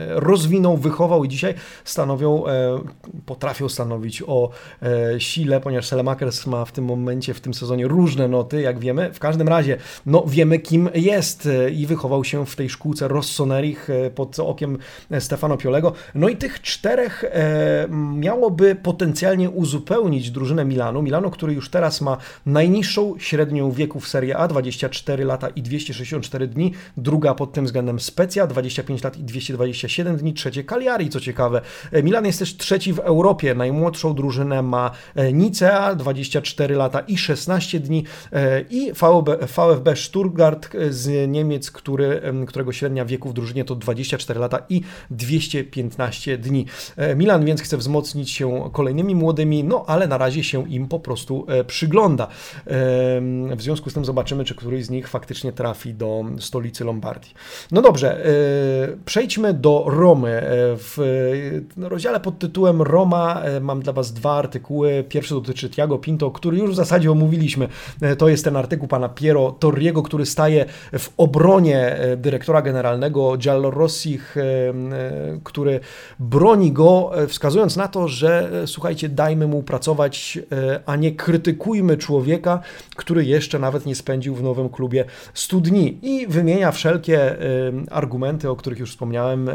rozwinął, 0.09 0.77
wychował 0.77 1.23
i 1.23 1.27
dzisiaj 1.27 1.53
stanowią, 1.83 2.47
e, 2.47 2.79
potrafią 3.25 3.69
stanowić 3.69 4.23
o 4.27 4.49
e, 4.81 5.19
sile, 5.19 5.61
ponieważ 5.61 5.87
Selemakers 5.87 6.47
ma 6.47 6.65
w 6.65 6.71
tym 6.71 6.85
momencie, 6.85 7.33
w 7.33 7.41
tym 7.41 7.53
sezonie 7.53 7.87
różne 7.87 8.27
noty, 8.27 8.61
jak 8.61 8.79
wiemy. 8.79 9.13
W 9.13 9.19
każdym 9.19 9.47
razie, 9.47 9.77
no 10.05 10.23
wiemy 10.31 10.59
kim 10.59 10.89
jest 10.95 11.45
e, 11.45 11.71
i 11.71 11.85
wychował 11.85 12.23
się 12.23 12.45
w 12.45 12.55
tej 12.55 12.69
szkółce 12.69 13.07
Rossonerich 13.07 13.89
e, 13.89 14.09
pod 14.09 14.39
okiem 14.39 14.77
Stefano 15.19 15.57
Piolego. 15.57 15.93
No 16.15 16.29
i 16.29 16.37
tych 16.37 16.61
czterech 16.61 17.23
e, 17.23 17.87
miałoby 18.13 18.75
potencjalnie 18.75 19.49
uzupełnić 19.49 20.31
drużynę 20.31 20.65
Milanu. 20.65 21.01
Milano, 21.01 21.29
który 21.29 21.53
już 21.53 21.69
teraz 21.69 22.01
ma 22.01 22.17
najniższą 22.45 23.15
średnią 23.19 23.71
wieku 23.71 23.99
w 23.99 24.07
Serie 24.07 24.37
A, 24.37 24.47
24 24.47 25.25
lata 25.25 25.49
i 25.49 25.61
264 25.61 26.47
dni, 26.47 26.73
druga 26.97 27.33
pod 27.33 27.53
tym 27.53 27.65
względem 27.65 27.99
Specja, 27.99 28.47
25 28.47 29.03
lat 29.03 29.17
i 29.17 29.23
227 29.23 30.17
dni, 30.17 30.33
trzecie 30.33 30.63
Cagliari, 30.63 31.09
co 31.09 31.19
ciekawe. 31.19 31.61
Milan 32.03 32.25
jest 32.25 32.39
też 32.39 32.57
trzeci 32.57 32.93
w 32.93 32.99
Europie, 32.99 33.55
najmłodszą 33.55 34.15
drużynę 34.15 34.61
ma 34.61 34.91
Nicea, 35.33 35.95
24 35.95 36.75
lata 36.75 36.99
i 36.99 37.17
16 37.17 37.79
dni 37.79 38.03
i 38.69 38.91
VfB, 38.93 39.37
VfB 39.37 39.95
Stuttgart 40.21 40.69
z 40.89 41.29
Niemiec, 41.29 41.71
który, 41.71 42.21
którego 42.47 42.71
średnia 42.71 43.05
wieku 43.05 43.29
w 43.29 43.33
drużynie 43.33 43.65
to 43.65 43.75
24 43.75 44.39
lata 44.39 44.59
i 44.69 44.81
215 45.11 46.37
dni. 46.37 46.65
E, 46.97 47.15
Milan 47.15 47.45
więc 47.45 47.61
chce 47.61 47.77
wzmocnić 47.77 48.31
się 48.31 48.69
kolejnymi 48.73 49.15
młodymi, 49.15 49.63
no 49.63 49.83
ale 49.87 50.07
na 50.07 50.17
razie 50.17 50.43
się 50.43 50.69
im 50.69 50.87
po 50.87 50.99
prostu 50.99 51.45
przygląda. 51.67 52.27
W 53.55 53.61
związku 53.61 53.89
z 53.89 53.93
tym 53.93 54.05
zobaczymy, 54.05 54.43
czy 54.43 54.55
któryś 54.55 54.85
z 54.85 54.89
nich 54.89 55.07
faktycznie 55.07 55.51
trafi 55.51 55.93
do 55.93 56.25
stolicy 56.39 56.83
Lombardii. 56.83 57.33
No 57.71 57.81
dobrze, 57.81 58.25
przejdźmy 59.05 59.53
do 59.53 59.85
Romy. 59.87 60.41
W 60.77 60.97
rozdziale 61.77 62.19
pod 62.19 62.39
tytułem 62.39 62.81
Roma 62.81 63.41
mam 63.61 63.81
dla 63.81 63.93
Was 63.93 64.13
dwa 64.13 64.33
artykuły. 64.35 65.05
Pierwszy 65.09 65.33
dotyczy 65.33 65.69
Tiago 65.69 65.97
Pinto, 65.97 66.31
który 66.31 66.57
już 66.57 66.71
w 66.71 66.75
zasadzie 66.75 67.11
omówiliśmy. 67.11 67.67
To 68.17 68.29
jest 68.29 68.43
ten 68.43 68.57
artykuł 68.57 68.87
pana 68.87 69.09
Piero 69.09 69.51
Torriego, 69.51 70.03
który 70.11 70.25
staje 70.25 70.65
w 70.99 71.09
obronie 71.17 71.97
dyrektora 72.17 72.61
generalnego 72.61 73.37
Giallorossich, 73.37 74.35
który 75.43 75.79
broni 76.19 76.71
go, 76.71 77.11
wskazując 77.27 77.77
na 77.77 77.87
to, 77.87 78.07
że 78.07 78.51
słuchajcie, 78.65 79.09
dajmy 79.09 79.47
mu 79.47 79.63
pracować, 79.63 80.39
a 80.85 80.95
nie 80.95 81.11
krytykujmy 81.11 81.97
człowieka, 81.97 82.59
który 82.95 83.25
jeszcze 83.25 83.59
nawet 83.59 83.85
nie 83.85 83.95
spędził 83.95 84.35
w 84.35 84.43
nowym 84.43 84.69
klubie 84.69 85.05
100 85.33 85.57
dni. 85.57 85.99
I 86.01 86.27
wymienia 86.27 86.71
wszelkie 86.71 87.35
argumenty, 87.91 88.49
o 88.49 88.55
których 88.55 88.79
już 88.79 88.91
wspomniałem 88.91 89.49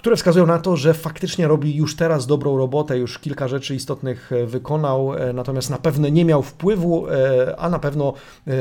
które 0.00 0.16
wskazują 0.16 0.46
na 0.46 0.58
to, 0.58 0.76
że 0.76 0.94
faktycznie 0.94 1.48
robi 1.48 1.76
już 1.76 1.96
teraz 1.96 2.26
dobrą 2.26 2.58
robotę, 2.58 2.98
już 2.98 3.18
kilka 3.18 3.48
rzeczy 3.48 3.74
istotnych 3.74 4.32
e, 4.32 4.46
wykonał, 4.46 5.14
e, 5.14 5.32
natomiast 5.32 5.70
na 5.70 5.78
pewno 5.78 6.08
nie 6.08 6.24
miał 6.24 6.42
wpływu, 6.42 7.08
e, 7.08 7.56
a 7.58 7.68
na 7.70 7.78
pewno 7.78 8.14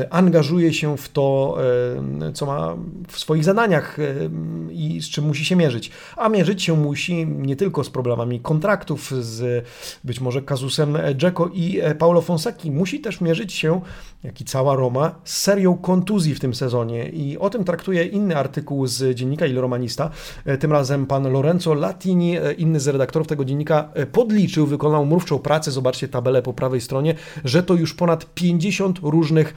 angażuje 0.10 0.74
się 0.74 0.98
w 0.98 1.10
to, 1.10 1.58
co 2.34 2.46
ma 2.46 2.76
w 3.08 3.20
swoich 3.20 3.44
zadaniach 3.44 3.98
i 4.72 5.02
z 5.02 5.10
czym 5.10 5.26
musi 5.26 5.46
się 5.46 5.56
mierzyć. 5.56 5.92
A 6.18 6.30
mierzyć 6.30 6.64
się 6.64 6.78
musi 6.78 7.28
nie 7.28 7.56
tylko 7.56 7.84
z 7.84 7.90
problemami 7.90 8.40
kontraktów, 8.40 9.12
z 9.20 9.66
być 10.04 10.22
może 10.22 10.42
kazusem 10.42 10.98
Dzeko 11.16 11.50
i 11.54 11.82
Paulo 12.00 12.22
Fonseki, 12.22 12.72
musi 12.72 13.00
też 13.00 13.22
mierzyć 13.22 13.54
się, 13.54 13.82
jak 14.24 14.42
i 14.42 14.46
cała 14.46 14.76
Roma, 14.76 15.16
z 15.24 15.38
serią 15.38 15.78
kontuzji 15.78 16.36
w 16.36 16.40
tym 16.40 16.54
sezonie. 16.54 17.10
I 17.10 17.38
o 17.38 17.50
tym 17.50 17.64
traktuje 17.64 18.06
inny 18.06 18.38
artykuł 18.38 18.88
z 18.88 19.16
dziennika 19.16 19.46
Il 19.46 19.60
Romanista, 19.60 20.10
tym 20.60 20.72
razem 20.72 21.06
pan 21.06 21.28
Lorenzo 21.30 21.73
Latini, 21.73 22.38
e, 22.38 22.53
inny 22.53 22.80
z 22.80 22.88
redaktorów 22.88 23.27
tego 23.27 23.45
dziennika, 23.45 23.89
e, 23.93 24.05
podliczył, 24.05 24.67
wykonał 24.67 25.05
mrówczą 25.05 25.39
pracę, 25.39 25.71
zobaczcie 25.71 26.07
tabelę 26.07 26.41
po 26.41 26.53
prawej 26.53 26.82
stronie, 26.82 27.15
że 27.43 27.63
to 27.63 27.73
już 27.73 27.93
ponad 27.93 28.34
50 28.34 28.99
różnych 29.03 29.53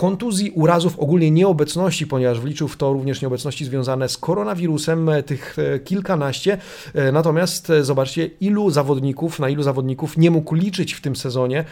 kontuzji, 0.00 0.50
urazów, 0.50 0.98
ogólnie 0.98 1.30
nieobecności, 1.30 2.06
ponieważ 2.06 2.40
wliczył 2.40 2.68
w 2.68 2.76
to 2.76 2.92
również 2.92 3.22
nieobecności 3.22 3.64
związane 3.64 4.08
z 4.08 4.18
koronawirusem, 4.18 5.08
e, 5.08 5.22
tych 5.22 5.56
e, 5.58 5.78
kilkanaście. 5.78 6.58
E, 6.94 7.12
natomiast 7.12 7.72
zobaczcie, 7.80 8.30
ilu 8.40 8.70
zawodników, 8.70 9.38
na 9.38 9.48
ilu 9.48 9.62
zawodników 9.62 10.16
nie 10.16 10.30
mógł 10.30 10.54
liczyć 10.54 10.92
w 10.92 11.00
tym 11.00 11.16
sezonie, 11.16 11.64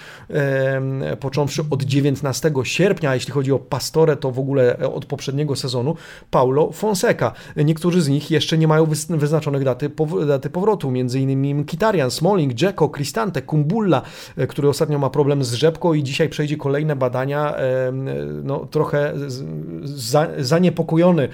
począwszy 1.20 1.62
od 1.70 1.82
19 1.82 2.52
sierpnia, 2.64 3.14
jeśli 3.14 3.32
chodzi 3.32 3.52
o 3.52 3.58
Pastorę, 3.58 4.16
to 4.16 4.30
w 4.30 4.38
ogóle 4.38 4.78
od 4.78 5.06
poprzedniego 5.06 5.56
sezonu, 5.56 5.96
Paulo 6.30 6.72
Fonseca. 6.72 7.32
Niektórzy 7.56 8.02
z 8.02 8.08
nich 8.08 8.30
jeszcze 8.30 8.58
nie 8.58 8.68
mają 8.68 8.86
wyznaczonych 9.08 9.64
daty, 9.64 9.90
daty 10.26 10.50
powrotu, 10.50 10.92
innymi 10.94 11.64
Kitarian, 11.64 12.10
Smalling, 12.10 12.54
Dzeko, 12.54 12.88
Cristante, 12.88 13.42
Kumbulla, 13.42 14.02
który 14.48 14.68
ostatnio 14.68 14.98
ma 14.98 15.10
problem 15.10 15.44
z 15.44 15.52
rzepką 15.52 15.94
i 15.94 16.02
dzisiaj 16.02 16.28
przejdzie 16.28 16.56
kolejne 16.56 16.96
badania 16.96 17.54
no, 18.44 18.66
trochę 18.70 19.12
za, 19.84 20.28
zaniepokojony 20.38 21.28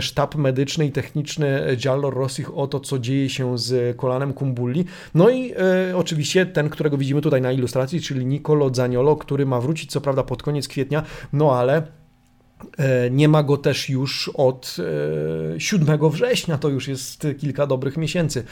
sztab 0.00 0.34
medyczny 0.34 0.86
i 0.86 0.92
techniczny 0.92 1.76
Giallo 1.76 2.10
Rossich 2.10 2.58
o 2.58 2.66
to, 2.66 2.80
co 2.80 2.98
dzieje 2.98 3.28
się 3.28 3.58
z 3.58 3.96
kolanem 3.96 4.32
Kumbulli. 4.32 4.84
No 5.14 5.30
i 5.30 5.52
e, 5.52 5.96
oczywiście 5.96 6.46
ten, 6.46 6.68
którego 6.68 6.96
widzimy 6.96 7.20
tutaj 7.20 7.42
na 7.42 7.52
ilustracji, 7.52 8.00
czyli 8.00 8.26
Nicolo 8.26 8.74
Zaniolo, 8.74 9.16
który 9.16 9.46
ma 9.46 9.60
wrócić 9.60 9.90
co 9.90 10.00
prawda 10.00 10.22
pod 10.22 10.42
koniec 10.42 10.68
kwietnia, 10.68 11.02
no 11.32 11.58
ale 11.58 11.82
nie 13.10 13.28
ma 13.28 13.42
go 13.42 13.56
też 13.56 13.88
już 13.88 14.30
od 14.34 14.76
7 15.58 15.88
e, 16.04 16.10
września, 16.10 16.58
to 16.58 16.68
już 16.68 16.88
jest 16.88 17.26
kilka 17.38 17.66
dobrych 17.66 17.96
miesięcy, 17.96 18.44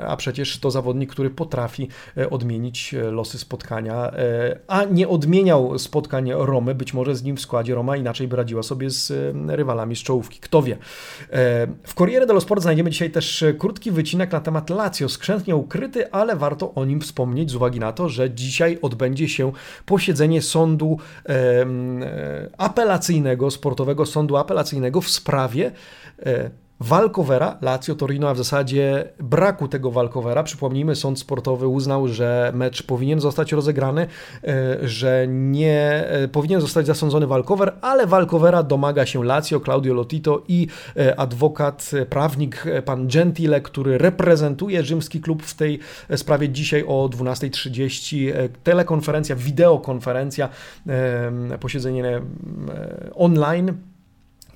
a 0.00 0.16
przecież 0.16 0.58
to 0.58 0.70
zawodnik, 0.70 1.10
który 1.10 1.30
potrafi 1.30 1.88
e, 2.16 2.30
odmienić 2.30 2.94
losy 3.10 3.38
spotkania, 3.38 4.12
a 4.68 4.84
nie 4.84 5.08
odmieniał 5.08 5.78
spotkań 5.78 6.30
Romy, 6.34 6.74
być 6.74 6.94
może 6.94 7.16
z 7.16 7.22
nim 7.22 7.36
w 7.36 7.40
składzie 7.40 7.74
Roma 7.74 7.96
inaczej 7.96 8.28
by 8.28 8.36
radziła 8.36 8.62
sobie 8.62 8.90
z 8.90 9.12
rywalami 9.48 9.96
z 9.96 9.98
czołówki, 9.98 10.40
kto 10.40 10.62
wie. 10.62 10.76
W 11.86 11.94
Corriere 11.94 12.26
dello 12.26 12.40
Sport 12.40 12.62
znajdziemy 12.62 12.90
dzisiaj 12.90 13.10
też 13.10 13.44
krótki 13.58 13.90
wycinek 13.90 14.32
na 14.32 14.40
temat 14.40 14.70
Lazio, 14.70 15.08
skrzętnie 15.08 15.56
ukryty, 15.56 16.12
ale 16.12 16.36
warto 16.36 16.74
o 16.74 16.84
nim 16.84 17.00
wspomnieć 17.00 17.50
z 17.50 17.54
uwagi 17.54 17.80
na 17.80 17.92
to, 17.92 18.08
że 18.08 18.30
dzisiaj 18.30 18.78
odbędzie 18.82 19.28
się 19.28 19.52
posiedzenie 19.86 20.42
sądu 20.42 20.98
apelacyjnego 22.58 23.03
apelacyjnego, 23.04 23.50
sportowego 23.50 24.06
sądu 24.06 24.36
apelacyjnego 24.36 25.00
w 25.00 25.08
sprawie 25.08 25.72
e, 26.18 26.50
walkowera 26.80 27.58
Lazio 27.60 27.94
Torino, 27.94 28.28
a 28.28 28.34
w 28.34 28.38
zasadzie 28.38 29.08
braku 29.20 29.68
tego 29.68 29.90
walkowera. 29.90 30.42
Przypomnijmy, 30.42 30.96
sąd 30.96 31.18
sportowy 31.18 31.68
uznał, 31.68 32.08
że 32.08 32.52
mecz 32.54 32.82
powinien 32.82 33.20
zostać 33.20 33.52
rozegrany, 33.52 34.06
e, 34.44 34.88
że 34.88 35.26
nie 35.28 36.04
e, 36.08 36.28
powinien 36.28 36.60
zostać 36.60 36.86
zasądzony 36.86 37.26
walkower, 37.26 37.72
ale 37.80 38.06
walkowera 38.06 38.62
domaga 38.62 39.06
się 39.06 39.24
Lazio, 39.24 39.60
Claudio 39.60 39.94
Lotito 39.94 40.42
i 40.48 40.66
adwokat, 41.16 41.90
prawnik 42.10 42.64
pan 42.84 43.08
Gentile, 43.08 43.60
który 43.60 43.98
reprezentuje 43.98 44.82
rzymski 44.82 45.20
klub 45.20 45.42
w 45.42 45.54
tej 45.54 45.78
sprawie 46.16 46.48
dzisiaj 46.48 46.84
o 46.86 47.08
12.30. 47.08 48.32
Telekonferencja, 48.62 49.36
wideokonferencja, 49.36 50.48
posiedzenie 51.60 52.20
online 53.14 53.76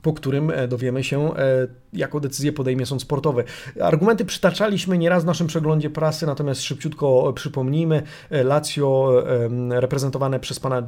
po 0.03 0.13
którym 0.13 0.51
e, 0.51 0.69
dowiemy 0.69 1.05
się, 1.05 1.37
e, 1.37 1.69
jaką 1.93 2.21
decyzję 2.21 2.53
podejmie 2.53 2.87
sąd 2.87 3.03
sportowy. 3.03 3.45
Argumenty 3.81 4.25
przytaczaliśmy 4.25 4.99
nieraz 4.99 5.23
w 5.23 5.27
naszym 5.27 5.47
przeglądzie 5.47 5.91
prasy, 5.91 6.27
natomiast 6.27 6.63
szybciutko 6.63 7.33
przypomnijmy. 7.33 8.03
E, 8.31 8.45
Lazio, 8.45 9.23
reprezentowane 9.71 10.41
przez 10.41 10.61
pana 10.61 10.83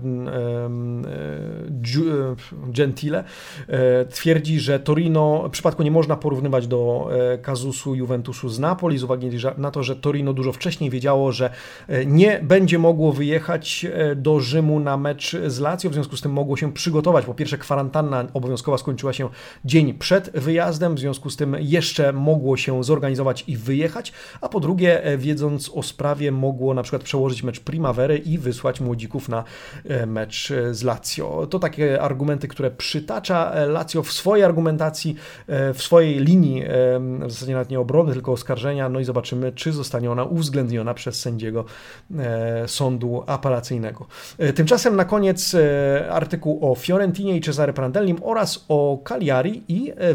Gentile, 2.66 3.24
twierdzi, 4.10 4.60
że 4.60 4.80
Torino, 4.80 5.44
w 5.48 5.50
przypadku 5.50 5.82
nie 5.82 5.90
można 5.90 6.16
porównywać 6.16 6.66
do 6.66 7.08
kazusu 7.42 7.94
Juventusu 7.94 8.48
z 8.48 8.58
Napoli, 8.58 8.98
z 8.98 9.04
uwagi 9.04 9.30
na 9.58 9.70
to, 9.70 9.82
że 9.82 9.96
Torino 9.96 10.32
dużo 10.32 10.52
wcześniej 10.52 10.90
wiedziało, 10.90 11.32
że 11.32 11.50
nie 12.06 12.40
będzie 12.42 12.78
mogło 12.78 13.12
wyjechać 13.12 13.86
do 14.16 14.40
Rzymu 14.40 14.80
na 14.80 14.96
mecz 14.96 15.36
z 15.46 15.60
Lazio, 15.60 15.90
w 15.90 15.94
związku 15.94 16.16
z 16.16 16.20
tym 16.20 16.32
mogło 16.32 16.56
się 16.56 16.72
przygotować. 16.72 17.24
Po 17.24 17.34
pierwsze, 17.34 17.58
kwarantanna 17.58 18.26
obowiązkowa 18.34 18.78
skończyła 18.78 19.12
się 19.12 19.28
dzień 19.64 19.94
przed 19.94 20.30
wyjazdem, 20.30 20.89
w 20.94 20.98
związku 20.98 21.30
z 21.30 21.36
tym 21.36 21.56
jeszcze 21.60 22.12
mogło 22.12 22.56
się 22.56 22.84
zorganizować 22.84 23.44
i 23.46 23.56
wyjechać, 23.56 24.12
a 24.40 24.48
po 24.48 24.60
drugie, 24.60 25.04
e, 25.04 25.18
wiedząc 25.18 25.70
o 25.74 25.82
sprawie, 25.82 26.32
mogło 26.32 26.74
na 26.74 26.82
przykład 26.82 27.02
przełożyć 27.02 27.42
mecz 27.42 27.60
Primavery 27.60 28.18
i 28.18 28.38
wysłać 28.38 28.80
młodzików 28.80 29.28
na 29.28 29.44
e, 29.84 30.06
mecz 30.06 30.50
e, 30.50 30.74
z 30.74 30.82
Lazio. 30.82 31.46
To 31.50 31.58
takie 31.58 32.02
argumenty, 32.02 32.48
które 32.48 32.70
przytacza 32.70 33.66
Lazio 33.66 34.02
w 34.02 34.12
swojej 34.12 34.44
argumentacji, 34.44 35.16
w 35.74 35.82
swojej 35.82 36.18
linii, 36.18 36.64
w 37.26 37.30
zasadzie 37.30 37.52
nawet 37.52 37.70
nie 37.70 37.80
obrony, 37.80 38.12
tylko 38.12 38.32
oskarżenia, 38.32 38.88
no 38.88 39.00
i 39.00 39.04
zobaczymy, 39.04 39.52
czy 39.52 39.72
zostanie 39.72 40.10
ona 40.10 40.24
uwzględniona 40.24 40.94
przez 40.94 41.20
sędziego 41.20 41.64
sądu 42.66 43.22
apelacyjnego. 43.26 44.06
Tymczasem 44.54 44.96
na 44.96 45.04
koniec 45.04 45.56
artykuł 46.10 46.72
o 46.72 46.74
Fiorentinie 46.74 47.36
i 47.36 47.40
Cesare 47.40 47.72
Prandellim 47.72 48.16
oraz 48.22 48.64
o 48.68 48.98
Cagliari 49.04 49.62
i 49.68 49.92
e, 49.96 50.14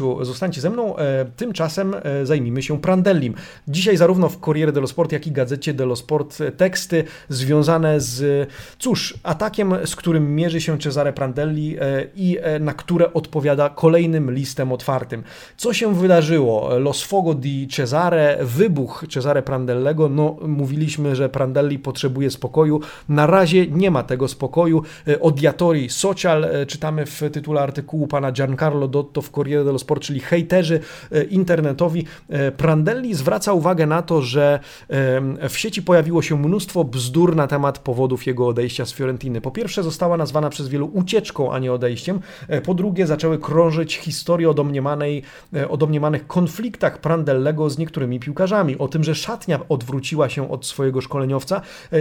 Walukiewiczu. 0.00 0.24
Zostańcie 0.24 0.60
ze 0.60 0.70
mną, 0.70 0.96
e, 0.96 1.24
tymczasem 1.36 1.94
e, 1.94 2.26
zajmijmy 2.26 2.62
się 2.62 2.80
Prandellim. 2.80 3.34
Dzisiaj 3.68 3.96
zarówno 3.96 4.28
w 4.28 4.40
Corriere 4.40 4.72
dello 4.72 4.86
Sport, 4.86 5.12
jak 5.12 5.26
i 5.26 5.32
Gazecie 5.32 5.74
dello 5.74 5.96
Sport 5.96 6.38
teksty 6.56 7.04
związane 7.28 8.00
z, 8.00 8.48
cóż, 8.78 9.14
atakiem, 9.22 9.74
z 9.84 9.96
którym 9.96 10.34
mierzy 10.34 10.60
się 10.60 10.78
Cesare 10.78 11.12
Prandelli 11.12 11.76
i 12.14 12.38
na 12.60 12.72
które 12.72 13.12
odpowiada 13.12 13.68
kolejnym 13.68 14.30
listem 14.32 14.72
otwartym. 14.72 15.22
Co 15.56 15.72
się 15.72 15.94
wydarzyło? 15.94 16.78
Los 16.78 17.02
Fogo 17.02 17.34
di 17.34 17.68
Cesare, 17.68 18.38
wybuch 18.42 19.04
Cesare 19.10 19.42
Prandellego, 19.42 20.08
no 20.08 20.36
mówiliśmy, 20.46 21.16
że 21.16 21.28
Prandelli 21.28 21.78
potrzebuje 21.78 22.30
spokoju, 22.30 22.80
na 23.08 23.26
razie 23.26 23.66
nie 23.66 23.90
ma 23.90 24.02
tego 24.02 24.28
spokoju. 24.28 24.82
Odiatori 25.20 25.90
Social, 25.90 26.46
czytamy 26.66 27.06
w 27.06 27.22
tytule 27.32 27.60
artykułu 27.60 28.06
pana 28.06 28.32
Giancarlo 28.32 28.88
Dotto 28.88 29.22
w 29.22 29.30
Corriere 29.30 29.64
dello 29.64 29.78
Sport 29.78 29.85
Czyli 30.00 30.20
hejterzy 30.20 30.80
internetowi. 31.30 32.04
Prandelli 32.56 33.14
zwraca 33.14 33.52
uwagę 33.52 33.86
na 33.86 34.02
to, 34.02 34.22
że 34.22 34.60
w 35.48 35.58
sieci 35.58 35.82
pojawiło 35.82 36.22
się 36.22 36.42
mnóstwo 36.42 36.84
bzdur 36.84 37.36
na 37.36 37.46
temat 37.46 37.78
powodów 37.78 38.26
jego 38.26 38.46
odejścia 38.46 38.86
z 38.86 38.92
Fiorentiny. 38.92 39.40
Po 39.40 39.50
pierwsze, 39.50 39.82
została 39.82 40.16
nazwana 40.16 40.50
przez 40.50 40.68
wielu 40.68 40.90
ucieczką, 40.92 41.52
a 41.52 41.58
nie 41.58 41.72
odejściem. 41.72 42.20
Po 42.64 42.74
drugie, 42.74 43.06
zaczęły 43.06 43.38
krążyć 43.38 43.96
historie 43.96 44.50
o, 44.50 44.54
domniemanej, 44.54 45.22
o 45.68 45.76
domniemanych 45.76 46.26
konfliktach 46.26 47.00
Prandellego 47.00 47.70
z 47.70 47.78
niektórymi 47.78 48.20
piłkarzami, 48.20 48.78
o 48.78 48.88
tym, 48.88 49.04
że 49.04 49.14
szatnia 49.14 49.60
odwróciła 49.68 50.28
się 50.28 50.50
od 50.50 50.66
swojego 50.66 51.00
szkoleniowca 51.00 51.60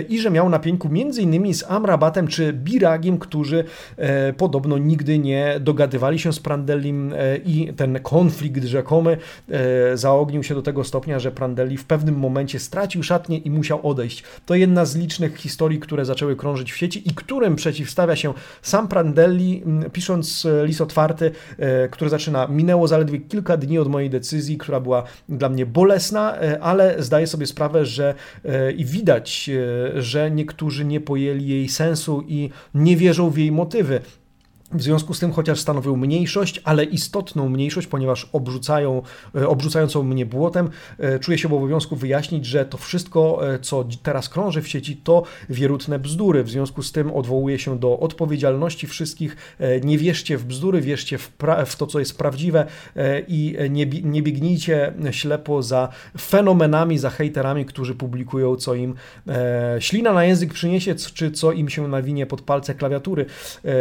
i 0.10 0.20
że 0.20 0.32
miał 0.32 0.50
na 0.50 0.60
pieńku 0.60 0.88
m.in. 0.88 1.54
z 1.54 1.64
Amrabatem 1.68 2.28
czy 2.28 2.54
Biragiem, 2.54 3.18
którzy 3.18 3.64
podobno 4.38 4.78
nigdy 4.78 5.20
nie 5.20 5.56
dogadywali 5.60 6.20
się 6.20 6.34
z 6.34 6.40
Prandellim 6.40 7.14
i 7.46 7.74
ten 7.78 8.00
konflikt 8.00 8.64
rzekomy 8.64 9.18
zaognił 9.94 10.44
się 10.44 10.56
do 10.56 10.62
tego 10.62 10.84
stopnia, 10.84 11.20
że 11.20 11.32
Prandelli 11.32 11.78
w 11.78 11.86
pewnym 11.86 12.16
momencie 12.16 12.60
stracił 12.60 13.04
szatnię 13.04 13.38
i 13.38 13.52
musiał 13.52 13.88
odejść. 13.88 14.24
To 14.46 14.56
jedna 14.56 14.86
z 14.86 14.96
licznych 14.96 15.38
historii, 15.38 15.80
które 15.80 16.06
zaczęły 16.06 16.36
krążyć 16.36 16.72
w 16.72 16.78
sieci 16.78 17.10
i 17.10 17.14
którym 17.14 17.56
przeciwstawia 17.56 18.16
się 18.16 18.34
sam 18.62 18.88
Prandelli, 18.88 19.64
pisząc 19.94 20.46
e, 20.46 20.66
list 20.66 20.82
otwarty, 20.82 21.32
e, 21.58 21.90
który 21.90 22.10
zaczyna 22.10 22.48
minęło 22.48 22.88
zaledwie 22.88 23.20
kilka 23.20 23.58
dni 23.58 23.80
od 23.80 23.88
mojej 23.88 24.10
decyzji, 24.10 24.58
która 24.58 24.80
była 24.80 25.04
dla 25.30 25.50
mnie 25.50 25.66
bolesna, 25.66 26.38
e, 26.38 26.60
ale 26.64 27.04
zdaję 27.04 27.28
sobie 27.28 27.46
sprawę, 27.46 27.86
że 27.86 28.16
i 28.78 28.86
widać, 28.86 29.50
że 29.96 30.32
niektórzy 30.32 30.86
nie 30.86 31.02
pojęli 31.02 31.48
jej 31.48 31.70
sensu 31.70 32.24
i 32.28 32.50
nie 32.74 32.98
wierzą 32.98 33.30
w 33.30 33.38
jej 33.38 33.52
motywy. 33.52 34.02
W 34.76 34.82
związku 34.82 35.14
z 35.14 35.20
tym, 35.20 35.32
chociaż 35.32 35.60
stanowił 35.60 35.98
mniejszość, 35.98 36.62
ale 36.64 36.84
istotną 36.84 37.50
mniejszość, 37.50 37.88
ponieważ 37.88 38.30
obrzucają, 38.34 39.02
e, 39.36 39.48
obrzucającą 39.48 40.04
mnie 40.04 40.26
błotem, 40.26 40.70
e, 41.00 41.20
czuję 41.20 41.38
się 41.38 41.48
w 41.48 41.54
obowiązku 41.54 41.96
wyjaśnić, 41.96 42.46
że 42.46 42.66
to 42.66 42.78
wszystko, 42.78 43.54
e, 43.54 43.60
co 43.60 43.86
teraz 44.04 44.30
krąży 44.30 44.62
w 44.62 44.68
sieci, 44.68 44.98
to 44.98 45.24
wierutne 45.50 46.00
bzdury. 46.00 46.44
W 46.44 46.50
związku 46.50 46.84
z 46.84 46.92
tym 46.92 47.12
odwołuję 47.12 47.60
się 47.60 47.80
do 47.80 48.00
odpowiedzialności 48.00 48.88
wszystkich. 48.88 49.36
Nie 49.84 49.98
wierzcie 49.98 50.38
w 50.38 50.46
bzdury, 50.46 50.82
wierzcie 50.82 51.18
w, 51.18 51.32
w 51.66 51.76
to, 51.76 51.88
co 51.88 52.00
jest 52.00 52.18
prawdziwe 52.18 52.66
i 53.28 53.58
nie, 53.70 53.86
nie 53.86 54.22
biegnijcie 54.22 54.94
ślepo 55.12 55.64
za 55.64 55.90
fenomenami, 56.22 56.98
za 56.98 57.10
hejterami, 57.10 57.66
którzy 57.66 57.96
publikują, 57.96 58.56
co 58.56 58.76
im 58.76 58.96
ślina 59.80 60.14
na 60.14 60.26
język 60.26 60.54
przyniesie, 60.54 60.96
czy 60.96 61.32
co 61.32 61.52
im 61.52 61.70
się 61.70 61.88
nawinie 61.88 62.26
pod 62.26 62.42
palce 62.42 62.76
klawiatury. 62.76 63.26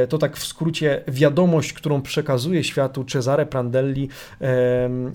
To 0.08 0.18
tak 0.18 0.36
w 0.36 0.46
skrócie 0.46 0.83
wiadomość, 1.08 1.72
którą 1.72 2.02
przekazuje 2.02 2.64
światu 2.64 3.04
Cesare 3.04 3.46
Prandelli, 3.46 4.08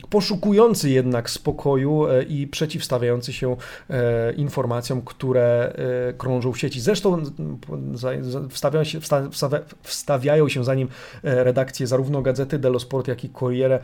poszukujący 0.09 0.89
jednak 0.89 1.29
spokoju 1.29 2.07
e, 2.07 2.23
i 2.23 2.47
przeciwstawiający 2.47 3.33
się 3.33 3.55
e, 3.89 4.33
informacjom, 4.33 5.01
które 5.01 5.73
e, 6.09 6.13
krążą 6.13 6.51
w 6.51 6.59
sieci. 6.59 6.81
Zresztą 6.81 7.23
wstawiają 8.49 8.83
się, 8.83 8.99
wstawiają 9.83 10.49
się 10.49 10.63
za 10.63 10.75
nim 10.75 10.87
redakcje 11.23 11.87
zarówno 11.87 12.21
gazety 12.21 12.59
dello 12.59 12.79
Sport, 12.79 13.07
jak 13.07 13.23
i 13.23 13.29
Corriere, 13.29 13.79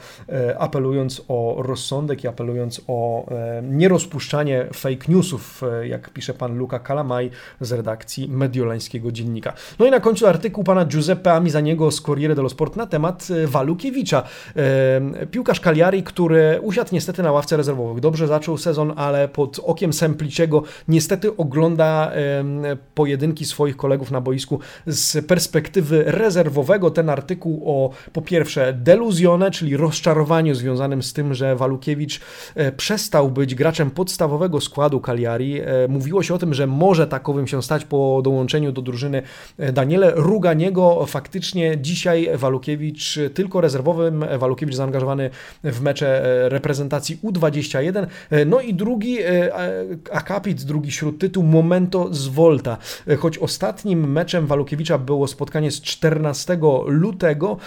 apelując 0.59 1.21
o 1.27 1.55
rozsądek 1.59 2.23
i 2.23 2.27
apelując 2.27 2.81
o 2.87 3.25
nierozpuszczanie 3.63 4.67
fake 4.73 5.05
newsów, 5.07 5.61
jak 5.83 6.09
pisze 6.09 6.33
pan 6.33 6.57
Luca 6.57 6.79
Calamai 6.79 7.29
z 7.61 7.71
redakcji 7.71 8.29
mediolańskiego 8.29 9.11
dziennika. 9.11 9.53
No 9.79 9.85
i 9.85 9.91
na 9.91 9.99
końcu 9.99 10.27
artykuł 10.27 10.63
pana 10.63 10.85
Giuseppe 10.85 11.33
Amizani 11.33 11.64
niego 11.65 11.91
z 11.91 12.01
Corriere 12.01 12.35
dello 12.35 12.49
Sport 12.49 12.75
na 12.75 12.87
temat 12.87 13.27
e, 13.31 13.47
Walukiewicza. 13.47 14.23
E, 14.55 15.25
piłkarz 15.31 15.59
Cagliari, 15.59 16.03
który 16.03 16.59
usiadł 16.61 16.89
niestety 16.93 17.23
na 17.23 17.31
ławce 17.31 17.57
rezerwowych. 17.57 17.99
Dobrze 17.99 18.27
zaczął 18.27 18.57
sezon, 18.57 18.93
ale 18.95 19.27
pod 19.27 19.59
okiem 19.63 19.93
Sempliciego 19.93 20.63
niestety 20.87 21.37
ogląda 21.37 22.11
pojedynki 22.95 23.45
swoich 23.45 23.77
kolegów 23.77 24.11
na 24.11 24.21
boisku 24.21 24.59
z 24.87 25.25
perspektywy 25.25 26.03
rezerwowego. 26.07 26.91
Ten 26.91 27.09
artykuł 27.09 27.63
o 27.65 27.89
po 28.13 28.21
pierwsze 28.21 28.73
deluzjone, 28.73 29.51
czyli 29.51 29.77
rozczarowaniu 29.77 30.55
związanym 30.55 31.03
z 31.03 31.13
tym, 31.13 31.33
że 31.33 31.55
Walukiewicz 31.55 32.19
e, 32.55 32.71
przestał 32.71 33.31
być 33.31 33.55
graczem 33.55 33.91
podstawowego 33.91 34.61
składu 34.61 35.01
Cagliari. 35.01 35.61
Mówiło 35.89 36.23
się 36.23 36.33
o 36.33 36.37
tym, 36.37 36.53
że 36.53 36.67
może 36.67 37.07
takowym 37.07 37.47
się 37.47 37.63
stać 37.63 37.85
po 37.85 38.21
dołączeniu 38.23 38.71
do 38.71 38.81
drużyny 38.81 39.21
Daniele 39.73 40.11
Ruganiego. 40.15 41.05
Faktycznie 41.07 41.54
faktycznie 41.55 41.77
dzisiaj 41.81 42.29
Walukiewicz 42.33 43.19
tylko 43.33 43.61
rezerwowym, 43.61 44.25
Walukiewicz 44.37 44.75
zaangażowany 44.75 45.29
w 45.63 45.81
mecze 45.81 46.25
e, 46.25 46.49
reprezentacji 46.49 47.17
U21. 47.23 48.07
E, 48.29 48.45
no 48.45 48.61
i 48.61 48.73
drugi 48.73 49.17
e, 49.21 49.51
akapit, 50.11 50.63
drugi 50.63 50.91
śródtytuł 50.91 51.43
Momento 51.43 52.13
z 52.13 52.27
Volta. 52.27 52.77
Choć 53.19 53.37
ostatnim 53.37 54.11
meczem 54.11 54.47
Walukiewicza 54.47 54.97
było 54.97 55.27
spotkanie 55.27 55.71
z 55.71 55.81
14 55.81 56.57
lutego, 56.85 57.57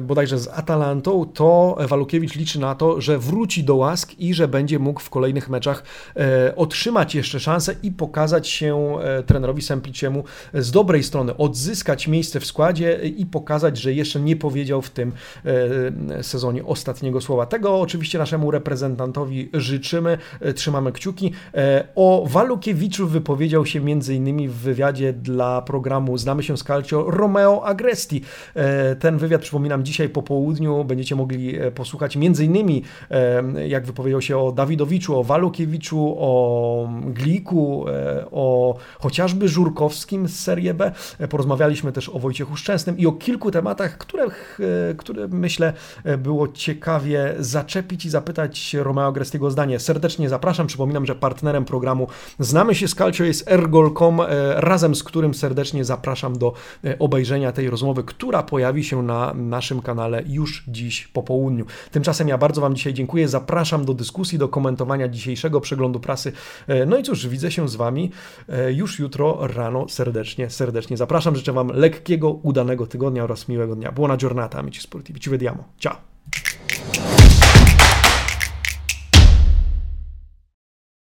bodajże 0.00 0.38
z 0.38 0.48
Atalantą, 0.48 1.26
to 1.34 1.76
Walukiewicz 1.88 2.34
liczy 2.34 2.60
na 2.60 2.74
to, 2.74 3.00
że 3.00 3.18
wróci 3.18 3.64
do 3.64 3.76
łask 3.76 4.12
i 4.18 4.34
że 4.34 4.48
będzie 4.48 4.78
mógł 4.78 5.00
w 5.00 5.10
kolejnych 5.10 5.48
meczach 5.48 5.82
otrzymać 6.56 7.14
jeszcze 7.14 7.40
szansę 7.40 7.74
i 7.82 7.92
pokazać 7.92 8.48
się 8.48 8.98
trenerowi 9.26 9.62
Sempliciemu 9.62 10.24
z 10.54 10.70
dobrej 10.70 11.02
strony, 11.02 11.36
odzyskać 11.36 12.08
miejsce 12.08 12.40
w 12.40 12.43
w 12.44 12.46
składzie 12.46 13.00
i 13.16 13.26
pokazać, 13.26 13.78
że 13.78 13.92
jeszcze 13.92 14.20
nie 14.20 14.36
powiedział 14.36 14.82
w 14.82 14.90
tym 14.90 15.12
e, 16.16 16.22
sezonie 16.22 16.64
ostatniego 16.64 17.20
słowa. 17.20 17.46
Tego 17.46 17.80
oczywiście 17.80 18.18
naszemu 18.18 18.50
reprezentantowi 18.50 19.50
życzymy, 19.54 20.18
e, 20.40 20.52
trzymamy 20.52 20.92
kciuki. 20.92 21.32
E, 21.54 21.88
o 21.94 22.26
Walukiewiczu 22.28 23.08
wypowiedział 23.08 23.66
się 23.66 23.78
m.in. 23.78 24.48
w 24.48 24.54
wywiadzie 24.54 25.12
dla 25.12 25.62
programu 25.62 26.18
Znamy 26.18 26.42
się 26.42 26.56
z 26.56 26.64
Calcio 26.64 27.10
Romeo 27.10 27.64
Agresti. 27.64 28.22
Ten 29.00 29.18
wywiad, 29.18 29.42
przypominam, 29.42 29.84
dzisiaj 29.84 30.08
po 30.08 30.22
południu 30.22 30.84
będziecie 30.84 31.14
mogli 31.14 31.54
posłuchać 31.74 32.16
m.in. 32.16 32.82
jak 33.68 33.86
wypowiedział 33.86 34.20
się 34.20 34.38
o 34.38 34.52
Dawidowiczu, 34.52 35.18
o 35.18 35.24
Walukiewiczu, 35.24 36.16
o 36.18 36.88
Gliku, 37.06 37.84
o 38.32 38.76
chociażby 38.98 39.48
Żurkowskim 39.48 40.28
z 40.28 40.40
Serie 40.40 40.74
B. 40.74 40.92
Porozmawialiśmy 41.30 41.92
też 41.92 42.08
o 42.08 42.18
Wojciechu 42.18 42.33
Wojciechu 42.34 42.56
Szczęsnym 42.56 42.98
i 42.98 43.06
o 43.06 43.12
kilku 43.12 43.50
tematach, 43.50 43.98
które, 43.98 44.26
które 44.96 45.28
myślę 45.28 45.72
było 46.18 46.48
ciekawie 46.48 47.34
zaczepić 47.38 48.04
i 48.04 48.10
zapytać 48.10 48.74
Romeo 48.74 49.12
Grestiego 49.12 49.50
zdanie. 49.50 49.78
Serdecznie 49.78 50.28
zapraszam. 50.28 50.66
Przypominam, 50.66 51.06
że 51.06 51.14
partnerem 51.14 51.64
programu 51.64 52.08
Znamy 52.38 52.74
się 52.74 52.88
z 52.88 52.94
Calcio 52.94 53.24
jest 53.24 53.50
Ergol.com, 53.50 54.20
e, 54.20 54.26
razem 54.60 54.94
z 54.94 55.04
którym 55.04 55.34
serdecznie 55.34 55.84
zapraszam 55.84 56.38
do 56.38 56.52
e, 56.84 56.98
obejrzenia 56.98 57.52
tej 57.52 57.70
rozmowy, 57.70 58.04
która 58.04 58.42
pojawi 58.42 58.84
się 58.84 59.02
na 59.02 59.34
naszym 59.34 59.82
kanale 59.82 60.22
już 60.26 60.64
dziś 60.68 61.08
po 61.08 61.22
południu. 61.22 61.64
Tymczasem 61.90 62.28
ja 62.28 62.38
bardzo 62.38 62.60
Wam 62.60 62.76
dzisiaj 62.76 62.94
dziękuję. 62.94 63.28
Zapraszam 63.28 63.84
do 63.84 63.94
dyskusji, 63.94 64.38
do 64.38 64.48
komentowania 64.48 65.08
dzisiejszego 65.08 65.60
przeglądu 65.60 66.00
prasy. 66.00 66.32
E, 66.66 66.86
no 66.86 66.96
i 66.96 67.02
cóż, 67.02 67.28
widzę 67.28 67.50
się 67.50 67.68
z 67.68 67.76
Wami 67.76 68.10
już 68.68 68.98
jutro 68.98 69.46
rano 69.46 69.88
serdecznie, 69.88 70.50
serdecznie 70.50 70.96
zapraszam. 70.96 71.36
Życzę 71.36 71.52
Wam 71.52 71.68
lekkiego 71.68 72.23
udanego 72.30 72.86
tygodnia 72.86 73.24
oraz 73.24 73.48
miłego 73.48 73.76
dnia. 73.76 73.92
Buona 73.92 74.16
giornata, 74.16 74.58
amici 74.58 74.80
sportivi. 74.80 75.20
Ci 75.20 75.30
vediamo. 75.30 75.64
Ciao! 75.78 77.23